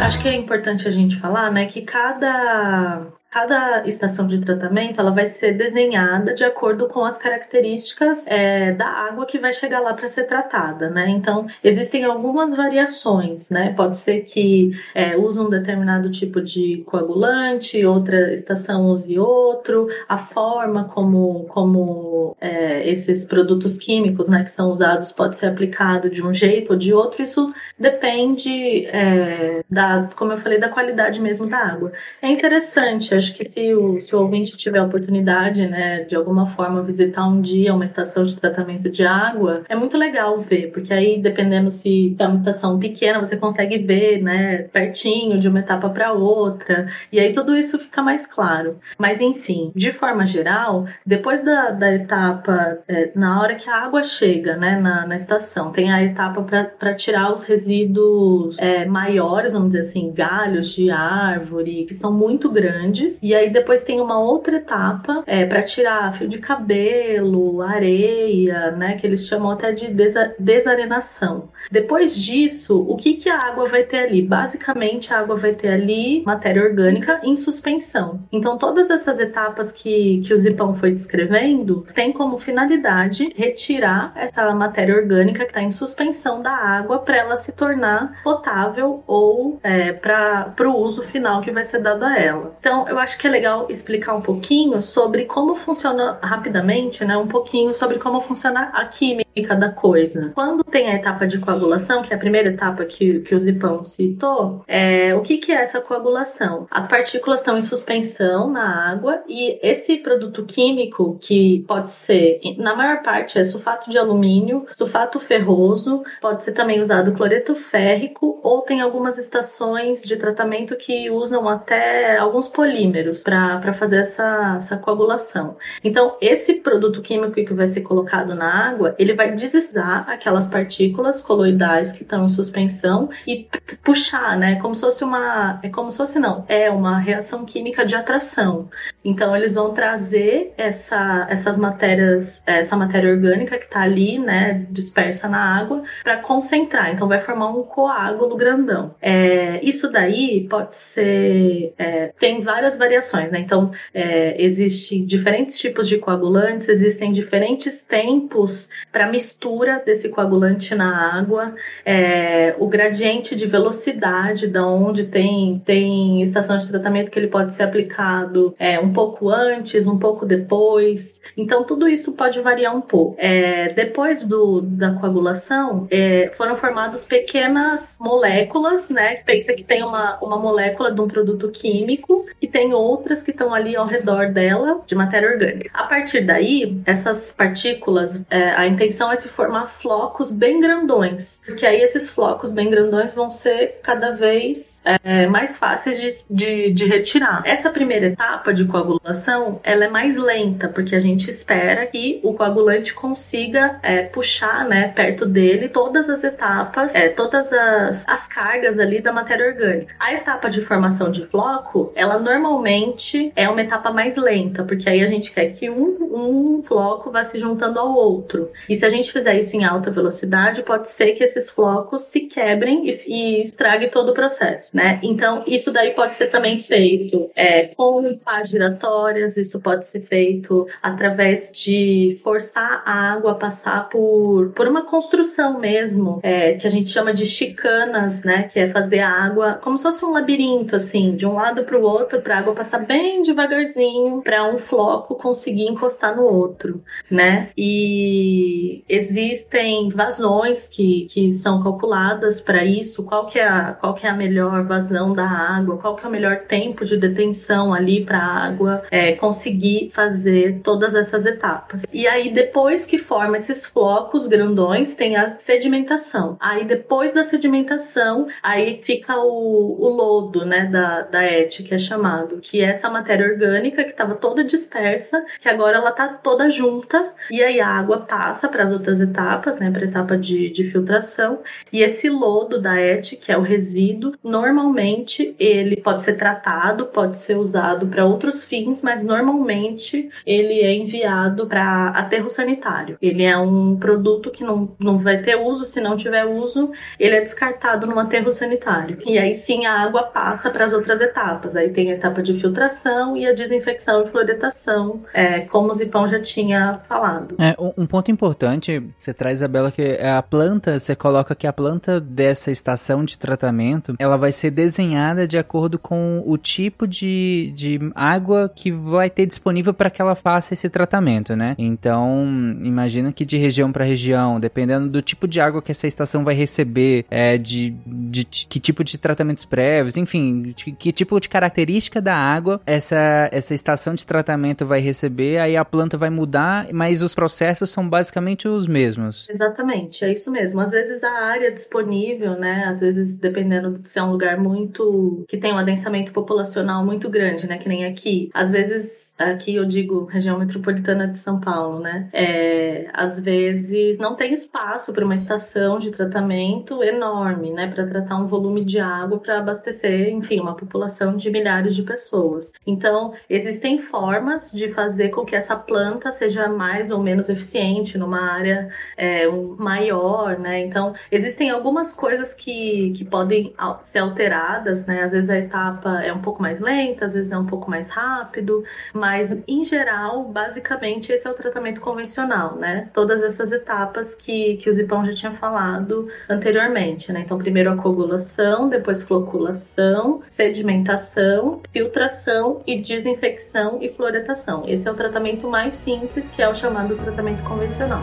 [0.00, 5.10] Acho que é importante a gente falar, né, que cada Cada estação de tratamento ela
[5.10, 9.94] vai ser desenhada de acordo com as características é, da água que vai chegar lá
[9.94, 11.08] para ser tratada, né?
[11.08, 13.72] Então existem algumas variações, né?
[13.74, 20.18] Pode ser que é, use um determinado tipo de coagulante, outra estação use outro, a
[20.18, 26.22] forma como como é, esses produtos químicos, né, que são usados pode ser aplicado de
[26.22, 27.22] um jeito ou de outro.
[27.22, 31.92] Isso depende é, da, como eu falei, da qualidade mesmo da água.
[32.20, 36.46] É interessante acho que se o, se o ouvinte tiver a oportunidade, né, de alguma
[36.46, 40.92] forma visitar um dia uma estação de tratamento de água, é muito legal ver, porque
[40.92, 45.88] aí, dependendo se é uma estação pequena, você consegue ver, né, pertinho de uma etapa
[45.88, 48.78] para outra, e aí tudo isso fica mais claro.
[48.98, 54.02] Mas, enfim, de forma geral, depois da, da etapa, é, na hora que a água
[54.02, 56.42] chega, né, na, na estação, tem a etapa
[56.78, 62.50] para tirar os resíduos é, maiores, vamos dizer assim, galhos de árvore, que são muito
[62.50, 68.70] grandes e aí depois tem uma outra etapa é, para tirar fio de cabelo, areia,
[68.72, 68.96] né?
[68.96, 71.50] Que eles chamam até de desa desarenação.
[71.70, 74.22] Depois disso, o que, que a água vai ter ali?
[74.22, 78.20] Basicamente, a água vai ter ali matéria orgânica em suspensão.
[78.30, 84.52] Então, todas essas etapas que, que o Zipão foi descrevendo tem como finalidade retirar essa
[84.54, 89.92] matéria orgânica que está em suspensão da água para ela se tornar potável ou é,
[89.92, 92.56] para o uso final que vai ser dado a ela.
[92.60, 97.16] Então, eu acho que é legal explicar um pouquinho sobre como funciona rapidamente, né?
[97.16, 100.30] Um pouquinho sobre como funciona a química da coisa.
[100.34, 103.84] Quando tem a etapa de coagulação, que é a primeira etapa que, que o Zipão
[103.84, 106.66] citou, é, o que, que é essa coagulação?
[106.70, 112.74] As partículas estão em suspensão na água e esse produto químico, que pode ser, na
[112.74, 118.62] maior parte, é sulfato de alumínio, sulfato ferroso, pode ser também usado cloreto férrico ou
[118.62, 124.76] tem algumas estações de tratamento que usam até alguns polímeros polímeros para fazer essa, essa
[124.76, 125.56] coagulação.
[125.84, 131.20] Então, esse produto químico que vai ser colocado na água, ele vai deslizar aquelas partículas
[131.20, 133.48] coloidais que estão em suspensão e
[133.82, 134.56] puxar, né?
[134.60, 135.60] Como se fosse uma.
[135.62, 138.68] É como se fosse, não, é uma reação química de atração.
[139.04, 145.28] Então, eles vão trazer essa, essas matérias, essa matéria orgânica que está ali, né, dispersa
[145.28, 146.92] na água, para concentrar.
[146.92, 148.94] Então, vai formar um coágulo grandão.
[149.00, 151.74] É, isso daí pode ser.
[151.78, 153.40] É, tem várias variações, né?
[153.40, 161.16] Então, é, existem diferentes tipos de coagulantes, existem diferentes tempos para mistura desse coagulante na
[161.16, 167.28] água, é, o gradiente de velocidade da onde tem, tem estação de tratamento que ele
[167.28, 171.20] pode ser aplicado é, um pouco antes, um pouco depois.
[171.36, 173.14] Então, tudo isso pode variar um pouco.
[173.18, 179.16] É, depois do, da coagulação, é, foram formadas pequenas moléculas, né?
[179.16, 183.52] Pensa que tem uma, uma molécula de um produto químico e tem outras que estão
[183.52, 185.70] ali ao redor dela de matéria orgânica.
[185.74, 191.64] A partir daí, essas partículas, é, a intenção é se formar flocos bem grandões, porque
[191.64, 196.86] aí esses flocos bem grandões vão ser cada vez é, mais fáceis de, de, de
[196.86, 197.42] retirar.
[197.44, 202.34] Essa primeira etapa de coagulação, ela é mais lenta, porque a gente espera que o
[202.34, 208.78] coagulante consiga é, puxar, né, perto dele todas as etapas, é, todas as, as cargas
[208.78, 209.94] ali da matéria orgânica.
[209.98, 215.02] A etapa de formação de floco, ela normalmente é uma etapa mais lenta, porque aí
[215.02, 218.50] a gente quer que um, um floco vá se juntando ao outro.
[218.68, 222.20] E se a gente fizer isso em alta velocidade, pode ser que esses flocos se
[222.20, 225.00] quebrem e, e estrague todo o processo, né?
[225.02, 230.66] Então, isso daí pode ser também feito é, com pás giratórias, isso pode ser feito
[230.82, 236.70] através de forçar a água a passar por, por uma construção mesmo, é, que a
[236.70, 238.44] gente chama de chicanas, né?
[238.44, 241.78] Que é fazer a água como se fosse um labirinto, assim, de um lado para
[241.78, 246.82] o outro, para a água passar bem devagarzinho, para um floco conseguir encostar no outro,
[247.10, 247.50] né?
[247.56, 254.06] E existem vazões que, que são calculadas para isso, qual que, é a, qual que
[254.06, 258.04] é a melhor vazão da água, qual que é o melhor tempo de detenção ali
[258.04, 261.84] para a água é, conseguir fazer todas essas etapas.
[261.92, 266.36] E aí, depois que forma esses flocos grandões, tem a sedimentação.
[266.40, 271.78] Aí, depois da sedimentação, aí fica o, o lodo, né, da, da ET, que é
[271.78, 276.50] chamado, que é essa matéria orgânica que estava toda dispersa, que agora ela tá toda
[276.50, 280.50] junta, e aí a água passa para as outras etapas, né, para a etapa de,
[280.50, 281.40] de filtração,
[281.72, 287.18] e esse lodo da ET, que é o resíduo, normalmente ele pode ser tratado, pode
[287.18, 292.96] ser usado para outros fins, mas normalmente ele é enviado para aterro sanitário.
[293.00, 297.16] Ele é um produto que não, não vai ter uso, se não tiver uso, ele
[297.16, 298.98] é descartado no aterro sanitário.
[299.04, 301.56] E aí sim a água passa para as outras etapas.
[301.56, 306.06] Aí tem a etapa de filtração e a desinfecção e fluoretação, é, como o Zipão
[306.06, 307.36] já tinha falado.
[307.38, 308.51] É, um ponto importante,
[308.96, 313.94] você traz, Isabela, que a planta, você coloca que a planta dessa estação de tratamento,
[313.98, 319.26] ela vai ser desenhada de acordo com o tipo de, de água que vai ter
[319.26, 321.54] disponível para que ela faça esse tratamento, né?
[321.58, 322.24] Então,
[322.62, 326.34] imagina que de região para região, dependendo do tipo de água que essa estação vai
[326.34, 331.28] receber, é, de, de, de que tipo de tratamentos prévios, enfim, de, que tipo de
[331.28, 336.66] característica da água essa, essa estação de tratamento vai receber, aí a planta vai mudar,
[336.72, 339.28] mas os processos são basicamente os mesmos.
[339.28, 340.60] Exatamente, é isso mesmo.
[340.60, 342.64] Às vezes a área disponível, né?
[342.66, 345.24] Às vezes, dependendo se é um lugar muito.
[345.28, 347.58] que tem um adensamento populacional muito grande, né?
[347.58, 348.30] Que nem aqui.
[348.34, 352.08] Às vezes aqui eu digo região metropolitana de São Paulo, né?
[352.12, 357.68] É, às vezes não tem espaço para uma estação de tratamento enorme, né?
[357.68, 362.52] Para tratar um volume de água para abastecer, enfim, uma população de milhares de pessoas.
[362.66, 368.31] Então, existem formas de fazer com que essa planta seja mais ou menos eficiente numa
[368.32, 369.26] área é,
[369.58, 370.60] maior, né?
[370.60, 375.02] Então, existem algumas coisas que, que podem ser alteradas, né?
[375.04, 377.88] Às vezes a etapa é um pouco mais lenta, às vezes é um pouco mais
[377.90, 382.88] rápido, mas em geral, basicamente, esse é o tratamento convencional, né?
[382.92, 387.20] Todas essas etapas que, que o Zipão já tinha falado anteriormente, né?
[387.20, 394.64] Então, primeiro a coagulação, depois floculação, sedimentação, filtração e desinfecção e fluoretação.
[394.66, 398.02] Esse é o tratamento mais simples, que é o chamado tratamento convencional.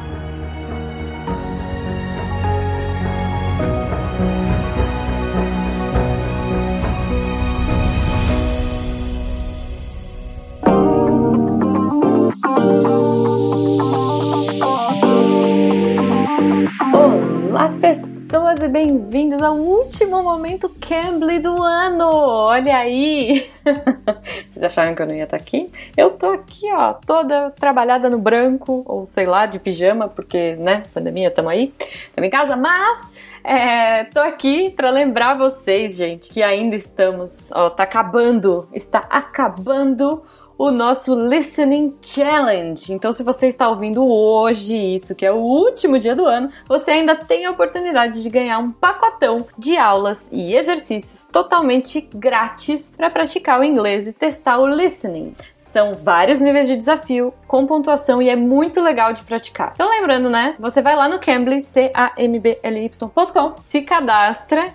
[17.01, 22.09] Olá, pessoas, e bem-vindos ao último momento Cambly do ano!
[22.11, 23.49] Olha aí!
[24.51, 25.71] Vocês acharam que eu não ia estar aqui?
[25.95, 30.83] Eu tô aqui, ó, toda trabalhada no branco, ou sei lá, de pijama, porque, né,
[30.93, 31.73] pandemia, tamo aí,
[32.13, 33.13] tamo em casa, mas
[33.45, 40.21] é, tô aqui para lembrar vocês, gente, que ainda estamos, ó, tá acabando, está acabando
[40.59, 42.91] o nosso Listening Challenge.
[42.91, 46.91] Então, se você está ouvindo hoje isso, que é o último dia do ano, você
[46.91, 53.09] ainda tem a oportunidade de ganhar um pacotão de aulas e exercícios totalmente grátis para
[53.09, 55.33] praticar o inglês e testar o listening.
[55.57, 59.71] São vários níveis de desafio, com pontuação e é muito legal de praticar.
[59.73, 60.55] Então lembrando, né?
[60.59, 64.65] Você vai lá no Cambly, C-A-M-B-L-Y.com, se cadastra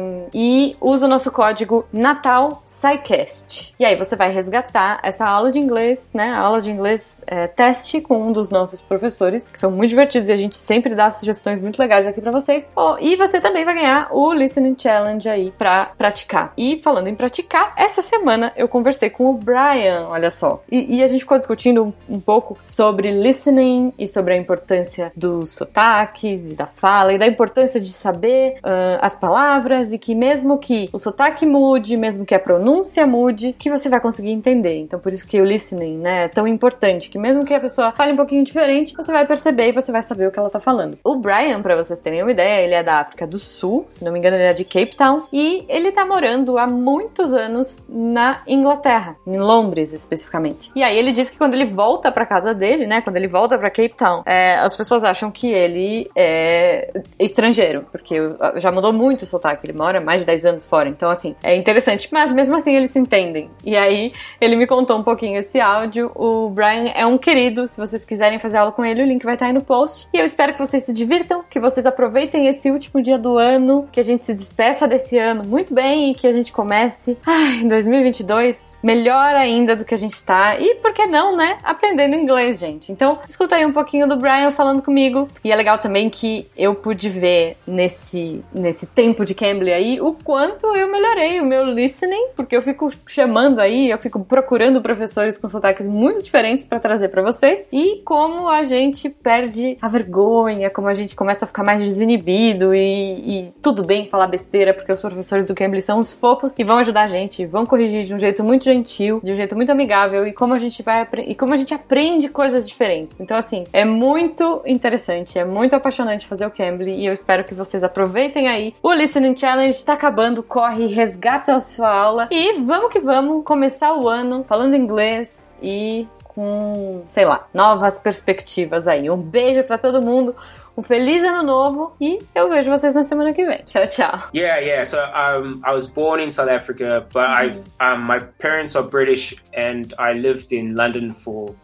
[0.00, 3.74] um, e usa o nosso código Natal SciCast.
[3.78, 6.30] E aí você vai resgatar essa aula de inglês, né?
[6.30, 10.28] A aula de inglês é, teste com um dos nossos professores, que são muito divertidos
[10.28, 12.70] e a gente sempre dá sugestões muito legais aqui para vocês.
[12.76, 16.52] Oh, e você também vai ganhar o Listening Challenge aí para praticar.
[16.56, 20.62] E falando em praticar, essa semana eu conversei com o Brian, olha só.
[20.70, 25.12] E, e a gente ficou discutindo um, um, pouco sobre listening e sobre a importância
[25.16, 30.14] dos sotaques e da fala e da importância de saber uh, as palavras e que
[30.14, 34.78] mesmo que o sotaque mude, mesmo que a pronúncia mude, que você vai conseguir entender.
[34.78, 37.92] Então por isso que o listening, né, é tão importante, que mesmo que a pessoa
[37.92, 40.60] fale um pouquinho diferente, você vai perceber e você vai saber o que ela tá
[40.60, 40.98] falando.
[41.04, 44.12] O Brian, para vocês terem uma ideia, ele é da África do Sul, se não
[44.12, 48.42] me engano, ele é de Cape Town e ele tá morando há muitos anos na
[48.46, 50.70] Inglaterra, em Londres especificamente.
[50.74, 53.58] E aí ele diz que quando ele volta para casa dele, né, quando ele volta
[53.58, 58.16] para Cape Town, é, as pessoas acham que ele é estrangeiro, porque
[58.56, 61.54] já mudou muito o sotaque, ele mora mais de 10 anos fora, então assim, é
[61.54, 63.50] interessante, mas mesmo assim eles se entendem.
[63.64, 66.10] E aí ele me contou um pouquinho esse áudio.
[66.14, 69.34] O Brian é um querido, se vocês quiserem fazer aula com ele, o link vai
[69.34, 70.08] estar aí no post.
[70.12, 73.88] E eu espero que vocês se divirtam, que vocês aproveitem esse último dia do ano,
[73.92, 77.16] que a gente se despeça desse ano muito bem e que a gente comece
[77.60, 80.58] em 2022 melhor ainda do que a gente tá.
[80.58, 81.58] E por que não, né?
[81.76, 82.90] Aprendendo inglês, gente.
[82.90, 85.28] Então, escuta aí um pouquinho do Brian falando comigo.
[85.44, 90.14] E é legal também que eu pude ver nesse, nesse tempo de Cambly aí o
[90.14, 95.36] quanto eu melhorei o meu listening, porque eu fico chamando aí, eu fico procurando professores
[95.36, 97.68] com sotaques muito diferentes para trazer para vocês.
[97.70, 102.74] E como a gente perde a vergonha, como a gente começa a ficar mais desinibido
[102.74, 106.64] e, e tudo bem falar besteira, porque os professores do Cambly são os fofos e
[106.64, 109.70] vão ajudar a gente, vão corrigir de um jeito muito gentil, de um jeito muito
[109.70, 113.20] amigável e como a gente vai e como a gente aprende coisas diferentes.
[113.20, 117.54] Então assim, é muito interessante, é muito apaixonante fazer o Cambly e eu espero que
[117.54, 118.74] vocês aproveitem aí.
[118.82, 123.94] O Listening Challenge está acabando, corre, resgata a sua aula e vamos que vamos começar
[123.94, 126.06] o ano falando inglês e
[126.36, 129.10] com, sei lá, novas perspectivas aí.
[129.10, 130.36] Um beijo para todo mundo.
[130.76, 133.62] Um feliz ano novo e eu vejo vocês na semana que vem.
[133.64, 134.20] Tchau, tchau.
[134.34, 134.84] Yeah, yeah.
[134.84, 139.34] So um, I was born in South Africa, but I um, my parents are British
[139.54, 141.54] and I lived in London for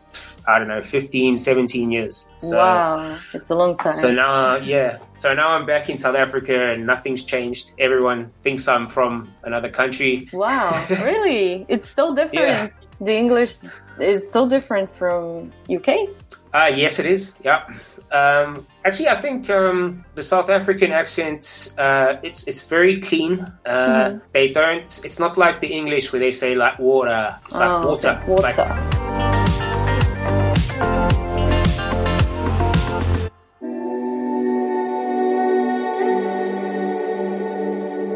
[0.49, 2.27] I don't know, 15, 17 years.
[2.39, 3.95] So, wow, it's a long time.
[3.95, 4.99] So now, yeah.
[5.17, 7.73] So now I'm back in South Africa and nothing's changed.
[7.79, 10.29] Everyone thinks I'm from another country.
[10.33, 11.65] Wow, really?
[11.69, 12.35] It's so different.
[12.35, 12.69] Yeah.
[13.03, 13.57] The English
[13.99, 16.09] is so different from UK?
[16.55, 17.35] Uh, yes, it is.
[17.43, 17.67] Yeah.
[18.13, 23.41] Um, actually, I think um, the South African accent uh, it's it's very clean.
[23.67, 24.19] Uh, mm-hmm.
[24.33, 25.01] They don't.
[25.05, 27.37] It's not like the English where they say like water.
[27.45, 28.23] It's like oh, water.
[28.29, 28.49] Water.
[28.49, 29.32] It's like,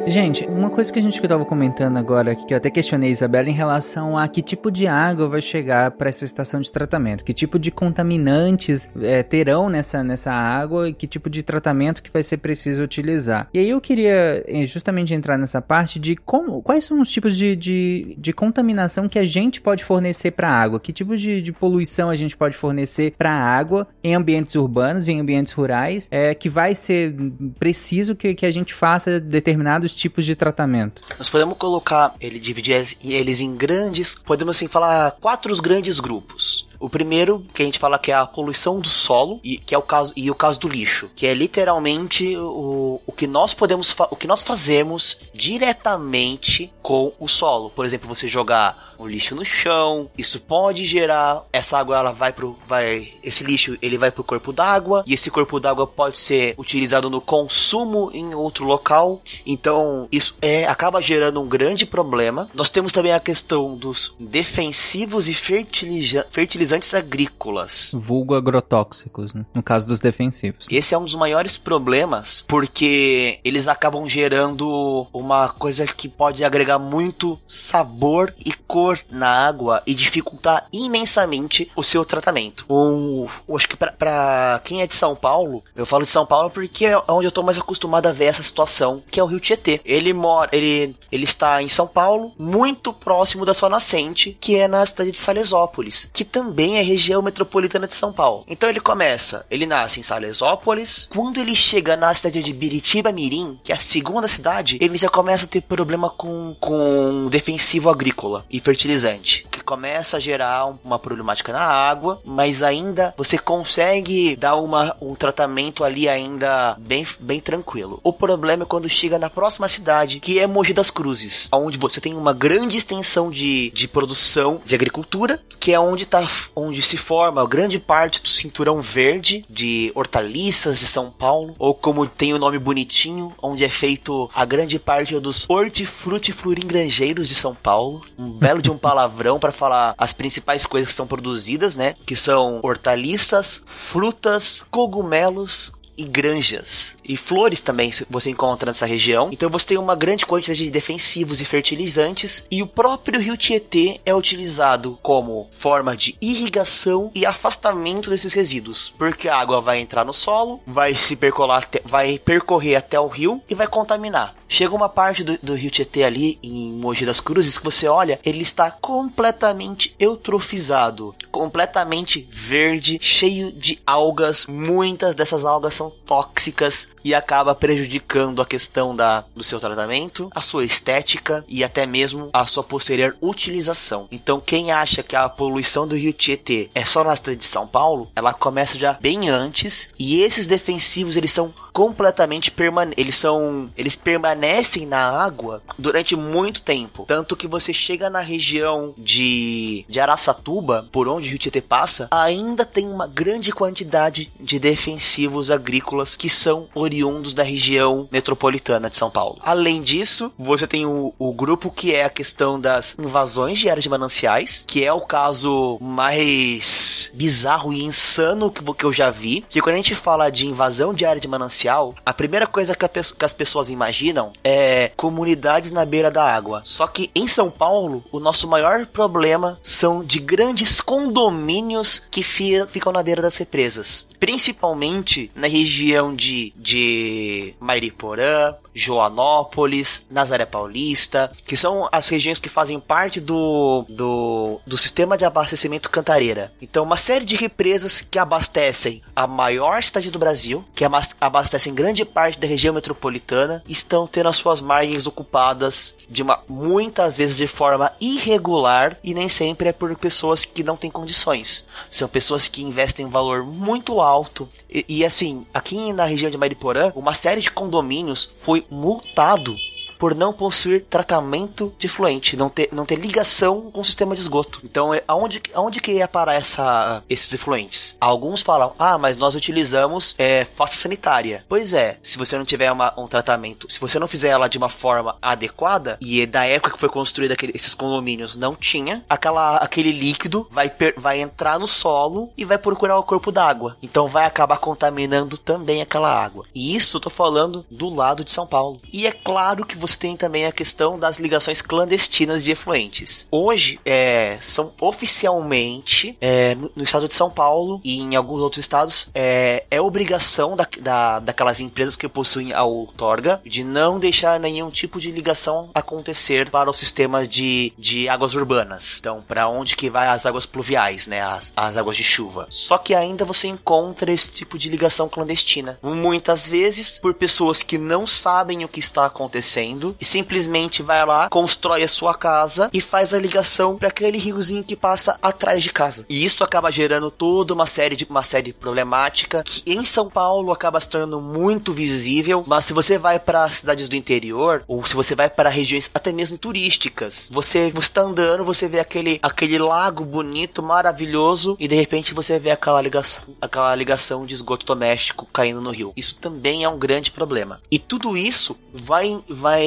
[0.09, 3.51] Gente, uma coisa que a gente estava comentando agora, que eu até questionei a Isabela
[3.51, 7.35] em relação a que tipo de água vai chegar para essa estação de tratamento, que
[7.35, 12.23] tipo de contaminantes é, terão nessa, nessa água e que tipo de tratamento que vai
[12.23, 13.49] ser preciso utilizar.
[13.53, 17.37] E aí eu queria eh, justamente entrar nessa parte de como, quais são os tipos
[17.37, 21.43] de, de, de contaminação que a gente pode fornecer para a água, que tipo de,
[21.43, 26.07] de poluição a gente pode fornecer para a água em ambientes urbanos, em ambientes rurais,
[26.12, 27.12] é, que vai ser
[27.59, 31.02] preciso que, que a gente faça determinados tipos de tratamento?
[31.18, 36.68] Nós podemos colocar, ele dividir eles em grandes, podemos assim falar quatro grandes grupos.
[36.78, 39.78] O primeiro, que a gente fala que é a poluição do solo, e que é
[39.78, 43.94] o caso e o caso do lixo, que é literalmente o, o que nós podemos
[44.11, 47.70] o que nós fazemos diretamente com o solo.
[47.70, 52.32] Por exemplo, você jogar o lixo no chão, isso pode gerar essa água ela vai
[52.32, 56.55] pro vai esse lixo ele vai pro corpo d'água e esse corpo d'água pode ser
[56.57, 59.20] utilizado no consumo em outro local.
[59.44, 62.48] Então, isso é acaba gerando um grande problema.
[62.55, 66.27] Nós temos também a questão dos defensivos e fertiliza
[66.66, 67.93] fertilizantes agrícolas.
[67.94, 69.44] Vulgo agrotóxicos, né?
[69.55, 70.66] no caso dos defensivos.
[70.70, 76.78] Esse é um dos maiores problemas porque eles acabam gerando uma coisa que pode agregar
[76.78, 82.64] muito sabor e cor na água e dificultar imensamente o seu tratamento.
[82.68, 86.86] Um, acho que para quem é de São Paulo, eu falo de São Paulo porque
[86.86, 89.80] é onde eu tô mais acostumado a ver essa situação, que é o Rio Tietê.
[89.84, 94.66] Ele mora, ele, ele está em São Paulo, muito próximo da sua nascente, que é
[94.66, 98.43] na cidade de Salesópolis, que também também é região metropolitana de São Paulo.
[98.49, 101.07] Então ele começa, ele nasce em Salesópolis.
[101.12, 105.11] Quando ele chega na cidade de Biritiba Mirim, que é a segunda cidade, ele já
[105.11, 110.99] começa a ter problema com, com defensivo agrícola e fertilizante, que começa a gerar uma
[110.99, 117.39] problemática na água, mas ainda você consegue dar uma, um tratamento ali ainda bem, bem
[117.39, 118.01] tranquilo.
[118.03, 122.01] O problema é quando chega na próxima cidade, que é Mogi das Cruzes, onde você
[122.01, 126.97] tem uma grande extensão de, de produção de agricultura, que é onde, tá, onde se
[126.97, 132.39] forma grande parte do cinturão verde de hortaliças de São Paulo, ou como tem o
[132.39, 138.05] nome bonitinho, onde é feito a grande parte dos hortifrutifloringranjeiros de São Paulo.
[138.18, 141.94] Um belo de um palavrão para falar as principais coisas que são produzidas, né?
[142.05, 146.95] Que são hortaliças, frutas, cogumelos, e granjas.
[147.09, 149.31] E flores também você encontra nessa região.
[149.33, 152.45] Então você tem uma grande quantidade de defensivos e fertilizantes.
[152.51, 158.95] E o próprio rio Tietê é utilizado como forma de irrigação e afastamento desses resíduos.
[158.99, 163.09] Porque a água vai entrar no solo, vai se percolar, até, vai percorrer até o
[163.09, 164.35] rio e vai contaminar.
[164.49, 168.20] Chega uma parte do, do rio Tietê ali em Mogi das Cruzes que você olha,
[168.24, 174.47] ele está completamente eutrofizado, completamente verde, cheio de algas.
[174.47, 180.41] Muitas dessas algas são tóxicas e acaba prejudicando a questão da, do seu tratamento, a
[180.41, 184.09] sua estética e até mesmo a sua posterior utilização.
[184.11, 187.65] Então, quem acha que a poluição do rio Tietê é só na cidade de São
[187.65, 193.70] Paulo, ela começa já bem antes e esses defensivos eles são completamente permanentes, eles são
[193.77, 200.01] eles permanecem na água durante muito tempo, tanto que você chega na região de de
[200.01, 206.16] Araçatuba, por onde o rio Tietê passa, ainda tem uma grande quantidade de defensivos agrícolas
[206.16, 206.95] que são oriundos
[207.35, 209.39] da região metropolitana de São Paulo.
[209.43, 213.82] Além disso, você tem o, o grupo que é a questão das invasões de áreas
[213.82, 219.44] de mananciais, que é o caso mais bizarro e insano que, que eu já vi.
[219.48, 222.85] Que quando a gente fala de invasão de área de manancial, a primeira coisa que,
[222.85, 226.60] a, que as pessoas imaginam é comunidades na beira da água.
[226.64, 232.93] Só que em São Paulo, o nosso maior problema são de grandes condomínios que ficam
[232.93, 241.89] na beira das represas principalmente na região de, de Mairiporã, Joanópolis, Nazaré Paulista, que são
[241.90, 246.53] as regiões que fazem parte do, do, do sistema de abastecimento Cantareira.
[246.61, 250.85] Então, uma série de represas que abastecem a maior cidade do Brasil, que
[251.19, 257.16] abastecem grande parte da região metropolitana, estão tendo as suas margens ocupadas de uma, muitas
[257.16, 261.66] vezes de forma irregular e nem sempre é por pessoas que não têm condições.
[261.90, 264.48] São pessoas que investem um valor muito alto.
[264.69, 269.56] E, e assim, aqui na região de Mariporã, uma série de condomínios foi multado
[269.98, 274.20] por não possuir tratamento de fluente, não ter, não ter ligação com o sistema de
[274.20, 274.60] esgoto.
[274.64, 277.97] Então, é, aonde, aonde que ia parar essa, esses efluentes?
[278.01, 281.44] Alguns falam, ah, mas nós utilizamos é, fossa sanitária.
[281.48, 284.59] Pois é, se você não tiver uma, um tratamento, se você não fizer ela de
[284.59, 289.93] uma forma adequada, e da época que foi construída esses condomínios não tinha, aquela, aquele
[289.93, 293.77] líquido vai, per, vai entrar no solo e vai procurar o corpo d'água.
[293.82, 296.44] Então vai acabar contaminando também aquela água.
[296.55, 298.81] E isso eu tô falando do lado de São Paulo.
[298.93, 303.28] E é claro que você tem também a questão das ligações clandestinas de efluentes.
[303.30, 308.60] Hoje, é, são oficialmente, é, no, no, estado de São Paulo e em alguns outros
[308.60, 314.40] estados, é, é obrigação da, da, daquelas empresas que possuem a outorga de não deixar
[314.40, 318.98] nenhum tipo de ligação acontecer para o sistema de, de águas urbanas.
[318.98, 321.20] Então, para onde que vai as águas pluviais, né?
[321.20, 322.46] As, as águas de chuva.
[322.48, 325.78] Só que ainda você encontra esse tipo de ligação clandestina.
[325.82, 331.28] Muitas vezes por pessoas que não sabem o que está acontecendo e simplesmente vai lá,
[331.28, 335.73] constrói a sua casa e faz a ligação para aquele riozinho que passa atrás de
[335.73, 336.07] casa.
[336.09, 340.53] E isso acaba gerando toda uma série de uma série problemática que em São Paulo
[340.53, 344.94] acaba se tornando muito visível, mas se você vai para cidades do interior ou se
[344.94, 349.59] você vai para regiões até mesmo turísticas, você você tá andando, você vê aquele aquele
[349.59, 355.27] lago bonito, maravilhoso e de repente você vê aquela ligação, aquela ligação de esgoto doméstico
[355.32, 355.93] caindo no rio.
[355.97, 357.61] Isso também é um grande problema.
[357.70, 359.65] E tudo isso vai vai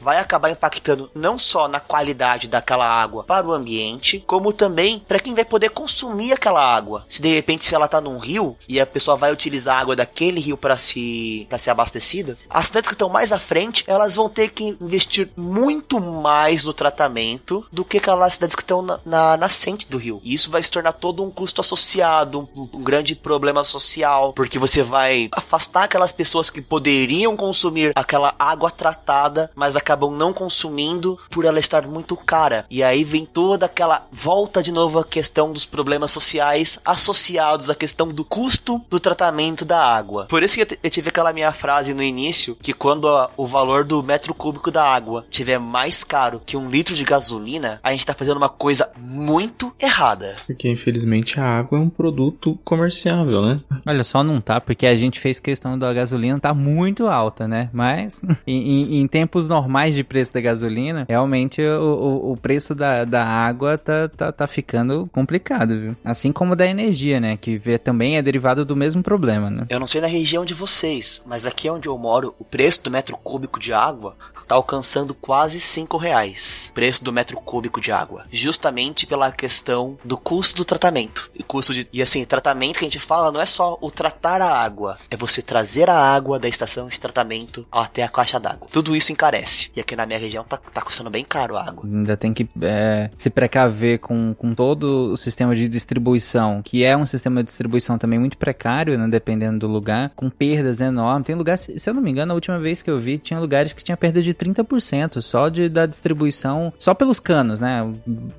[0.00, 5.18] vai acabar impactando não só na qualidade daquela água para o ambiente, como também para
[5.18, 7.04] quem vai poder consumir aquela água.
[7.08, 9.96] Se de repente se ela tá num rio e a pessoa vai utilizar a água
[9.96, 14.16] daquele rio para se para ser abastecida, as cidades que estão mais à frente, elas
[14.16, 19.00] vão ter que investir muito mais no tratamento do que aquelas cidades que estão na,
[19.04, 20.20] na nascente do rio.
[20.22, 24.58] E isso vai se tornar todo um custo associado, um, um grande problema social, porque
[24.58, 29.21] você vai afastar aquelas pessoas que poderiam consumir aquela água tratada
[29.54, 32.66] mas acabam não consumindo por ela estar muito cara.
[32.70, 37.74] E aí vem toda aquela volta de novo à questão dos problemas sociais associados à
[37.74, 40.26] questão do custo do tratamento da água.
[40.26, 43.84] Por isso que eu tive aquela minha frase no início que quando a, o valor
[43.84, 48.06] do metro cúbico da água tiver mais caro que um litro de gasolina, a gente
[48.06, 50.36] tá fazendo uma coisa muito errada.
[50.46, 53.60] Porque infelizmente a água é um produto comerciável, né?
[53.86, 57.68] Olha, só não tá, porque a gente fez questão da gasolina tá muito alta, né?
[57.72, 63.04] Mas em, em tempos normais de preço da gasolina, realmente o, o, o preço da,
[63.04, 65.96] da água tá, tá, tá ficando complicado, viu?
[66.02, 67.36] Assim como da energia, né?
[67.36, 69.66] Que também é derivado do mesmo problema, né?
[69.68, 72.90] Eu não sei na região de vocês, mas aqui onde eu moro, o preço do
[72.90, 74.16] metro cúbico de água
[74.48, 76.72] tá alcançando quase 5 reais.
[76.74, 78.24] Preço do metro cúbico de água.
[78.32, 81.30] Justamente pela questão do custo do tratamento.
[81.34, 81.86] E custo de.
[81.92, 85.16] E assim, tratamento que a gente fala não é só o tratar a água, é
[85.18, 88.68] você trazer a água da estação de tratamento até a caixa d'água.
[88.72, 89.70] Tudo isso encarece.
[89.74, 91.84] E aqui na minha região tá, tá custando bem caro a água.
[91.84, 96.96] Ainda tem que é, se precaver com, com todo o sistema de distribuição, que é
[96.96, 101.26] um sistema de distribuição também muito precário, né, dependendo do lugar, com perdas enormes.
[101.26, 103.72] Tem lugares, se eu não me engano, a última vez que eu vi, tinha lugares
[103.72, 107.88] que tinha perda de 30% só de, da distribuição, só pelos canos, né?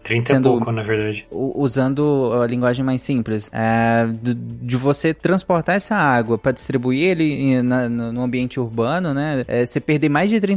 [0.04, 1.26] 30 sendo, pouco, na verdade.
[1.32, 3.50] Usando a linguagem mais simples.
[3.52, 9.44] É, de, de, você transportar essa água para distribuir ele na, no ambiente urbano, né?
[9.48, 10.53] É, você perder mais de 30%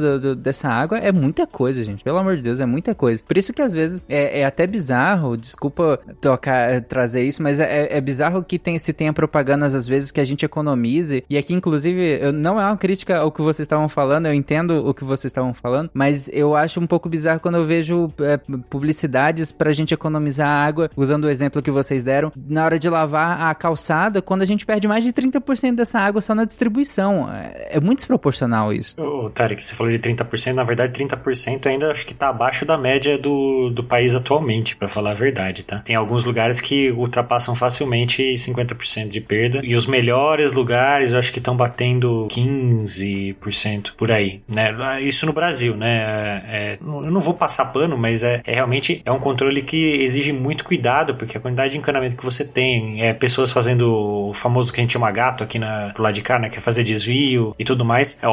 [0.00, 2.04] do, do, dessa água é muita coisa, gente.
[2.04, 3.22] Pelo amor de Deus, é muita coisa.
[3.22, 7.96] Por isso que às vezes é, é até bizarro, desculpa tocar, trazer isso, mas é,
[7.96, 11.24] é, bizarro que tem, se tenha propagandas às vezes que a gente economize.
[11.28, 14.86] E aqui, inclusive, eu, não é uma crítica ao que vocês estavam falando, eu entendo
[14.86, 18.36] o que vocês estavam falando, mas eu acho um pouco bizarro quando eu vejo é,
[18.68, 23.42] publicidades pra gente economizar água, usando o exemplo que vocês deram, na hora de lavar
[23.42, 27.30] a calçada, quando a gente perde mais de 30% dessa água só na distribuição.
[27.32, 29.00] É, é muito desproporcional isso.
[29.00, 32.78] Ô, Tarek, você falou de 30%, na verdade 30% ainda acho que tá abaixo da
[32.78, 35.78] média do, do país atualmente, para falar a verdade, tá?
[35.80, 41.32] Tem alguns lugares que ultrapassam facilmente 50% de perda, e os melhores lugares eu acho
[41.32, 45.00] que estão batendo 15% por aí, né?
[45.02, 46.42] Isso no Brasil, né?
[46.46, 50.02] É, é eu não vou passar pano, mas é, é, realmente é um controle que
[50.02, 54.34] exige muito cuidado, porque a quantidade de encanamento que você tem, é pessoas fazendo o
[54.34, 56.48] famoso que a gente chama gato aqui na, pro lado de cá, né?
[56.48, 58.28] Que é fazer desvio e tudo mais, é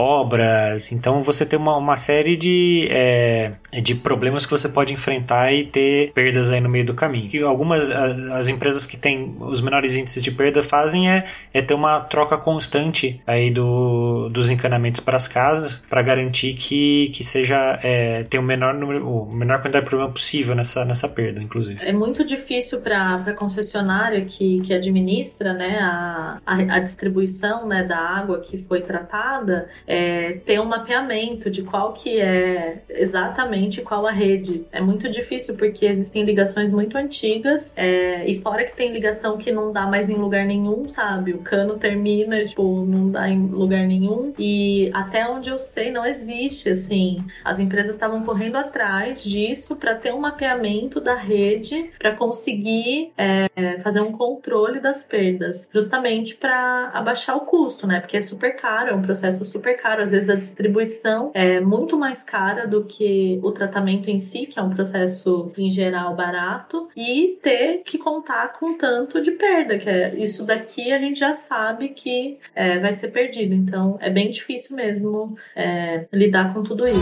[0.92, 5.66] então você tem uma, uma série de, é, de problemas que você pode enfrentar e
[5.66, 7.30] ter perdas aí no meio do caminho.
[7.30, 11.24] Que algumas as empresas que têm os menores índices de perda fazem é,
[11.54, 17.10] é ter uma troca constante aí do, dos encanamentos para as casas para garantir que,
[17.10, 21.08] que seja é, ter o menor número, o menor quantidade de problema possível nessa, nessa
[21.08, 21.86] perda, inclusive.
[21.86, 27.84] É muito difícil para a concessionária que, que administra né, a, a, a, distribuição né,
[27.84, 34.06] da água que foi tratada é, ter um mapeamento de qual que é exatamente qual
[34.08, 34.66] a rede.
[34.72, 39.52] É muito difícil porque existem ligações muito antigas é, e fora que tem ligação que
[39.52, 41.34] não dá mais em lugar nenhum, sabe?
[41.34, 44.34] O cano termina, tipo, não dá em lugar nenhum.
[44.38, 47.24] E até onde eu sei, não existe, assim.
[47.44, 53.80] As empresas estavam correndo atrás disso para ter um mapeamento da rede para conseguir é,
[53.84, 58.00] fazer um controle das perdas, justamente para abaixar o custo, né?
[58.00, 60.04] Porque é super caro, é um processo super caro.
[60.04, 64.60] Às vezes a distribuição é muito mais cara do que o tratamento em si, que
[64.60, 69.90] é um processo em geral barato, e ter que contar com tanto de perda, que
[69.90, 73.54] é isso daqui a gente já sabe que é, vai ser perdido.
[73.54, 77.00] Então é bem difícil mesmo é, lidar com tudo isso.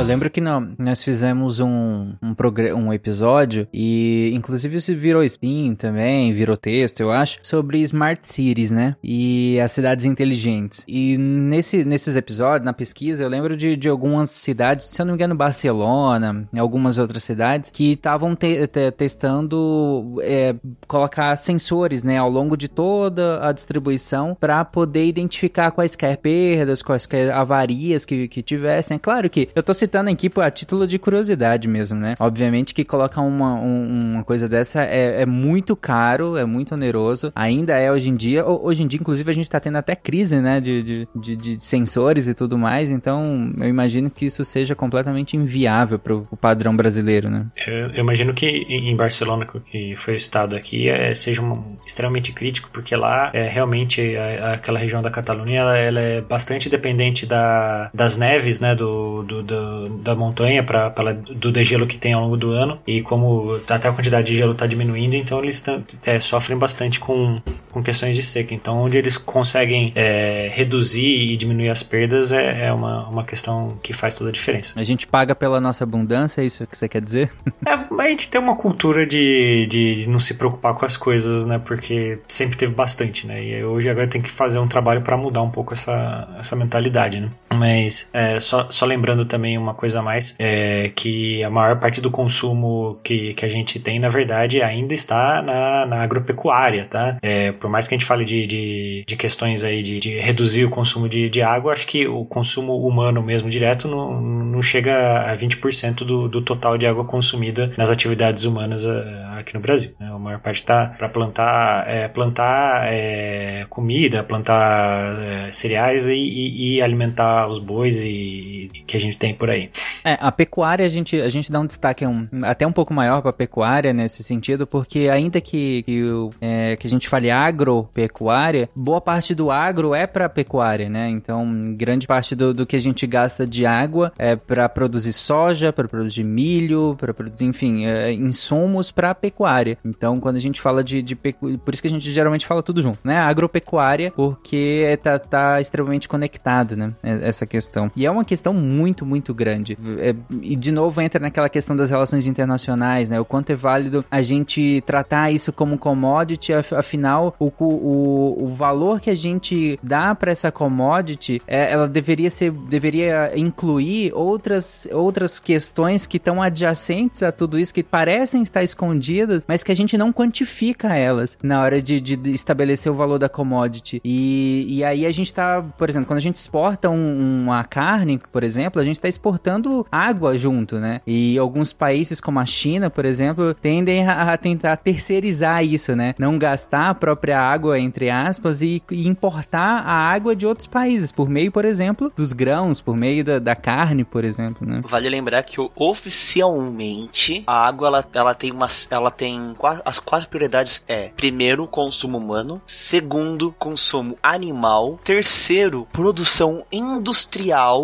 [0.00, 2.34] Eu lembro que não, nós fizemos um, um,
[2.74, 8.70] um episódio e inclusive isso virou spin também, virou texto, eu acho, sobre smart cities,
[8.70, 8.96] né?
[9.04, 10.86] E as cidades inteligentes.
[10.88, 15.12] E nesse, nesses episódios, na pesquisa, eu lembro de, de algumas cidades, se eu não
[15.12, 20.54] me engano, Barcelona, algumas outras cidades, que estavam te, te, testando é,
[20.88, 27.30] colocar sensores, né, ao longo de toda a distribuição para poder identificar quaisquer perdas, quaisquer
[27.32, 28.94] avarias que, que tivessem.
[28.94, 32.14] É claro que eu tô citando citando aqui a título de curiosidade mesmo, né?
[32.20, 37.32] Obviamente que colocar uma, um, uma coisa dessa é, é, muito caro, é muito oneroso.
[37.34, 38.46] Ainda é hoje em dia.
[38.46, 40.60] Hoje em dia, inclusive, a gente tá tendo até crise, né?
[40.60, 42.90] De, de, de, de sensores e tudo mais.
[42.90, 47.46] Então, eu imagino que isso seja completamente inviável para o padrão brasileiro, né?
[47.66, 52.32] Eu, eu, imagino que em Barcelona, que foi o estado aqui, é, seja uma, extremamente
[52.32, 57.26] crítico, porque lá é realmente a, aquela região da Catalunha ela, ela, é bastante dependente
[57.26, 58.74] da, das neves, né?
[58.74, 63.00] do, do, do da montanha para do degelo que tem ao longo do ano e
[63.00, 65.62] como até a quantidade de gelo está diminuindo, então eles
[66.04, 67.40] é, sofrem bastante com,
[67.70, 68.54] com questões de seca.
[68.54, 73.78] Então, onde eles conseguem é, reduzir e diminuir as perdas é, é, uma, uma questão
[73.82, 74.78] que faz toda a diferença.
[74.78, 77.30] A gente paga pela nossa abundância, é isso que você quer dizer?
[77.66, 81.58] É, a gente tem uma cultura de, de não se preocupar com as coisas, né?
[81.58, 83.44] Porque sempre teve bastante, né?
[83.44, 87.20] E hoje agora tem que fazer um trabalho para mudar um pouco essa, essa mentalidade,
[87.20, 87.30] né?
[87.54, 92.00] Mas é, só, só lembrando também uma coisa a mais, é que a maior parte
[92.00, 97.18] do consumo que, que a gente tem, na verdade, ainda está na, na agropecuária, tá?
[97.20, 100.64] É, por mais que a gente fale de, de, de questões aí de, de, reduzir
[100.64, 105.30] o consumo de, de água, acho que o consumo humano mesmo direto não, não chega
[105.30, 109.92] a 20% do, do total de água consumida nas atividades humanas é, aqui no Brasil.
[109.98, 110.08] Né?
[110.08, 116.76] A maior parte está para plantar, é, plantar é, comida, plantar é, cereais e, e,
[116.76, 119.70] e, alimentar os bois e, e, que a gente tem por aí.
[120.04, 123.20] É, a pecuária a gente, a gente dá um destaque um, até um pouco maior
[123.20, 126.04] para a pecuária nesse sentido, porque ainda que, que,
[126.40, 131.08] é, que a gente fale agropecuária, boa parte do agro é para pecuária, né?
[131.08, 135.72] Então, grande parte do, do que a gente gasta de água é para produzir soja,
[135.72, 139.78] para produzir milho, para produzir, enfim, é, insumos para pecuária.
[139.84, 142.82] Então, quando a gente fala de, de por isso que a gente geralmente fala tudo
[142.82, 143.16] junto, né?
[143.18, 146.92] Agropecuária, porque tá, tá extremamente conectado, né?
[147.30, 147.90] Essa questão.
[147.94, 149.78] E é uma questão muito, muito grande.
[149.98, 153.20] É, e de novo entra naquela questão das relações internacionais, né?
[153.20, 159.00] O quanto é válido a gente tratar isso como commodity, afinal, o, o, o valor
[159.00, 165.38] que a gente dá para essa commodity, é, ela deveria ser, deveria incluir outras, outras
[165.38, 169.96] questões que estão adjacentes a tudo isso, que parecem estar escondidas, mas que a gente
[169.96, 174.00] não quantifica elas na hora de, de estabelecer o valor da commodity.
[174.04, 178.20] E, e aí a gente tá, por exemplo, quando a gente exporta um, uma carne,
[178.32, 181.00] por exemplo, a gente está exportando água junto, né?
[181.06, 186.14] E alguns países como a China, por exemplo, tendem a, a tentar terceirizar isso, né?
[186.18, 191.12] Não gastar a própria água, entre aspas, e, e, importar a água de outros países,
[191.12, 194.80] por meio, por exemplo, dos grãos, por meio da, da carne, por exemplo, né?
[194.84, 200.84] Vale lembrar que oficialmente a água ela, ela tem uma ela tem as quatro prioridades
[200.88, 207.09] é primeiro consumo humano, segundo consumo animal, terceiro produção industrial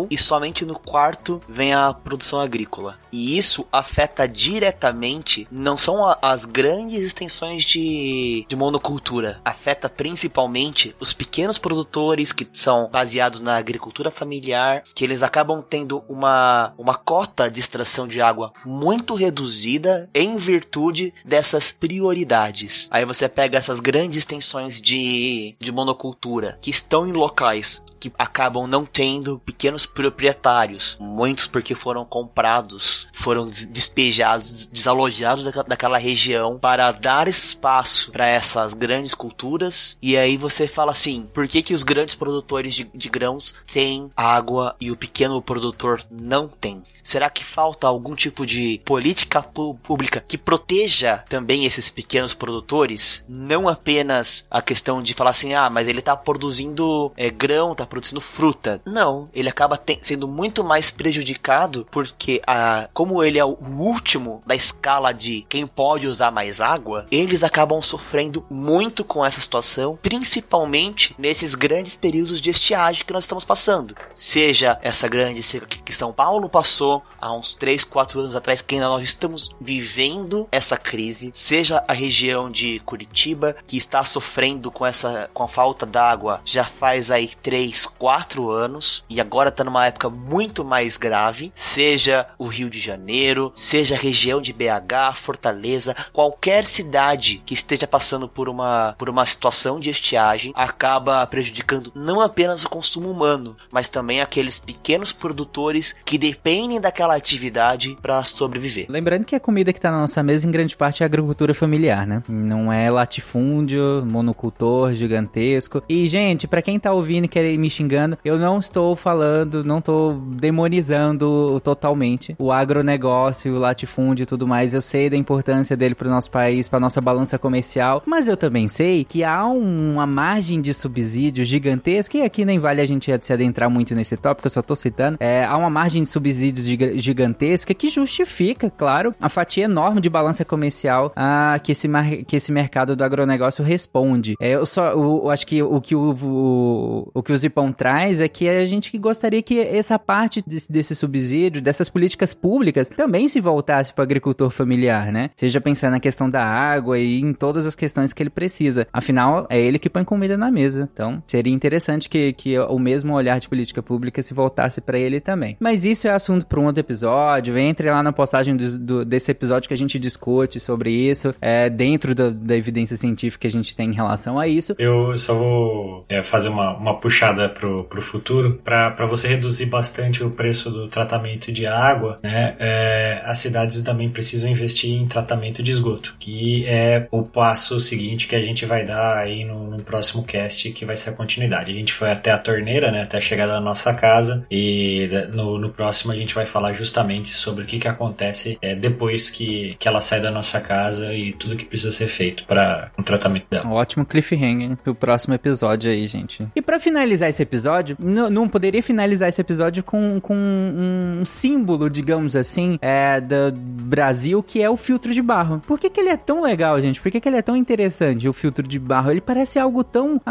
[0.09, 2.97] e somente no quarto vem a produção agrícola.
[3.11, 11.13] E isso afeta diretamente não são as grandes extensões de, de monocultura, afeta principalmente os
[11.13, 17.49] pequenos produtores que são baseados na agricultura familiar, que eles acabam tendo uma, uma cota
[17.49, 22.87] de extração de água muito reduzida em virtude dessas prioridades.
[22.91, 28.67] Aí você pega essas grandes extensões de, de monocultura que estão em locais que acabam
[28.67, 37.27] não tendo pequenos proprietários, muitos porque foram comprados, foram despejados, desalojados daquela região para dar
[37.27, 39.97] espaço para essas grandes culturas.
[40.01, 44.09] E aí você fala assim: por que, que os grandes produtores de, de grãos têm
[44.15, 46.83] água e o pequeno produtor não tem?
[47.03, 53.23] Será que falta algum tipo de política pública que proteja também esses pequenos produtores?
[53.27, 57.85] Não apenas a questão de falar assim: ah, mas ele está produzindo é, grão, tá
[57.85, 58.81] produzindo fruta.
[58.85, 64.55] Não, ele acaba sendo muito mais prejudicado porque a, como ele é o último da
[64.55, 71.15] escala de quem pode usar mais água, eles acabam sofrendo muito com essa situação, principalmente
[71.17, 73.95] nesses grandes períodos de estiagem que nós estamos passando.
[74.15, 78.75] Seja essa grande seca que São Paulo passou há uns 3, 4 anos atrás, que
[78.75, 84.85] ainda nós estamos vivendo essa crise, seja a região de Curitiba que está sofrendo com
[84.85, 89.85] essa com a falta d'água já faz aí 3 quatro anos e agora tá numa
[89.85, 95.95] época muito mais grave, seja o Rio de Janeiro, seja a região de BH, Fortaleza,
[96.13, 102.21] qualquer cidade que esteja passando por uma, por uma situação de estiagem acaba prejudicando não
[102.21, 108.85] apenas o consumo humano, mas também aqueles pequenos produtores que dependem daquela atividade para sobreviver.
[108.89, 112.05] Lembrando que a comida que tá na nossa mesa em grande parte é agricultura familiar,
[112.05, 112.21] né?
[112.27, 115.83] Não é latifúndio, monocultor gigantesco.
[115.87, 118.17] E gente, para quem tá ouvindo e quer me xingando.
[118.23, 124.73] Eu não estou falando, não estou demonizando totalmente o agronegócio, o latifúndio e tudo mais.
[124.73, 128.37] Eu sei da importância dele para o nosso país, para nossa balança comercial, mas eu
[128.37, 133.11] também sei que há uma margem de subsídio gigantesca, e aqui nem vale a gente
[133.21, 135.17] se adentrar muito nesse tópico, eu só estou citando.
[135.19, 136.65] É, há uma margem de subsídios
[136.95, 141.87] gigantesca que justifica, claro, a fatia enorme de balança comercial a, que, esse
[142.27, 144.35] que esse mercado do agronegócio responde.
[144.39, 147.71] É, eu só eu, eu acho que o que o, o, o que os Pão
[147.71, 152.33] traz é que a gente gostaria que essa essa parte desse, desse subsídio, dessas políticas
[152.33, 152.56] públicas,
[152.95, 155.29] também se voltasse para o agricultor familiar, né?
[155.35, 158.87] Seja pensando na questão da água e em todas as questões que ele precisa.
[158.91, 160.89] Afinal, é ele que põe comida na mesa.
[160.91, 165.19] Então, seria interessante que, que o mesmo olhar de política pública se voltasse para ele
[165.19, 165.57] também.
[165.59, 167.57] Mas isso é assunto para um outro episódio.
[167.57, 171.69] Entre lá na postagem do, do, desse episódio que a gente discute sobre isso, é,
[171.69, 174.75] dentro da, da evidência científica que a gente tem em relação a isso.
[174.77, 180.23] Eu só vou é, fazer uma, uma puxada pro, pro futuro para você reduzir bastante
[180.23, 182.46] o preço do tratamento de água, né?
[182.59, 188.27] É, as cidades também precisam investir em tratamento de esgoto, que é o passo seguinte
[188.27, 191.71] que a gente vai dar aí no, no próximo cast, que vai ser a continuidade.
[191.71, 193.01] A gente foi até a torneira, né?
[193.01, 197.29] Até a chegada da nossa casa e no, no próximo a gente vai falar justamente
[197.35, 201.33] sobre o que, que acontece é, depois que, que ela sai da nossa casa e
[201.33, 203.65] tudo que precisa ser feito para o um tratamento dela.
[203.65, 206.47] Um ótimo cliffhanger pro próximo episódio aí, gente.
[206.55, 212.35] E para finalizar esse episódio, não poderia finalizar esse episódio com, com um símbolo, digamos
[212.39, 215.61] assim, é, do Brasil, que é o filtro de barro.
[215.65, 217.01] Por que, que ele é tão legal, gente?
[217.01, 219.11] Por que, que ele é tão interessante, o filtro de barro?
[219.11, 220.21] Ele parece algo tão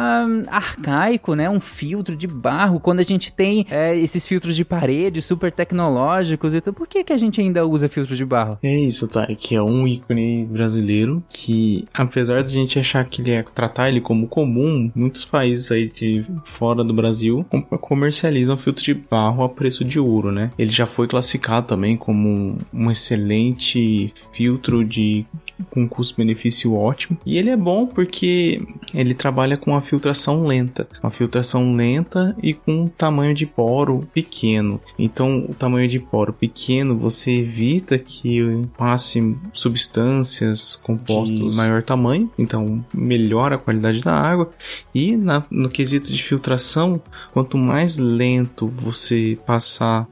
[0.48, 1.48] arcaico, né?
[1.48, 6.54] Um filtro de barro, quando a gente tem é, esses filtros de parede super tecnológicos
[6.54, 6.74] e tudo.
[6.74, 8.58] Por que, que a gente ainda usa filtro de barro?
[8.62, 9.26] É isso, tá?
[9.26, 13.88] Que é um ícone brasileiro que, apesar de a gente achar que ele é tratar
[13.88, 17.44] ele como comum, muitos países aí de fora do Brasil
[17.80, 20.50] comercializam filtro de barro a preço de ouro, né?
[20.58, 25.26] Ele já foi classificado também como um excelente filtro de
[25.70, 27.18] com custo-benefício ótimo.
[27.24, 28.60] E ele é bom porque
[28.94, 34.06] ele trabalha com a filtração lenta, uma filtração lenta e com um tamanho de poro
[34.12, 34.80] pequeno.
[34.98, 38.40] Então, o tamanho de poro pequeno você evita que
[38.76, 44.50] passe substâncias compostos de maior tamanho, então melhora a qualidade da água.
[44.94, 47.00] E na, no quesito de filtração,
[47.32, 50.06] quanto mais lento você passar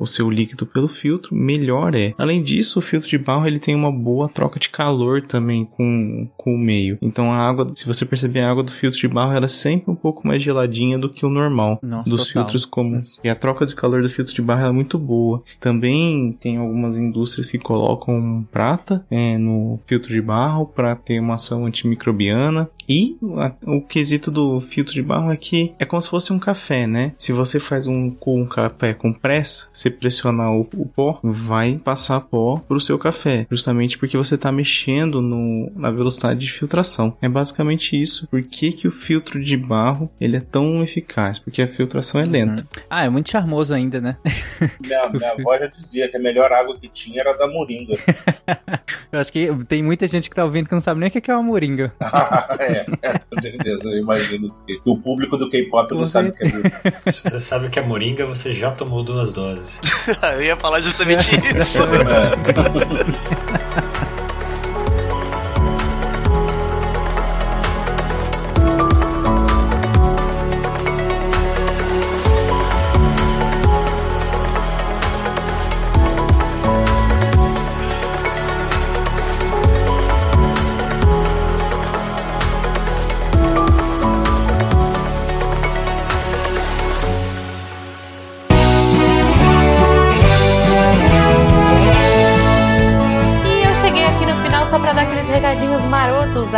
[0.00, 2.14] o seu líquido pelo filtro, melhor é.
[2.16, 6.28] Além disso, o filtro de barro ele tem uma boa troca de calor também com,
[6.36, 6.98] com o meio.
[7.02, 9.90] Então a água, se você perceber a água do filtro de barro, ela é sempre
[9.90, 12.42] um pouco mais geladinha do que o normal Nossa, dos total.
[12.42, 13.20] filtros comuns.
[13.22, 15.42] E a troca de calor do filtro de barro é muito boa.
[15.58, 21.34] Também tem algumas indústrias que colocam prata é, no filtro de barro para ter uma
[21.34, 22.68] ação antimicrobiana.
[22.88, 23.16] E
[23.64, 27.12] o quesito do filtro de barro é que é como se fosse um café, né?
[27.16, 32.20] Se você faz um, um café com pressa, você pressionar o, o pó, vai passar
[32.20, 37.16] pó pro seu café, justamente porque você está mexendo no, na velocidade de filtração.
[37.20, 38.26] É basicamente isso.
[38.28, 41.38] Por que, que o filtro de barro ele é tão eficaz?
[41.38, 42.62] Porque a filtração é lenta.
[42.62, 42.82] Uhum.
[42.88, 44.16] Ah, é muito charmoso ainda, né?
[44.80, 47.96] Minha, minha avó já dizia que a melhor água que tinha era da moringa.
[49.10, 51.30] eu acho que tem muita gente que tá ouvindo que não sabe nem o que
[51.30, 51.92] é uma moringa.
[52.58, 53.90] é, é, com certeza.
[53.90, 57.02] Eu imagino que o público do K-pop não sabe o que é moringa.
[57.06, 59.79] Se você sabe o que é moringa, você já tomou duas doses.
[60.34, 61.82] Eu ia falar justamente isso.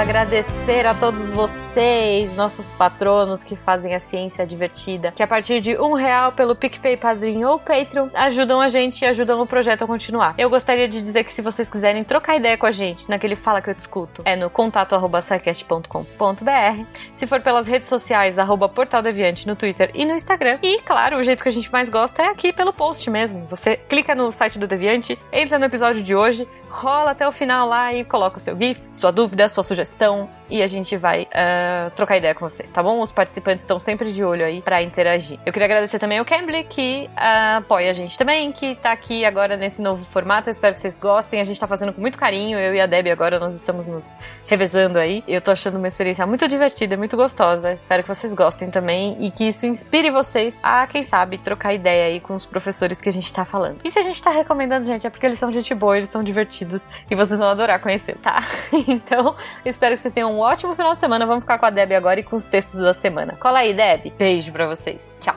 [0.03, 5.79] agradecer a todos vocês, nossos patronos que fazem a ciência divertida, que a partir de
[5.79, 9.87] um real pelo PicPay Padrinho ou Patreon ajudam a gente e ajudam o projeto a
[9.87, 10.35] continuar.
[10.37, 13.63] Eu gostaria de dizer que se vocês quiserem trocar ideia com a gente naquele Fala
[13.63, 19.47] que eu discuto, é no contato arroba Se for pelas redes sociais, arroba Portal Deviante
[19.47, 20.59] no Twitter e no Instagram.
[20.65, 23.45] E, claro, o jeito que a gente mais gosta é aqui pelo post mesmo.
[23.45, 27.69] Você clica no site do Deviante, entra no episódio de hoje, rola até o final
[27.69, 31.23] lá e coloca o seu GIF, sua dúvida, sua sugestão questão e a gente vai
[31.23, 33.01] uh, trocar ideia com você, tá bom?
[33.01, 35.39] Os participantes estão sempre de olho aí para interagir.
[35.47, 39.25] Eu queria agradecer também ao Cambly que uh, apoia a gente também, que tá aqui
[39.25, 40.51] agora nesse novo formato.
[40.51, 41.41] Eu espero que vocês gostem.
[41.41, 42.59] A gente tá fazendo com muito carinho.
[42.59, 44.15] Eu e a Debbie agora nós estamos nos
[44.47, 45.25] revezando aí.
[45.27, 47.73] Eu tô achando uma experiência muito divertida, muito gostosa.
[47.73, 52.09] Espero que vocês gostem também e que isso inspire vocês a, quem sabe, trocar ideia
[52.09, 53.79] aí com os professores que a gente tá falando.
[53.83, 56.23] E se a gente tá recomendando, gente, é porque eles são gente boa, eles são
[56.23, 58.43] divertidos e vocês vão adorar conhecer, tá?
[58.87, 59.35] então,
[59.65, 61.27] espero que vocês tenham um ótimo final de semana.
[61.27, 63.37] Vamos ficar com a Deb agora e com os textos da semana.
[63.41, 64.13] Cola aí, Deb.
[64.17, 65.15] Beijo pra vocês.
[65.21, 65.37] Tchau.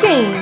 [0.00, 0.32] Quem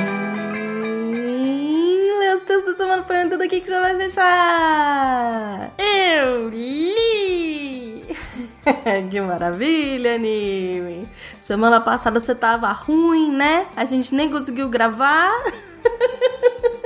[2.18, 5.70] lê os textos da semana põe tudo aqui que já vai fechar?
[5.78, 8.04] Eu li!
[9.10, 11.08] que maravilha, anime.
[11.38, 13.66] Semana passada você tava ruim, né?
[13.76, 15.30] A gente nem conseguiu gravar.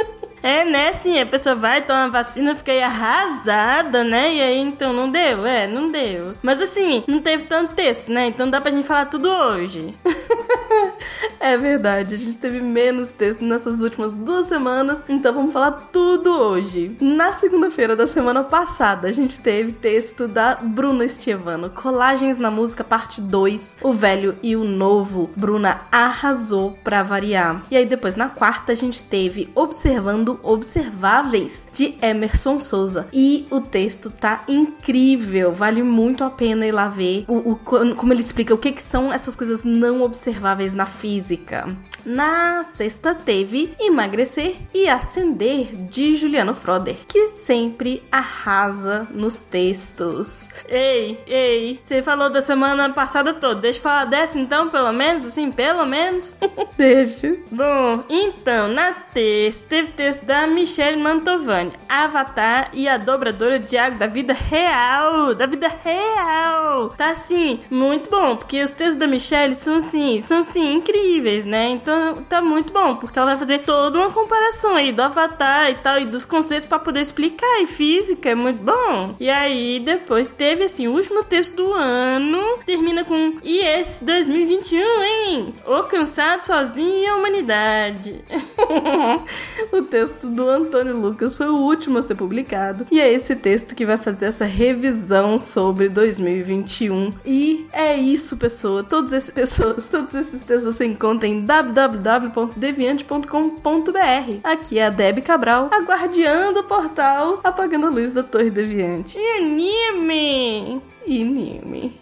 [0.49, 0.95] É, né?
[0.95, 4.35] Sim, a pessoa vai tomar vacina, fiquei arrasada, né?
[4.35, 5.45] E aí, então, não deu?
[5.45, 6.33] É, não deu.
[6.43, 8.29] Mas assim, não teve tanto texto, né?
[8.29, 9.95] Então dá pra gente falar tudo hoje.
[11.39, 16.31] é verdade, a gente teve menos texto nessas últimas duas semanas, então vamos falar tudo
[16.31, 16.97] hoje.
[16.99, 22.83] Na segunda-feira da semana passada, a gente teve texto da Bruna Estevano, Colagens na Música
[22.83, 25.29] Parte 2, O Velho e o Novo.
[25.37, 27.61] Bruna arrasou pra variar.
[27.70, 33.09] E aí depois, na quarta, a gente teve Observando Observáveis, de Emerson Souza.
[33.12, 38.12] E o texto tá incrível, vale muito a pena ir lá ver o, o como
[38.12, 41.69] ele explica o que, que são essas coisas não observáveis na física.
[42.05, 50.48] Na sexta teve Emagrecer e Acender, de Juliano Froder, que sempre arrasa nos textos.
[50.69, 55.27] Ei, ei, você falou da semana passada toda, deixa eu falar dessa então, pelo menos,
[55.27, 56.39] assim, pelo menos?
[56.77, 57.36] deixa.
[57.51, 64.07] Bom, então, na terça teve texto da Michelle Mantovani, Avatar e a dobradora água da
[64.07, 66.90] vida real, da vida real.
[66.90, 71.69] Tá assim, muito bom, porque os textos da Michelle são assim, são assim incríveis, né?
[71.69, 75.74] Então tá muito bom, porque ela vai fazer toda uma comparação aí do Avatar e
[75.74, 79.15] tal e dos conceitos para poder explicar e física, é muito bom.
[79.20, 85.03] E aí depois teve assim, o último texto do ano, termina com e esse 2021,
[85.03, 85.55] hein?
[85.66, 88.24] O cansado sozinho e a humanidade.
[89.73, 92.86] o texto do Antônio Lucas foi o último a ser publicado.
[92.90, 97.12] E é esse texto que vai fazer essa revisão sobre 2021.
[97.24, 98.85] E é isso, pessoa.
[98.85, 104.40] Todas essas pessoas, todos esses textos você encontra em www.deviante.com.br.
[104.44, 109.18] Aqui é a Deb Cabral, a guardiã do portal, apagando a luz da Torre Deviante.
[109.18, 110.82] E anime!
[111.06, 111.98] E anime.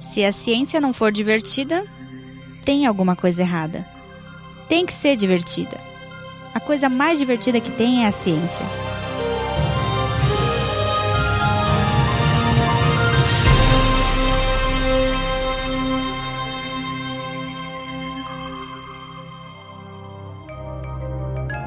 [0.00, 1.82] Se a ciência não for divertida,
[2.64, 3.93] tem alguma coisa errada
[4.74, 5.80] tem que ser divertida.
[6.52, 8.66] A coisa mais divertida que tem é a ciência.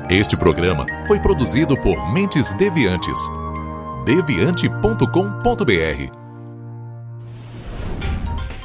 [0.09, 3.21] Este programa foi produzido por Mentes Deviantes.
[4.03, 6.26] deviante.com.br